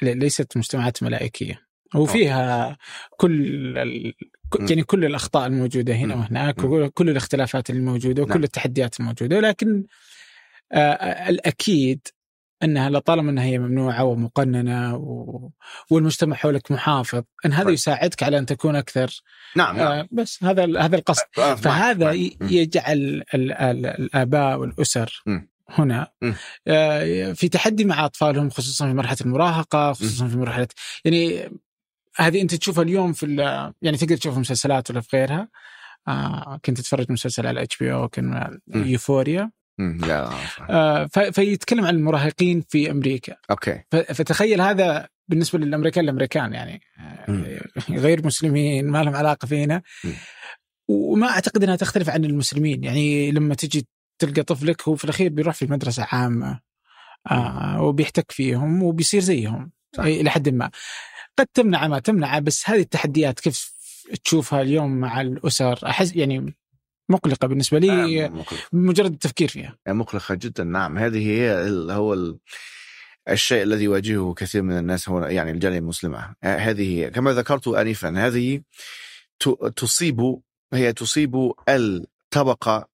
[0.01, 1.61] ل- ليست مجتمعات ملائكية
[1.95, 2.77] وفيها
[3.17, 4.13] كل.
[4.59, 6.15] يعني كل الأخطاء الموجودة هنا.
[6.15, 6.63] وهناك.
[6.63, 8.43] وكل الاختلافات الموجودة وكل نعم.
[8.43, 9.83] التحديات الموجودة ولكن
[10.71, 12.07] آه، الأكيد
[12.63, 15.49] أنها لطالما أنها هي ممنوعة ومقننة و...
[15.89, 17.69] والمجتمع حولك محافظ أن هذا.
[17.71, 19.21] يساعدك على أن تكون أكثر
[19.55, 22.11] نعم نعم آه بس هذا هذا القصد آه، فهذا.
[22.41, 22.97] يجعل
[23.33, 25.39] ال- ال- الآباء والأسر م.
[25.69, 26.31] هنا م.
[26.67, 30.67] آه، في تحدي مع أطفالهم خصوصا في مرحلة المراهقة خصوصا في مرحلة
[31.05, 31.49] يعني
[32.15, 33.25] هذه أنت تشوفها اليوم في
[33.81, 35.49] يعني تقدر تشوفها في مسلسلات ولا في غيرها.
[36.07, 38.59] آه كنت اتفرج مسلسل على HBO كان.
[38.75, 40.29] يوفوريا لا
[40.69, 43.35] آه فيتكلم عن المراهقين في أمريكا.
[43.51, 43.83] okay.
[43.91, 47.61] فتخيل هذا بالنسبة للأمريكان الأمريكان يعني آه،.
[47.89, 49.81] غير مسلمين ما لهم علاقة فينا.
[50.87, 52.83] وما أعتقد إنها تختلف عن المسلمين.
[52.83, 53.87] يعني لما تجي
[54.19, 56.59] تلقى طفلك هو في الأخير بيروح في مدرسه عامة
[57.31, 60.03] آه وبيحتك فيهم وبيصير زيهم صح.
[60.03, 60.71] إلى حد ما.
[61.39, 63.73] قد تمنع ما تمنع بس هذه التحديات كيف
[64.23, 66.55] تشوفها اليوم مع الأسر؟ أحس يعني
[67.09, 69.77] مقلقة بالنسبة لي مقلق- مجرد التفكير فيها.
[69.87, 70.97] مقلقة جدا نعم.
[70.97, 72.39] هذه هي ال- هو ال-
[73.29, 76.35] الشيء الذي يواجهه كثير من الناس هو يعني الجالية المسلمة.
[76.43, 78.61] آه، هذه هي كما ذكرت آنفا هذه
[79.39, 80.39] ت- تصيب
[80.73, 82.89] هي تصيب الطبقة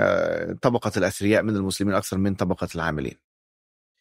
[0.00, 3.14] آه، طبقة الأثرياء من المسلمين أكثر من طبقة العاملين.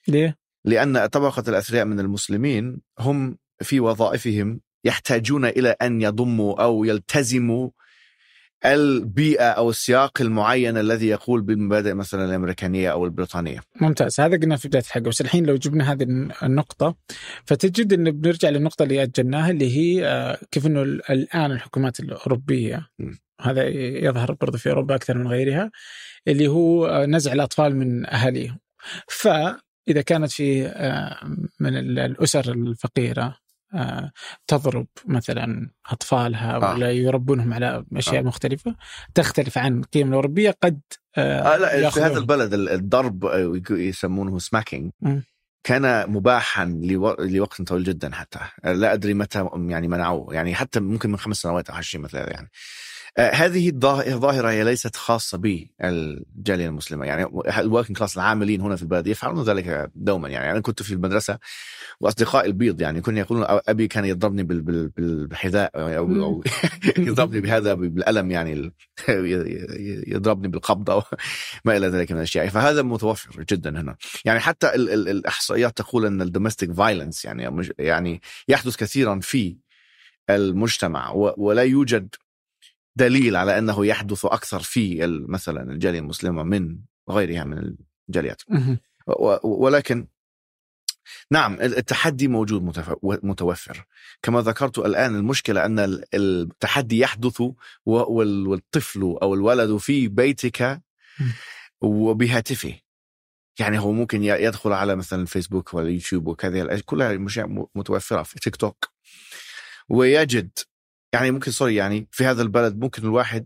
[0.08, 7.70] ليه؟ لأن طبقة الأثرياء من المسلمين هم في وظائفهم يحتاجون إلى أن يضموا أو يلتزموا
[8.66, 13.60] البيئة أو السياق المعين الذي يقول بالمبادئ مثلا الأمريكانية أو البريطانية.
[13.82, 14.20] ممتاز.
[14.20, 16.04] هذا قلنا في بداية الحلقة بس الحين لو جبنا هذه
[16.44, 16.96] النقطة
[17.46, 22.88] فتجد إن بنرجع للنقطة اللي أجلناها اللي هي آه، كيف إنه ال- الآن الحكومات الأوروبية
[23.00, 23.12] م.
[23.42, 23.64] هذا
[24.06, 25.72] يظهر برضه في أوروبا أكثر من غيرها
[26.28, 28.60] اللي هو آه، نزع الأطفال من أهاليهم.
[29.10, 31.18] فإذا كانت في آه،
[31.60, 33.38] من ال- الأسر الفقيرة
[34.48, 36.74] تضرب مثلا أطفالها آه.
[36.74, 38.26] ولا يربونهم على أشياء آه.
[38.26, 38.76] مختلفة
[39.16, 40.82] تختلف عن القيم الأوروبية قد
[41.18, 42.00] آه لا في.
[42.02, 44.92] هذا البلد ال- الضرب آه، يسمونه سماكينج.
[45.64, 47.14] كان مباحا لو...
[47.20, 51.38] لوقت طويل جدا حتى آه، لا أدري متى يعني منعوه يعني حتى ممكن من خمس
[51.38, 52.50] سنوات أو شيء مثل هذا يعني آه،
[53.20, 57.06] هذه الظاه- الظاهرة هي ليست خاصة بالجالية المسلمة.
[57.06, 57.24] يعني
[57.58, 61.38] ال working class العاملين هنا في البلد يفعلون ذلك دوما؟ يعني أنا كنت في المدرسة
[62.00, 64.88] وأصدقائي البيض يعني كانوا يقولون أبي كان يضربني بال- بال-
[65.28, 66.44] بالحذاء أو
[66.98, 68.72] يضربني بهذا بالألم يعني
[70.16, 71.04] يضربني بالقبضة أو
[71.66, 72.48] ما إلى ذلك من الأشياء.
[72.48, 73.96] فهذا متوفر جدا هنا.
[74.26, 79.58] يعني حتى ال- ال- الإحصائيات تقول أن ال domestic violence يعني يعني يحدث كثيرا في
[80.30, 82.16] المجتمع ولا يوجد
[82.96, 86.78] دليل على أنه يحدث أكثر في مثلا الجالية المسلمة من
[87.10, 87.76] غيرها من
[88.10, 88.42] الجاليات.
[89.44, 90.08] ولكن
[91.32, 92.64] نعم التحدي موجود
[93.24, 93.86] متوفر.
[94.22, 97.42] كما ذكرت الآن المشكلة أن ال- التحدي يحدث
[97.86, 100.82] والطفل أو الولد في بيتك
[101.82, 102.80] وبهاتفه.
[103.60, 108.56] يعني هو ممكن يدخل على مثلا الفيسبوك واليوتيوب وكذا كلها الاشياء م- متوفرة في تيك
[108.56, 108.90] توك.
[109.90, 110.50] ويجد
[111.14, 113.46] يعني ممكن سوري يعني في هذا البلد ممكن الواحد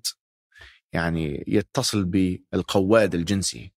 [0.94, 3.74] يعني يتصل بالقواد الجنسي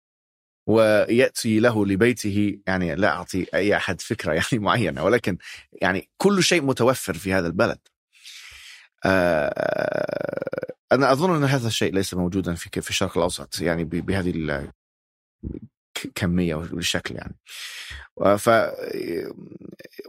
[0.69, 5.39] ويأتي له لبيته يعني لا أعطي أي أحد فكرة يعني معينة ولكن
[5.83, 7.79] يعني كل شيء متوفر في هذا البلد.
[9.05, 14.73] آه، أنا أظن أن هذا الشيء ليس موجودا في في الشرق الأوسط يعني بهذه ال-
[16.15, 17.37] كمية والشكل يعني.
[18.39, 18.51] ف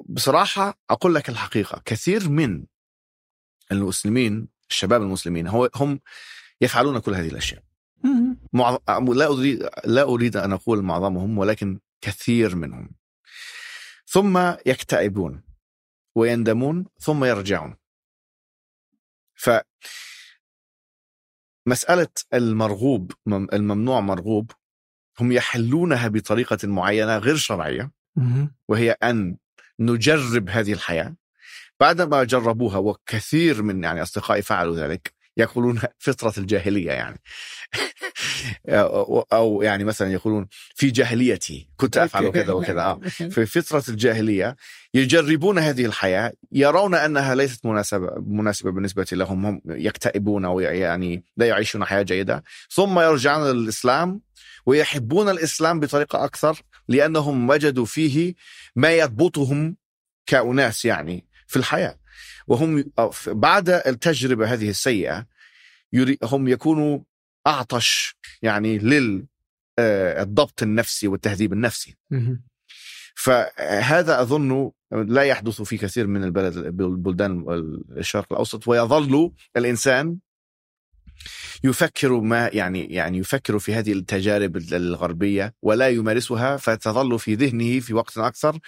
[0.05, 2.63] بصراحة أقول لك الحقيقة كثير من
[3.71, 5.99] المسلمين الشباب المسلمين هو هم
[6.61, 7.63] يفعلون كل هذه الأشياء
[8.03, 8.37] مهم.
[8.53, 8.77] معظ...
[9.09, 12.91] لا اريد لا أريد أن أقول معظمهم ولكن كثير منهم
[14.07, 15.43] ثم يكتئبون
[16.15, 17.75] ويندمون ثم يرجعون
[19.35, 19.49] ف
[21.65, 24.51] مسألة المرغوب مم- الممنوع مرغوب
[25.19, 27.91] هم يحلونها بطريقة معينة غير شرعية.
[28.67, 29.37] وهي أن
[29.79, 31.15] نجرب هذه الحياة
[31.83, 37.21] بعدما جربوها وكثير من يعني أصدقائي فعلوا ذلك يقولون فطرة الجاهلية يعني
[39.33, 42.31] أو- يعني مثلا يقولون في جاهليتي كنت أفعل.
[42.31, 42.99] كذا وكذا آه.
[43.33, 44.55] في فترة الجاهلية
[44.93, 51.45] يجربون هذه الحياة يرون أنها ليست مناسبة مناسبة بالنسبة لهم هم يكتئبون أو يعني لا
[51.45, 54.21] يعيشون حياة جيدة ثم يرجعون للإسلام
[54.65, 58.35] ويحبون الإسلام بطريقة أكثر لأنهم وجدوا فيه
[58.75, 59.75] ما يضبطهم
[60.25, 61.99] كأناس يعني في الحياة
[62.47, 62.83] وهم
[63.27, 65.25] بعد التجربة هذه السيئة
[65.93, 66.99] يري- هم يكونوا
[67.47, 68.77] أعطش يعني
[69.79, 71.97] للضبط النفسي والتهذيب النفسي.
[73.15, 77.45] فهذا أظن لا يحدث في كثير من البلد البلدان
[77.97, 80.17] الشرق الأوسط ويظل الإنسان
[81.63, 87.93] يفكر ما يعني يعني يفكر في هذه التجارب الغربية ولا يمارسها فتظل في ذهنه في
[87.93, 88.59] وقت أكثر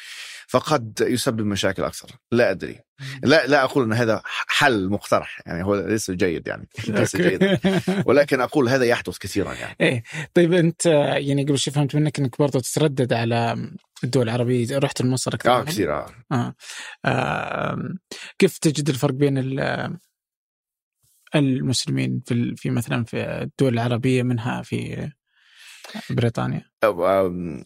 [0.48, 2.80] فقد يسبب مشاكل أكثر لا أدري
[3.24, 7.60] لا لا أقول إن هذا حل مقترح يعني هو ليس جيد يعني ليس جيد.
[8.06, 10.04] ولكن أقول هذا يحدث كثيرا يعني إيه
[10.34, 10.86] طيب أنت
[11.18, 13.70] يعني قبل شوي فهمت منك إنك برضو تتردد على
[14.04, 16.06] الدول العربية رحت لمصر أكثر آه من- كثير آه.
[16.32, 16.56] آه.
[17.06, 17.78] آه.
[18.40, 19.98] كيف تجد الفرق بين ال-
[21.36, 25.12] المسلمين في في مثلا في الدول العربية منها في
[26.10, 26.62] بريطانيا.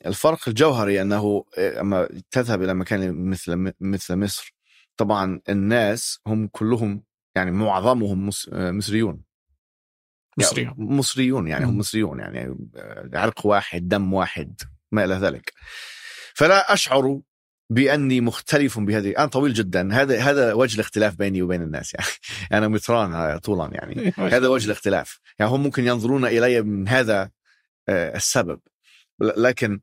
[0.06, 4.56] الفرق الجوهري أنه أما تذهب إلى مكان مثل مثل مصر
[4.98, 7.03] طبعا الناس هم كلهم
[7.36, 9.23] يعني معظمهم مصريون
[10.38, 10.68] مصريون.
[10.68, 11.48] يعني مصريون.
[11.48, 11.77] يعني هم.
[11.77, 12.69] مصريون يعني
[13.14, 14.61] عرق واحد دم واحد
[14.91, 15.53] ما إلى ذلك.
[16.34, 17.22] فلا أشعر
[17.69, 19.93] بأني مختلف بهذه أنا طويل جدا.
[19.93, 22.07] هذا هذا وجه الاختلاف بيني وبين الناس يعني.
[22.57, 24.13] أنا متران طولا يعني.
[24.35, 25.19] هذا وجه الاختلاف.
[25.39, 27.29] يعني هم ممكن ينظرون إلي من هذا
[27.89, 28.59] آه، السبب.
[29.19, 29.79] لكن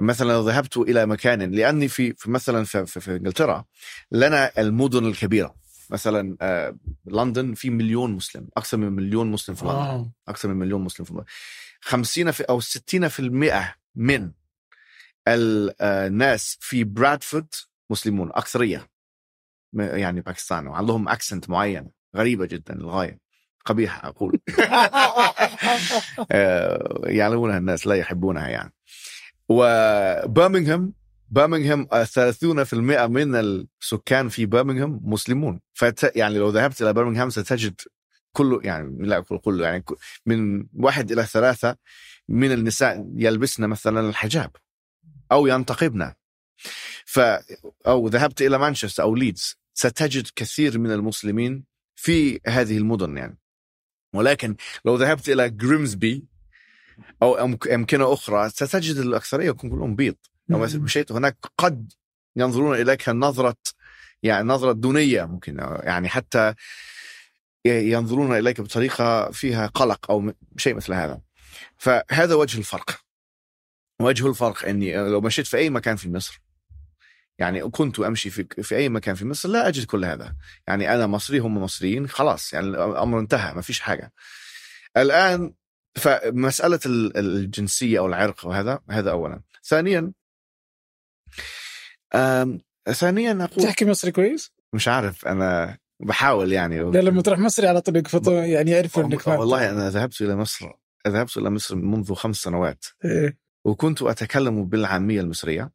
[0.00, 3.64] مثلا لو ذهبت إلى مكان لأني في, مثلا في, في, في إنجلترا
[4.12, 5.54] لنا المدن الكبيرة.
[5.90, 6.76] مثلا آه،
[7.06, 8.48] لندن في مليون مسلم.
[8.56, 10.10] أكثر من مليون مسلم في لندن.
[10.28, 11.24] أكثر من مليون مسلم في لندن.
[11.80, 14.30] 50 في أو 60% في المئة من
[15.28, 17.46] الناس في برادفورد
[17.90, 18.88] مسلمون أكثرية
[19.72, 23.18] م- يعني باكستان وعندهم accent معين غريبة جدا للغايه
[23.64, 24.40] قبيحة أقول.
[26.32, 28.72] آه، يعلمونها الناس لا يحبونها يعني.
[29.48, 30.92] وبرمنغهام
[31.30, 35.60] برمنغهام آه، 30% من السكان في برمنغهام مسلمون.
[35.74, 37.74] فت يعني لو ذهبت إلى برمنغهام ستجد
[38.32, 39.84] كله يعني لا أقول كله يعني
[40.26, 41.76] من واحد إلى ثلاثة
[42.28, 44.50] من النساء يلبسن مثلا الحجاب.
[45.32, 46.12] أو ينتقبن
[47.06, 47.20] ف
[47.86, 51.64] أو ذهبت إلى مانشستر أو ليدز ستجد كثير من المسلمين
[51.96, 53.38] في هذه المدن يعني.
[54.14, 56.24] ولكن لو ذهبت إلى جريمسبي
[57.22, 60.14] أو أمك- أمكنة أخرى ستجد الأكثرية يكون كلهم بيض.
[60.48, 60.58] لو.
[60.84, 61.92] مشيت هناك قد
[62.36, 63.56] ينظرون إليك نظره
[64.22, 66.54] يعني نظرة دونية ممكن يعني حتى
[67.64, 71.20] ينظرون إليك بطريقة فيها قلق م- شيء مثل هذا.
[71.78, 73.00] فهذا وجه الفرق.
[74.02, 76.40] وجه الفرق إني لو مشيت في أي مكان في مصر
[77.38, 80.36] يعني كنت أمشي في في أي مكان في مصر لا أجد كل هذا
[80.68, 84.12] يعني أنا مصري هم مصريين خلاص يعني الأمر انتهى ما فيش حاجة
[84.96, 85.54] الآن
[85.96, 90.12] فمسألة ال- الجنسية أو العرق وهذا هذا اولا ثانيا
[92.92, 97.80] ثانيا أقول تحكي مصري كويس؟ مش عارف أنا بحاول يعني لا لما تروح مصري على
[97.80, 99.26] طول يقفطوا يعني يعرفوا إنك.
[99.26, 100.66] والله أنا ذهبت إلى مصر
[101.08, 103.38] ذهبت إلى مصر منذ خمس سنوات إيه.
[103.64, 105.70] وكنت أتكلم بالعامية المصرية.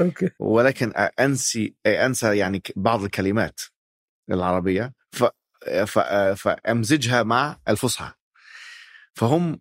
[0.00, 0.30] okay.
[0.38, 3.60] ولكن أنسي أنسى يعني بعض الكلمات
[4.30, 4.92] العربية.
[5.12, 5.24] ف...
[5.86, 5.98] ف...
[6.36, 8.12] فامزجها مع الفصحى.
[9.14, 9.60] فهم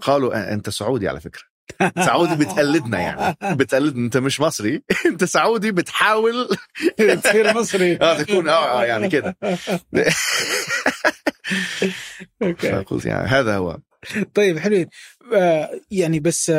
[0.00, 1.42] قالوا أ- أنت سعودي على فكرة.
[2.04, 3.36] سعودي بتقلدنا يعني.
[3.54, 4.04] بتقلدنا.
[4.04, 4.82] أنت مش مصري.
[5.06, 6.48] أنت سعودي بتحاول
[7.22, 7.96] تصير مصري.
[7.96, 9.36] آه تكون آه آه، يعني كده.
[12.42, 12.72] okay.
[12.72, 13.78] فقلت يعني هذا هو.
[14.34, 14.86] طيب حلوين
[15.34, 16.52] آه، يعني بس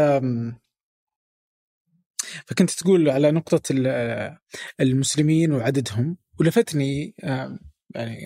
[2.48, 4.40] فكنت تقول على نقطة آه،
[4.80, 7.16] المسلمين وعددهم ولفتني
[7.96, 8.26] يعني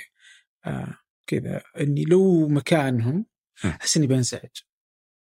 [0.65, 3.25] آه، كذا إني لو مكانهم.
[3.65, 4.49] أحس إني بنزعج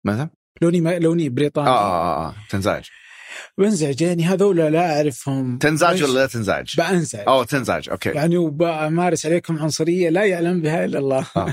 [0.04, 0.30] ماذا؟
[0.62, 2.34] لوني ما لوني آه بريطاني آه آه, آه.
[2.50, 2.88] تنزعج
[3.58, 9.26] بنزعج يعني هذول لا أعرفهم تنزعج؟ ولا لا تنزعج؟ بنزعج آه تنزعج أوكي يعني وبمارس
[9.26, 11.48] عليكم عنصرية لا يعلم بها إلا الله آه.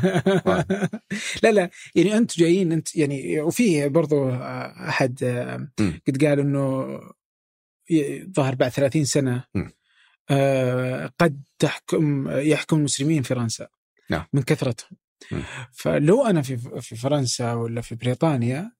[0.47, 0.65] آه.
[1.43, 5.67] لا لا يعني أنتم جايين أنت يعني وفي برضو أحد آه،.
[6.07, 6.99] قد قال إنه
[8.35, 9.43] ظهر بعد 30 سنة.
[10.29, 13.67] آه، قد تحكم يحكم المسلمين فرنسا
[14.09, 14.25] نعم.
[14.33, 14.97] من كثرتهم.
[15.71, 18.71] فلو أنا في في فرنسا ولا في بريطانيا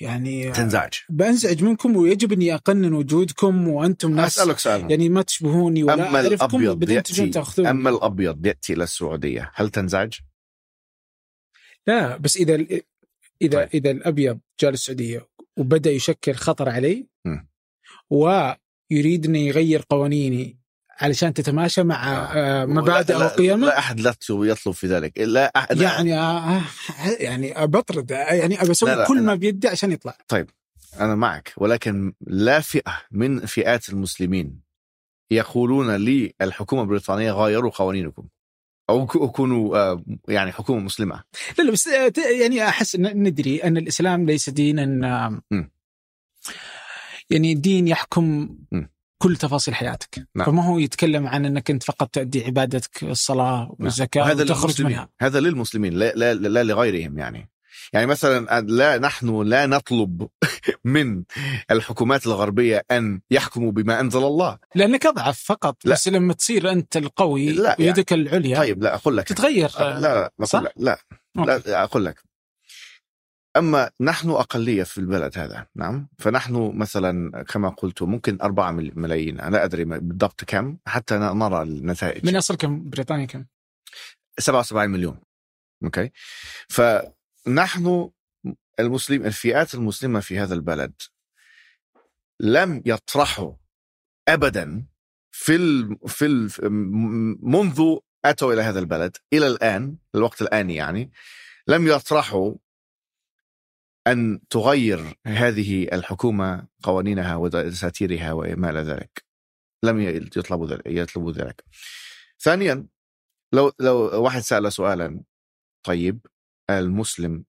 [0.00, 5.84] يعني تنزعج بنزعج منكم ويجب أني أقنن وجودكم وأنتم ناس أسألك سؤال يعني ما تشبهوني
[5.84, 10.12] ولا أما الأبيض ياتي أما الأبيض يأتي إلى السعودية هل تنزعج؟
[11.86, 12.54] لا بس إذا
[13.42, 13.68] إذا طيب.
[13.74, 17.48] إذا الأبيض جاء للسعودية وبدأ يشكل خطر علي مم.
[18.10, 20.61] ويريد انه يغير قوانيني
[21.00, 22.62] علشان تتماشى مع آه.
[22.62, 22.64] آه.
[22.64, 26.60] مبادئ وقيمه لا أحد لا يطلب- في ذلك لا أحد يعني آه
[27.20, 29.22] يعني بطرد يعني لا، كل.
[29.22, 30.16] ما بيدي عشان يطلع
[31.00, 34.60] أنا معك ولكن لا فئة من فئات المسلمين
[35.30, 38.28] يقولون لي الحكومة البريطانية غيروا قوانينكم
[38.90, 41.22] أو كونوا آه، يعني حكومة مسلمة
[41.58, 45.70] لا لا بس آه، يعني أحس ندري أن الإسلام ليس دينا آه،.
[47.30, 48.91] يعني دين يحكم مم.
[49.22, 50.26] كل تفاصيل حياتك.
[50.34, 50.46] نعم.
[50.46, 54.92] فما هو يتكلم عن إنك أنت فقط تؤدي عبادتك الصلاة والزكاة وهذا وتخرج للمسلمين.
[54.92, 55.08] منها.
[55.20, 57.48] هذا للمسلمين لا, لا, لا لغيرهم يعني.
[57.92, 60.28] يعني مثلا لا نحن لا نطلب
[60.84, 61.22] من
[61.70, 64.58] الحكومات الغربية أن يحكموا بما أنزل الله.
[64.74, 65.92] لأنك أضعف فقط لا.
[65.92, 68.56] بس لما تصير أنت القوي لا، يعني- ويدك العليا.
[68.58, 69.28] طيب لا أقول لك.
[69.28, 70.72] تتغير لا لا صح؟ أقول لك.
[70.76, 70.98] لا
[71.46, 72.31] لا, لا أقول لك.
[73.56, 76.08] أما نحن أقلية في البلد هذا نعم.
[76.18, 81.62] فنحن مثلا كما قلت ممكن 4 مل- ملايين أنا لا ادري بالضبط كم حتى نرى
[81.62, 82.26] النتائج.
[82.26, 83.44] من أصل كم؟ بريطانيا كم؟
[84.38, 85.20] 77 مليون.
[85.84, 86.10] أوكي؟
[86.68, 88.10] فنحن
[88.80, 90.92] المسلم الفئات المسلمة في هذا البلد
[92.40, 93.52] لم يطرحوا
[94.28, 94.86] ابدا
[95.30, 96.50] في ال في ال
[97.42, 101.12] منذ أتوا إلى هذا البلد إلى الآن الوقت الآني يعني
[101.66, 102.54] لم يطرحوا
[104.06, 109.24] أن تغير هذه الحكومة قوانينها ودساتيرها وما إلى ذلك.
[109.84, 111.64] لم يطلبوا ذلك يطلبوا ذلك.
[112.40, 112.86] ثانيا
[113.54, 115.22] لو لو واحد سأل سؤالا
[115.86, 116.26] طيب
[116.70, 117.44] المسلم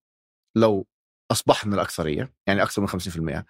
[0.55, 0.87] لو
[1.31, 3.45] أصبح من الأكثرية يعني أكثر من 50%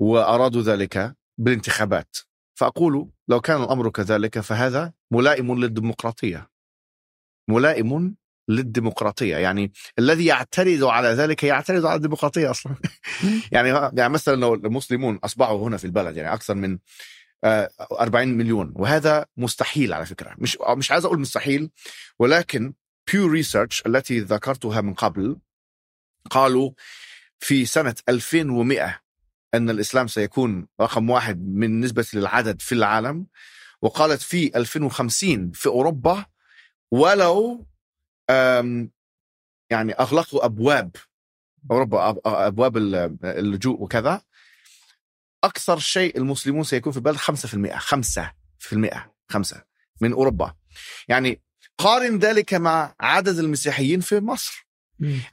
[0.00, 2.16] وأرادوا ذلك بالانتخابات
[2.58, 6.50] فأقول لو كان الأمر كذلك فهذا ملائم للديمقراطية.
[7.50, 8.16] ملائم
[8.48, 9.36] للديمقراطية.
[9.36, 12.74] يعني الذي يعترض على ذلك يعترض على الديمقراطية أصلا.
[13.52, 16.78] يعني يعني مثلا لو المسلمون أصبحوا هنا في البلد يعني أكثر من
[17.44, 20.34] آه، 40 مليون وهذا مستحيل على فكرة.
[20.38, 21.70] مش مش عايز أقول مستحيل
[22.18, 22.74] ولكن
[23.12, 25.36] بيو ريسيرش التي ذكرتها من قبل
[26.30, 26.70] قالوا
[27.38, 29.00] في سنة 2100
[29.54, 33.26] أن الإسلام سيكون رقم واحد من نسبة للعدد في العالم
[33.82, 36.26] وقالت في 2050 في أوروبا
[36.90, 37.66] ولو
[39.70, 40.96] يعني أغلقوا أبواب
[41.70, 44.22] أوروبا أبواب ال- اللجوء وكذا.
[45.44, 49.64] أكثر شيء المسلمون سيكون في البلد 5% 5% 5
[50.00, 50.54] من أوروبا.
[51.08, 51.42] يعني
[51.78, 54.66] قارن ذلك مع عدد المسيحيين في مصر.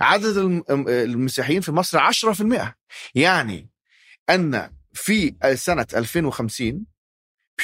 [0.02, 2.76] عدد الم- المسيحيين في مصر 10%
[3.16, 3.70] يعني
[4.30, 6.86] أن في سنة 2050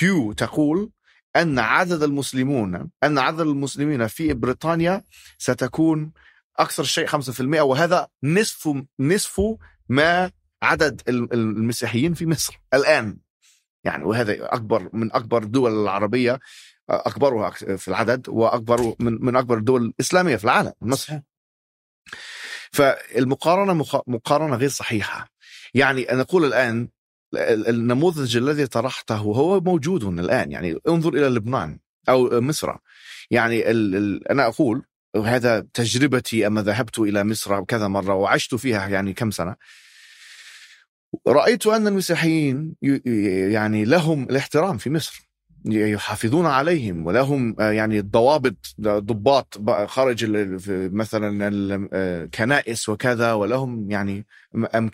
[0.02, 0.92] بيو تقول
[1.38, 5.04] أن عدد المسلمون أن عدد المسلمين في بريطانيا
[5.38, 6.12] ستكون
[6.60, 9.42] أكثر شيء 5% وهذا نصف نصف
[9.90, 10.32] ما
[10.64, 13.18] عدد المسيحيين في مصر الآن.
[13.84, 16.40] يعني وهذا أكبر من أكبر الدول العربية
[16.90, 21.20] أكبرها في العدد وأكبر من من أكبر الدول الإسلامية في العالم مصر.
[22.72, 25.30] فالمقارنة مقارنة غير صحيحة.
[25.74, 26.90] يعني نقول الآن
[27.36, 31.80] النموذج الذي طرحته هو موجود الآن يعني انظر إلى لبنان
[32.10, 32.76] أو مصر.
[33.32, 34.84] يعني ال ال أنا أقول
[35.16, 39.56] وهذا تجربتي أما ذهبت إلى مصر كذا مرة وعشت فيها يعني كم سنة.
[41.28, 42.76] رأيت أن المسيحيين
[43.52, 45.27] يعني لهم الاحترام في مصر.
[45.72, 50.26] يحافظون عليهم ولهم آه، يعني ضوابط ضباط خارج
[50.94, 54.26] مثلا الكنائس وكذا ولهم يعني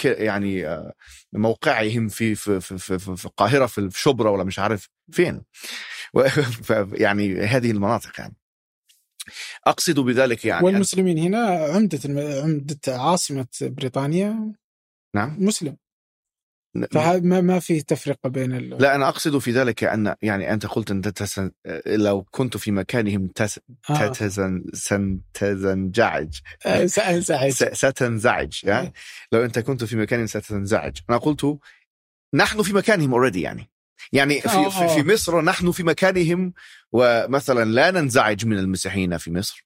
[0.04, 0.94] يعني آه،
[1.34, 5.42] موقعهم في في في في, في القاهرة في شبرا ولا مش عارف فين.
[7.04, 8.36] يعني هذه المناطق يعني.
[9.68, 12.00] أقصد بذلك يعني والمسلمين هنا عمدة
[12.42, 14.54] عمدة عاصمة بريطانيا
[15.16, 15.38] نعم.
[15.40, 15.78] مسلم.
[16.92, 18.70] فما ما في تفرقة بين ال...
[18.70, 21.52] لا أنا أقصد في ذلك أن يعني أنت قلت أن تتسن...
[21.86, 23.60] لو كنت في مكانهم تس...
[23.90, 24.08] آه.
[24.08, 24.64] تتزن...
[24.74, 26.40] ستنزعج.
[26.66, 28.94] آه، سانزعج ستنزعج يعني
[29.32, 30.98] لو أنت كنت في مكانهم ستنزعج.
[31.10, 31.58] أنا قلت
[32.34, 33.70] نحن في مكانهم already يعني.
[34.12, 34.70] يعني في, آه.
[34.70, 36.54] في في مصر نحن في مكانهم
[36.92, 39.66] ومثلا لا ننزعج من المسيحيين في مصر.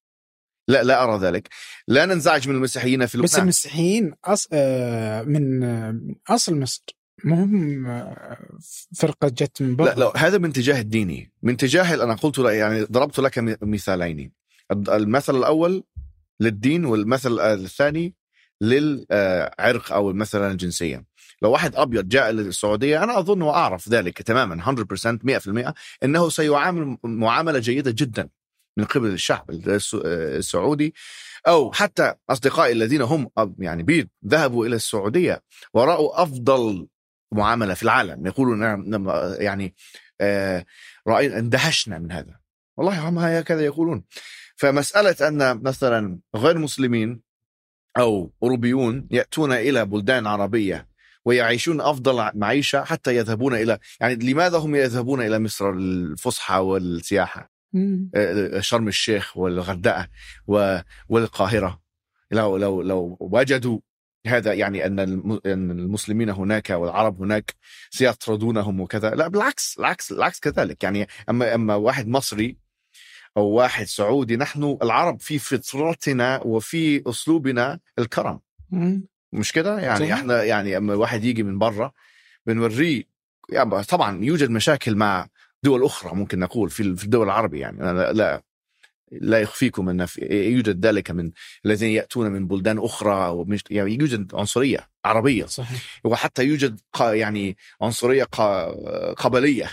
[0.67, 1.49] لا لا أرى ذلك.
[1.88, 3.31] لا ننزعج من المسيحيين في لبنان.
[3.31, 4.47] بس المسيحيين أص...
[4.53, 5.63] آه، من
[6.29, 6.96] أصل مصر.
[7.23, 7.85] مهم
[8.95, 9.85] فرقة جت من برا.
[9.85, 11.31] لا لا هذا من اتجاه الديني.
[11.44, 14.31] من اتجاه أنا قلت يعني ضربت لك مثالين.
[14.72, 15.84] المثل الأول
[16.39, 18.15] للدين والمثل الثاني
[18.61, 21.06] للعرق أو مثلا الجنسية.
[21.41, 25.73] لو واحد أبيض جاء للسعودية أنا أظن وأعرف ذلك تماما 100% 100%
[26.03, 28.30] أنه سيعامل معاملة جيدة جدا
[28.77, 29.45] من قبل الشعب
[30.06, 30.94] السعودي.
[31.48, 33.30] أو حتى أصدقائي الذين هم
[33.60, 36.88] يعني بيض ذهبوا إلى السعودية ورأوا أفضل
[37.31, 39.09] معاملة في العالم يقولون نعم
[39.39, 39.75] يعني
[40.21, 40.65] آه
[41.07, 42.39] راينا اندهشنا من هذا.
[42.77, 44.03] والله هم هكذا يقولون.
[44.55, 47.21] فمسألة أن مثلا غير مسلمين
[47.97, 50.87] أو أوروبيون يأتون إلى بلدان عربية
[51.25, 57.51] ويعيشون أفضل معيشة حتى يذهبون إلى يعني لماذا هم يذهبون إلى مصر للفسحه والسياحة؟
[58.15, 60.07] آه، شرم الشيخ والغردقة
[61.09, 61.81] والقاهرة.
[62.31, 63.79] لو لو لو وجدوا
[64.27, 64.99] هذا يعني أن
[65.45, 67.55] المسلمين هناك والعرب هناك
[67.89, 69.09] سيطردونهم وكذا.
[69.09, 70.83] لا بالعكس العكس العكس كذلك.
[70.83, 72.57] يعني أما أما واحد مصري
[73.37, 78.39] أو واحد سعودي نحن العرب في فطرتنا وفي أسلوبنا الكرم.
[79.33, 81.91] مش كده؟ يعني إحنا يعني أما واحد يجي من برا
[82.45, 83.03] بنوريه
[83.49, 85.27] يعني طبعا يوجد مشاكل مع
[85.63, 87.77] دول أخرى ممكن نقول في الدول العربية يعني.
[87.77, 88.43] لا, لا.
[89.11, 91.31] لا يخفيكم ان يوجد ذلك من
[91.65, 95.45] الذين يأتون من بلدان أخرى ومش يعني يوجد عنصرية عربية.
[95.45, 96.01] صحيح.
[96.03, 98.23] وحتى يوجد يعني عنصرية
[99.13, 99.71] قبلية.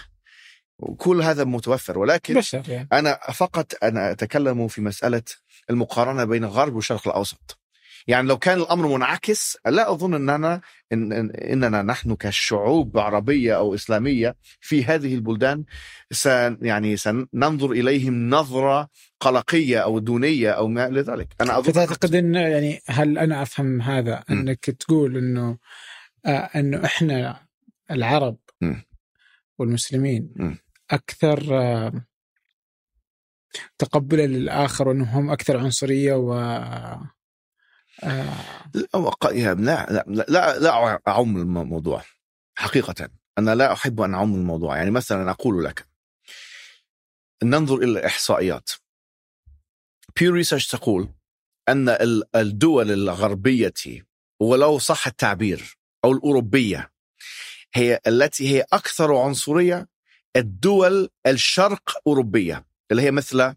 [0.79, 1.99] وكل هذا متوفر.
[1.99, 2.89] ولكن بشر يعني.
[2.93, 5.23] أنا فقط أنا أتكلم في مسألة
[5.71, 7.59] المقارنة بين الغرب والشرق الأوسط.
[8.07, 10.61] يعني لو كان الأمر منعكس لا أظن اننا
[10.93, 15.65] إن إننا نحن كشعوب عربية أو إسلامية في هذه البلدان
[16.11, 18.89] سن يعني سننظر إليهم نظرة
[19.21, 23.83] قلقية أو دونية أو ما إلى ذلك أنا أظن فتعتقد إن يعني هل أنا أفهم
[23.83, 24.73] هذا أنك م.
[24.73, 25.59] تقول إنه
[26.27, 27.47] آه إنه إحنا
[27.91, 28.75] العرب م.
[29.59, 30.55] والمسلمين م.
[30.91, 31.93] أكثر آه
[33.79, 36.33] تقبلا للآخر وإنهم أكثر عنصرية و
[38.03, 38.35] آه.
[39.55, 42.05] لا لا لا لا أعم الموضوع
[42.55, 43.09] حقيقة.
[43.39, 44.77] أنا لا أحب أن أعم الموضوع.
[44.77, 45.87] يعني مثلا أقول لك
[47.43, 48.71] ننظر إلى الإحصائيات.
[50.17, 51.09] بيو ريسيرش تقول
[51.69, 51.97] أن
[52.35, 53.75] الدول الغربية
[54.41, 56.93] ولو صح التعبير أو الأوروبية
[57.75, 59.89] هي التي هي أكثر عنصرية
[60.37, 63.55] الدول الشرق أوروبية اللي هي مثل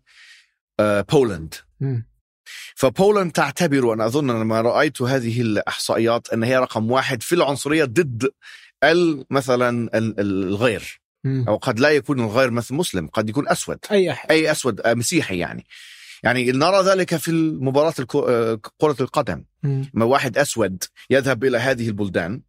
[0.81, 1.55] بولند
[2.75, 8.29] فبولند تعتبر أنا أظن لما رأيت هذه الإحصائيات أن هي رقم واحد في العنصرية ضد
[9.29, 11.01] مثلا الغير.
[11.47, 13.77] أو قد لا يكون الغير مثل مسلم قد يكون أسود.
[13.91, 14.31] أي أحد.
[14.31, 15.65] أي أسود آه، مسيحي يعني.
[16.23, 19.43] يعني نرى ذلك في مباراة آه، كرة القدم.
[19.93, 22.41] ما واحد أسود يذهب إلى هذه البلدان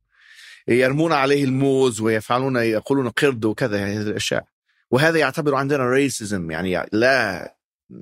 [0.68, 4.44] يرمون عليه الموز ويفعلون يقولون قرد وكذا هذه الأشياء.
[4.90, 7.54] وهذا يعتبر عندنا ريسيزم يعني لا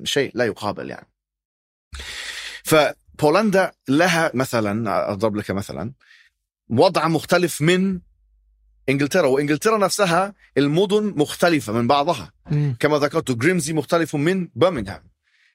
[0.05, 1.07] شيء لا يقابل يعني.
[2.65, 5.93] فبولندا لها مثلا أضرب لك مثلا
[6.71, 8.01] وضع مختلف من
[8.89, 12.33] إنجلترا وإنجلترا نفسها المدن مختلفة من بعضها.
[12.51, 12.77] مم.
[12.81, 15.03] كما ذكرت جريمزي مختلف من برمنغهام.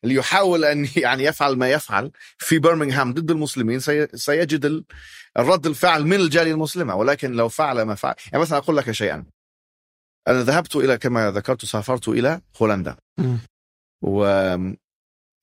[0.03, 4.85] اللي يحاول أن يعني يفعل ما يفعل في برمنغهام ضد المسلمين سي- سيجد ال-
[5.39, 6.95] الرد الفعل من الجالية المسلمة.
[6.95, 9.25] ولكن لو فعل ما فعل يعني مثلا أقول لك شيئا.
[10.27, 12.95] أنا ذهبت إلى كما ذكرت سافرت إلى هولندا.
[13.17, 13.37] مم.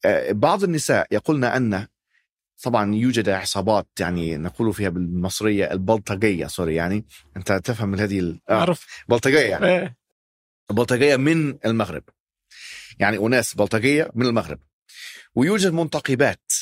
[0.06, 1.86] وبعض النساء يقولن أن
[2.62, 7.04] طبعا يوجد عصابات يعني نقول فيها بالمصرية البلطجية sorry يعني
[7.36, 9.04] أنت تفهم هذه آه، أعرف.
[9.08, 9.66] بلطجية يعني.
[9.66, 9.96] إيه.
[10.70, 12.02] بلطجية من المغرب.
[12.98, 14.60] يعني أناس بلطجية من المغرب.
[15.34, 16.52] ويوجد منتقبات.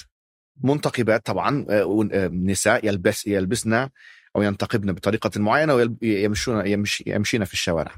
[0.62, 3.88] منتقبات طبعا آه، آه، نساء يلبس يلبسن
[4.36, 7.92] أو ينتقبن بطريقة معينة ويمشون يمشي يمشين في الشوارع.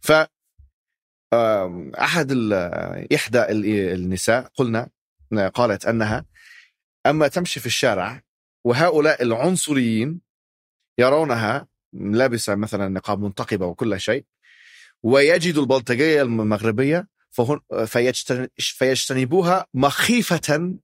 [0.00, 0.12] ف
[1.34, 2.32] أحد
[3.14, 4.88] إحدى ال- النساء قلنا
[5.54, 6.24] قالت أنها
[7.06, 8.22] أما تمشي في الشارع
[8.64, 10.20] وهؤلاء العنصريين
[10.98, 14.24] يرونها لابسه مثلا نقاب منتقبة وكل شيء
[15.02, 20.74] ويجدوا البلطجية المغربية فهن فيجتن- فيجتنبوها مخيفة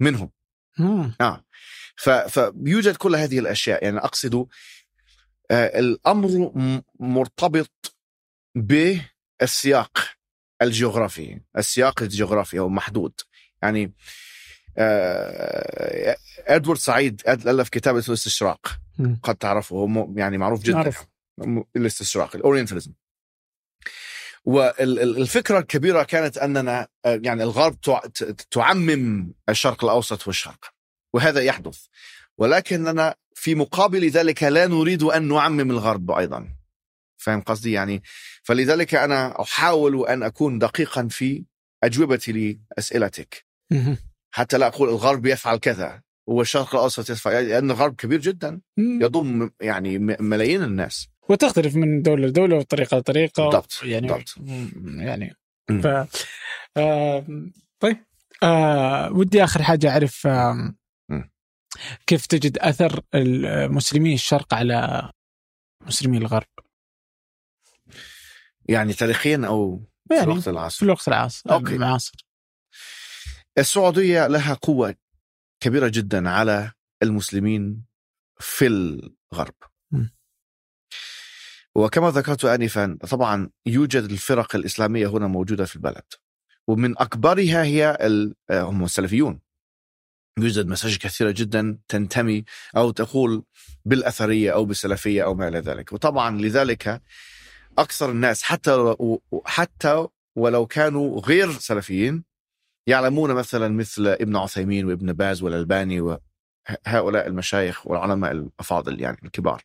[0.00, 0.30] منهم.
[0.78, 1.14] مم.
[1.20, 1.44] آه.
[1.96, 3.84] ف- فيوجد كل هذه الأشياء.
[3.84, 4.46] يعني أقصد
[5.50, 6.52] آه، الأمر
[7.00, 7.94] مرتبط
[9.40, 9.98] بالسياق
[10.62, 13.12] الجغرافي السياق الجغرافي هو محدود.
[13.62, 13.94] يعني
[14.78, 18.66] آه، إدوارد سعيد ألف كتاب اسمه الاستشراق.
[19.22, 20.78] قد تعرفه هو يعني معروف جدا.
[21.38, 22.92] م- الاستشراق الأورينتاليزم.
[24.44, 27.80] والفكرة الكبيرة كانت أننا آه، يعني الغرب
[28.50, 30.64] تعمم الشرق الأوسط والشرق
[31.14, 31.78] وهذا يحدث.
[32.38, 36.48] ولكننا في مقابل ذلك لا نريد أن نعمم الغرب أيضا.
[37.20, 38.02] فاهم قصدي؟ يعني
[38.42, 41.44] فلذلك أنا أحاول أن أكون دقيقا في
[41.84, 43.46] أجوبتي لأسئلتك.
[44.34, 46.02] حتى لا أقول الغرب يفعل كذا.
[46.26, 48.60] والشرق الأوسط يفعل لأن الغرب كبير جدا.
[48.78, 51.08] يضم يعني ملايين الناس.
[51.28, 53.44] وتختلف من دولة لدولة وطريقة لطريقة.
[53.44, 54.34] بالضبط، يعني بالضبط.
[54.98, 55.36] يعني.
[55.82, 55.86] ف
[56.76, 57.26] آه...
[57.80, 57.96] طيب.
[58.42, 59.12] آه...
[59.12, 60.74] ودي آخر حاجة أعرف آه...
[62.06, 65.10] كيف تجد أثر المسلمين الشرق على
[65.86, 66.48] مسلمي الغرب؟
[68.68, 71.72] يعني تاريخيا أو في يعني الوقت في العصر الوقت العصر okay.
[71.74, 72.26] المعاصر
[73.58, 74.94] السعودية لها قوة
[75.60, 76.72] كبيرة جدا على
[77.02, 77.84] المسلمين
[78.40, 79.54] في الغرب.
[79.92, 80.06] م.
[81.74, 86.02] وكما ذكرت انفا طبعا يوجد الفرق الإسلامية هنا موجودة في البلد.
[86.68, 89.40] ومن أكبرها هي ال- هم السلفيون.
[90.38, 92.44] يوجد مساجد كثيرة جدا تنتمي
[92.76, 93.44] أو تقول
[93.84, 95.92] بالأثرية أو بالسلفية أو ما إلى ذلك.
[95.92, 97.02] وطبعا لذلك
[97.78, 98.94] أكثر الناس حتى
[99.44, 100.06] حتى
[100.36, 102.24] ولو كانوا غير سلفيين
[102.86, 109.62] يعلمون مثلا مثل ابن عثيمين وابن باز والألباني وهؤلاء المشايخ والعلماء الأفاضل يعني الكبار.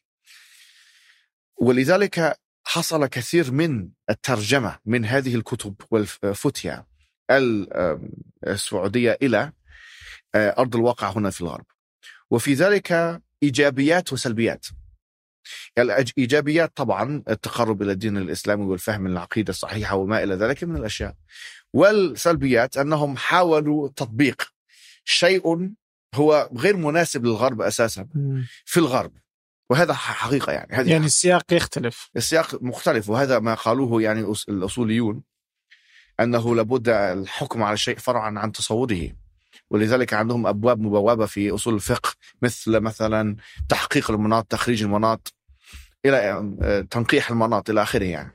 [1.61, 6.85] ولذلك حصل كثير من الترجمة من هذه الكتب والفتيا
[7.31, 7.99] ال-
[8.47, 9.51] السعودية إلى
[10.35, 11.65] أرض الواقع هنا في الغرب.
[12.29, 14.65] وفي ذلك إيجابيات وسلبيات.
[15.77, 21.15] الايجابيات طبعا التقرب إلى الدين الإسلامي والفهم العقيدة الصحيحة وما إلى ذلك من الأشياء.
[21.73, 24.41] والسلبيات أنهم حاولوا تطبيق
[25.03, 25.71] شيء
[26.15, 28.07] هو غير مناسب للغرب أساسا.
[28.65, 29.11] في الغرب.
[29.69, 30.75] وهذا حقيقة يعني.
[30.75, 32.09] هذه يعني السياق يختلف.
[32.15, 35.23] السياق مختلف وهذا ما قالوه يعني الأصوليون
[36.19, 39.09] أنه لابد الحكم على الشيء فرعا عن تصوره.
[39.69, 43.35] ولذلك عندهم أبواب مبوابه في أصول الفقه مثل مثلا
[43.69, 45.33] تحقيق المناط تخريج المناط.
[46.05, 46.17] إلى
[46.61, 48.31] آه، تنقيح المناط إلى آخره يعني.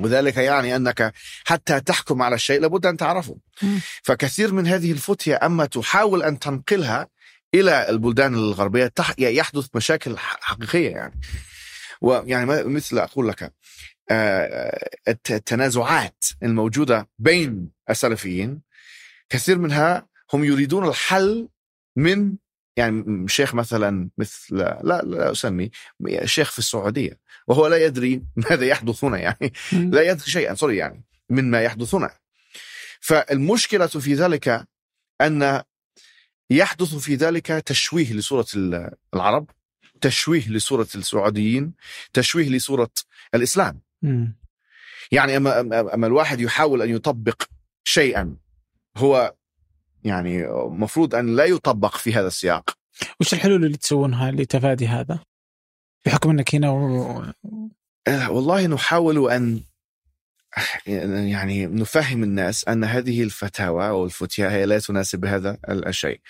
[0.00, 1.12] وذلك يعني أنك
[1.44, 3.36] حتى تحكم على الشيء لابد أن تعرفه.
[4.02, 7.08] فكثير من هذه الفتية أما تحاول أن تنقلها
[7.54, 11.20] إلى البلدان الغربية يحدث مشاكل حقيقية يعني.
[12.00, 13.52] ويعني مثل أقول لك
[14.10, 18.60] آه، الت- التنازعات الموجودة بين السلفيين
[19.28, 21.48] كثير منها هم يريدون الحل
[21.96, 22.32] من
[22.76, 25.70] يعني شيخ مثلا مثل لا لا اسمي
[26.24, 29.52] شيخ في السعودية وهو لا يدري ماذا يحدث هنا يعني.
[29.72, 32.10] لا يدري شيئا سوري يعني مما يحدث هنا
[33.00, 34.66] فالمشكلة في ذلك
[35.20, 35.62] أن
[36.50, 39.50] يحدث في تشويه تشويه لصوره ال- العرب
[40.00, 41.72] تشويه لصوره السعوديين
[42.12, 42.90] تشويه لصوره
[43.34, 43.80] الإسلام.
[45.12, 45.60] يعني أما
[45.94, 47.42] أما الواحد يحاول أن يطبق
[47.84, 48.36] شيئا
[48.96, 49.34] هو
[50.04, 52.70] يعني مفروض أن لا يطبق في هذا السياق
[53.20, 55.18] وش الحلول اللي تسوونها لتفادي هذا؟
[56.06, 57.24] بحكم إنك هنا و...
[58.08, 59.60] آه، والله نحاول أن
[60.86, 66.20] يعني نفهم الناس أن هذه الفتاوى أو الفتيا هي لا تناسب هذا الشيء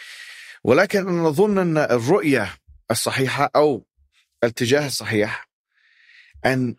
[0.64, 2.55] ولكن أنا نظن أن الرؤية
[2.90, 3.86] الصحيحة أو
[4.42, 5.48] الاتجاه الصحيح
[6.44, 6.76] أن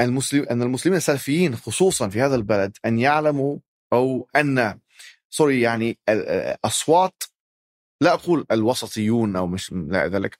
[0.00, 3.58] المسلم أن المسلمين السلفيين خصوصا في هذا البلد أن يعلموا
[3.92, 4.78] أو أن
[5.30, 5.98] سوري يعني
[6.64, 7.22] أصوات
[8.00, 10.38] لا أقول الوسطيون أو مش لا ذلك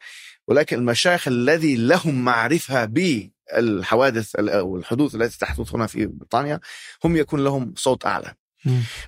[0.49, 6.61] ولكن المشايخ الذي لهم معرفة بالحوادث أو الحدوث التي تحدث هنا في بريطانيا
[7.05, 8.35] هم يكون لهم صوت أعلى.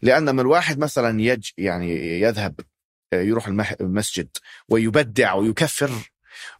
[0.03, 2.61] لأن من الواحد مثلا يج يعني يذهب
[3.13, 3.47] يروح
[3.81, 4.29] المسجد
[4.69, 5.91] ويبدع ويكفر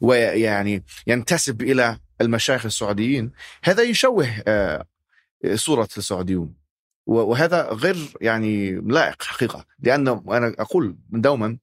[0.01, 3.33] ويعني ينتسب إلى المشايخ السعوديين
[3.65, 4.87] هذا يشوه آه،
[5.55, 6.55] صورة السعوديون.
[7.09, 11.59] وهذا غير يعني لائق حقيقة لأنه أنا أقول دوما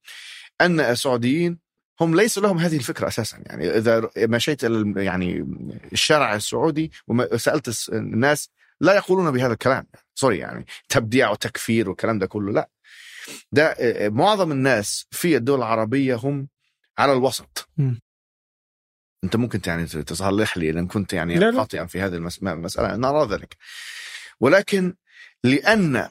[0.61, 1.59] أن السعوديين
[2.01, 3.43] هم ليس لهم هذه الفكرة أساسا.
[3.45, 5.47] يعني إذا مشيت إلى يعني
[5.93, 8.49] الشارع السعودي وسألت الناس
[8.81, 9.87] لا يقولون بهذا الكلام.
[10.15, 12.69] sorry يعني تبديع وتكفير والكلام ده كله لا.
[13.51, 13.75] ده
[14.09, 16.47] معظم الناس في الدول العربية هم
[16.97, 17.69] على الوسط.
[17.77, 17.93] م.
[19.23, 22.95] أنت ممكن يعني تصلح لي إن كنت يعني خاطئا في هذه المسألة.
[22.95, 23.57] نرى ذلك.
[24.39, 24.95] ولكن
[25.45, 26.09] لأن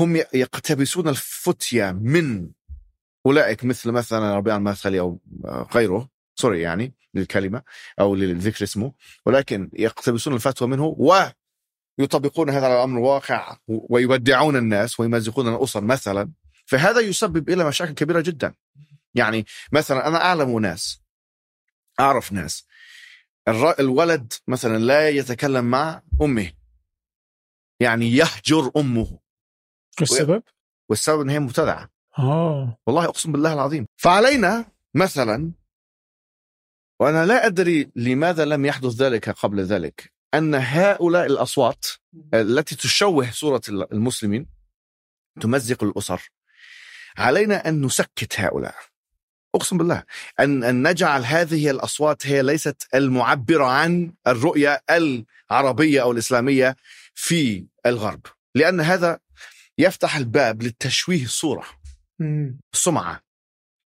[0.00, 2.50] هم يقتبسون الفتية من
[3.26, 5.20] أولئك مثل مثلا ربيع المدخلي أو
[5.74, 7.62] غيره sorry يعني للكلمة
[8.00, 8.92] أو للذكر اسمه
[9.26, 10.96] ولكن يقتبسون الفتوى منه
[11.98, 16.30] ويطبقون هذا على الامر الواقع ويودعون الناس ويمزقون الأسر مثلا.
[16.66, 18.54] فهذا يسبب إلى مشاكل كبيرة جدا.
[19.14, 21.02] يعني مثلا أنا أعلم ناس
[22.00, 22.66] أعرف ناس
[23.78, 26.63] الولد مثلا لا يتكلم مع أمه.
[27.84, 29.18] يعني يهجر أمه.
[30.00, 30.42] والسبب؟
[30.88, 31.90] والسبب إن هي مبتدعة.
[32.18, 32.78] آه.
[32.86, 33.86] والله أقسم بالله العظيم.
[33.96, 35.52] فعلينا مثلا
[37.00, 41.86] وأنا لا أدري لماذا لم يحدث ذلك قبل ذلك أن هؤلاء الأصوات
[42.34, 44.46] التي تشوه صورة المسلمين
[45.40, 46.30] تمزق الأسر.
[47.18, 48.74] علينا أن نسكت هؤلاء.
[49.54, 50.02] أقسم بالله.
[50.40, 56.76] أن أن نجعل هذه الأصوات هي ليست المعبره عن الرؤية العربية أو الإسلامية
[57.14, 58.20] في الغرب
[58.54, 59.18] لأن هذا
[59.78, 61.64] يفتح الباب للتشويه الصورة
[62.74, 63.24] السمعه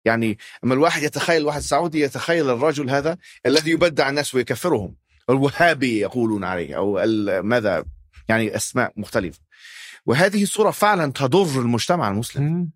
[0.04, 4.96] يعني أما الواحد يتخيل واحد سعودي يتخيل الرجل هذا الذي يبدع الناس ويكفرهم.
[5.30, 6.92] الوهابي يقولون عليه أو
[7.42, 7.84] ماذا؟
[8.28, 9.40] يعني أسماء مختلفة.
[10.06, 12.70] وهذه الصورة فعلا تضر المجتمع المسلم.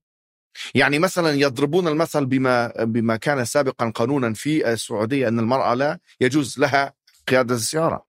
[0.74, 6.58] يعني مثلا يضربون المثل بما بما كان سابقا قانونا في السعودية أن المرأة لا يجوز
[6.58, 6.94] لها
[7.28, 8.07] قيادة السيارة.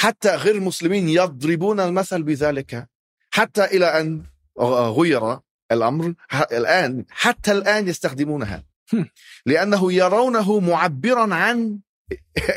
[0.00, 2.88] حتى غير المسلمين يضربون المثل بذلك.
[3.30, 4.22] حتى إلى أن
[4.98, 5.38] غير
[5.72, 6.14] الأمر
[6.52, 8.64] الآن حتى الآن يستخدمونها.
[9.46, 11.78] لأنه يرونه معبرا عن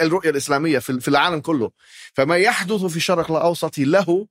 [0.01, 1.71] الرؤية الإسلامية في العالم كله.
[2.13, 4.27] فما يحدث في الشرق الأوسط له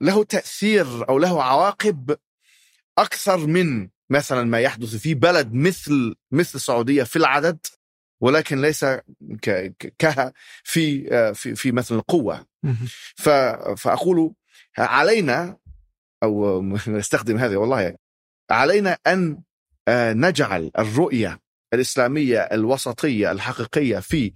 [0.00, 2.16] له تأثير أو له عواقب
[2.98, 7.58] أكثر من مثلا ما يحدث في بلد مثل مثل السعودية في العدد.
[8.20, 8.84] ولكن ليس
[9.42, 10.32] ك
[10.64, 12.46] في في في مثل القوة.
[13.76, 14.34] فأقول
[14.78, 15.56] علينا
[16.22, 17.96] أو نستخدم هذه والله.
[18.50, 19.42] علينا أن
[19.88, 21.40] آه، نجعل الرؤية
[21.74, 24.34] الإسلامية الوسطية الحقيقية في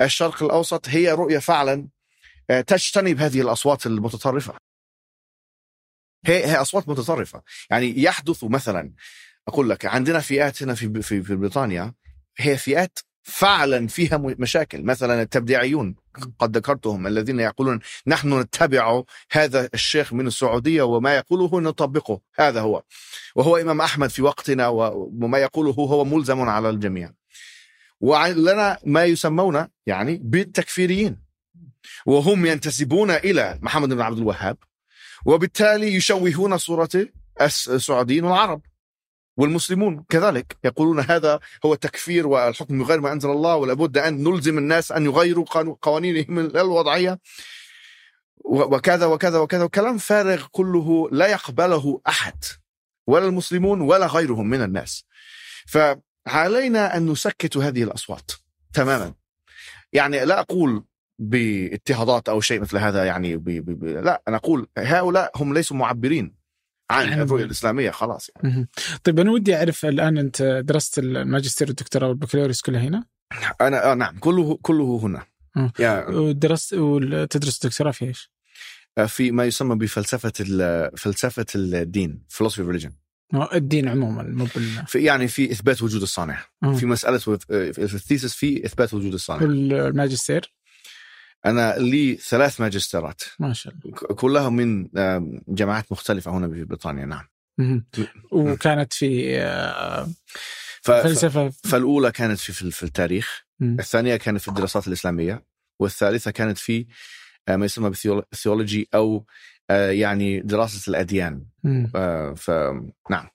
[0.00, 1.88] الشرق الأوسط هي رؤية فعلا
[2.50, 4.54] آه، تجتنب هذه الأصوات المتطرفة.
[6.26, 7.42] هي هي أصوات متطرفة.
[7.70, 8.92] يعني يحدث مثلا
[9.48, 11.94] أقول لك عندنا فئات هنا في في, في بريطانيا
[12.36, 14.82] هي فئات فعلا فيها مشاكل.
[14.82, 15.96] مثلا التبديعيون
[16.38, 19.02] قد ذكرتهم الذين يقولون نحن نتبع
[19.32, 22.20] هذا الشيخ من السعودية وما يقوله نطبقه.
[22.36, 22.82] هذا هو.
[23.36, 27.12] وهو إمام أحمد في وقتنا وما يقوله هو ملزم على الجميع.
[28.00, 31.24] ولنا ما يسمون يعني بالتكفيريين.
[32.06, 34.56] وهم ينتسبون إلى محمد بن عبد الوهاب
[35.26, 36.90] وبالتالي يشوهون صورة
[37.40, 38.62] السعوديين والعرب.
[39.36, 44.92] والمسلمون كذلك يقولون هذا هو تكفير والحكم بغير ما أنزل الله ولابد أن نلزم الناس
[44.92, 45.44] أن يغيروا
[45.82, 47.20] قوانينهم الوضعية.
[48.44, 52.44] وكذا وكذا وكذا وكلام فارغ كله لا يقبله أحد
[53.06, 55.04] ولا المسلمون ولا غيرهم من الناس.
[55.66, 58.30] فعلينا أن نسكت هذه الأصوات
[58.72, 59.14] تماما.
[59.92, 60.84] يعني لا أقول
[61.18, 65.76] باضطهادات أو شيء مثل هذا يعني بي بي بي لا أنا أقول هؤلاء هم ليسوا
[65.76, 66.43] معبرين.
[66.90, 68.68] عن الرؤيه الإسلامية خلاص يعني.
[69.04, 73.04] طيب أنا ودي أعرف الآن أنت درست الماجستير والدكتوراه والبكالوريوس كلها هنا؟
[73.60, 74.18] أنا آه نعم.
[74.18, 75.26] كله كله هنا.
[75.78, 78.30] يعني ودرست وتدرس الدكتوراه في إيش؟
[78.98, 80.32] آه، في ما يسمى بفلسفة
[80.96, 82.92] فلسفة الدين philosophy of religion.
[83.54, 84.86] الدين عموما مو بال...
[84.86, 86.44] في يعني في إثبات وجود الصانع.
[86.78, 89.42] في مسألة في الثيسس في إثبات وجود الصانع.
[89.42, 90.54] والماجستير
[91.46, 93.22] أنا لي ثلاث ماجستيرات.
[93.38, 93.94] ما شاء الله.
[93.96, 94.88] كلها من
[95.48, 97.26] جامعات مختلفة هنا في بريطانيا نعم.
[98.32, 99.40] وكانت في
[100.82, 100.90] ف...
[100.90, 101.48] فلسفة.
[101.48, 103.44] فالأولى كانت في في التاريخ.
[103.62, 105.44] الثانية كانت في الدراسات الإسلامية.
[105.80, 106.86] والثالثة كانت في
[107.48, 109.26] آه، ما يسمى بالثيولوجي أو
[109.70, 111.44] آه، يعني دراسة الأديان.
[112.36, 113.30] فنعم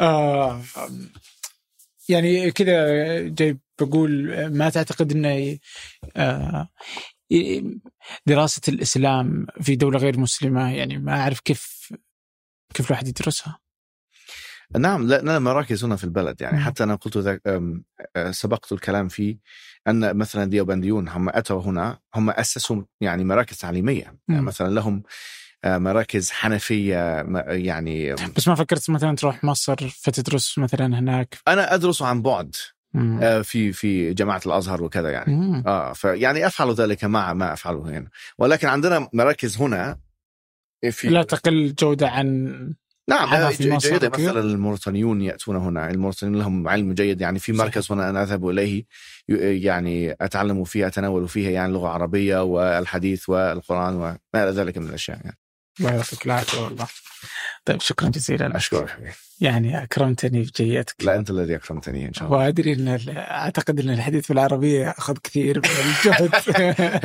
[0.00, 0.62] آه
[2.08, 5.58] يعني كذا جاي بقول ما تعتقد إنه
[6.16, 6.68] آه
[8.26, 11.92] دراسة الإسلام في دولة غير مسلمة يعني ما أعرف كيف
[12.74, 13.58] كيف الواحد يدرسها
[14.78, 16.58] نعم لا لنا مراكز هنا في البلد يعني.
[16.58, 19.38] حتى أنا قلت ذاك أه، سبقت الكلام فيه
[19.88, 24.42] أن مثلا ديوبنديون هم أتوا هنا هم أسسوا يعني مراكز تعليمية يعني.
[24.42, 25.02] مثلا لهم
[25.64, 32.22] مراكز حنفية يعني بس ما فكرت مثلا تروح مصر فتدرس مثلا هناك أنا أدرس عن
[32.22, 32.56] بعد
[32.94, 33.18] مم.
[33.22, 35.64] أه، في في جامعة الأزهر وكذا يعني مم.
[35.66, 38.08] آه فيعني أفعل ذلك مع ما أفعله هنا
[38.38, 39.98] ولكن عندنا مراكز هنا
[40.90, 42.52] في لا تقل جودة عن
[43.08, 47.64] نعم مصر جيدة؟ مثلا الموريتانيون يأتون هنا الموريتانيون لهم علم جيد يعني في صحيح.
[47.64, 48.84] مركز هنا أنا أذهب إليه
[49.62, 55.18] يعني أتعلم فيه أتناول فيها يعني لغة عربية والحديث والقرآن وما إلى ذلك من الأشياء
[55.24, 55.38] يعني.
[55.80, 56.86] الله يعطيك العافية والله.
[57.64, 58.56] طيب شكرا جزيلا.
[58.56, 59.10] أشكرك حبيبي.
[59.40, 62.38] يعني أكرمتني بجيتك لا أنت الذي أكرمتني إن شاء الله.
[62.38, 66.34] وأدري أن ال- أعتقد أن الحديث بالعربية أخذ كثير من الجهد.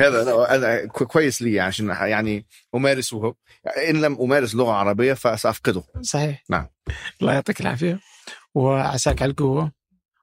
[0.00, 3.34] هذا كو- كويس لي عشان يعني أمارسه.
[3.88, 5.82] إن لم أمارس لغة عربية فسأفقده.
[6.02, 6.44] صحيح.
[6.50, 6.66] نعم.
[7.22, 8.00] الله يعطيك العافية.
[8.54, 9.72] وعساك على القوة.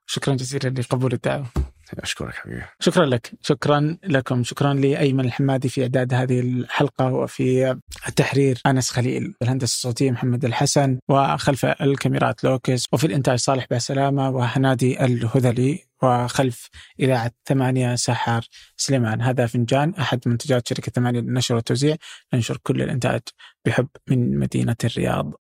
[0.06, 1.46] شكرا جزيلا لقبول الدعوة.
[1.94, 2.64] أشكرك حبيبي.
[2.80, 3.32] شكرا لك.
[3.42, 4.44] شكرا لكم.
[4.44, 8.62] شكرا لأيمن الحمادي في إعداد هذه الحلقة وفي التحرير.
[8.66, 15.86] أنس خليل الهندسة الصوتية محمد الحسن وخلف الكاميرات لوكس وفي الإنتاج صالح بسلامة وهنادي الهذلي
[16.04, 18.48] وخلف إذاعة ثمانية سحر
[18.78, 19.22] سليمان.
[19.22, 21.96] هذا فنجان أحد منتجات شركة ثمانية للنشر والتوزيع
[22.34, 23.22] ننشر كل الإنتاج
[23.66, 25.34] بحب من مدينة الرياض.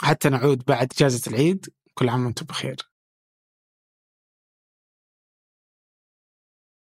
[0.00, 1.66] حتى نعود بعد إجازة العيد.
[1.94, 2.93] كل عام وأنتم بخير.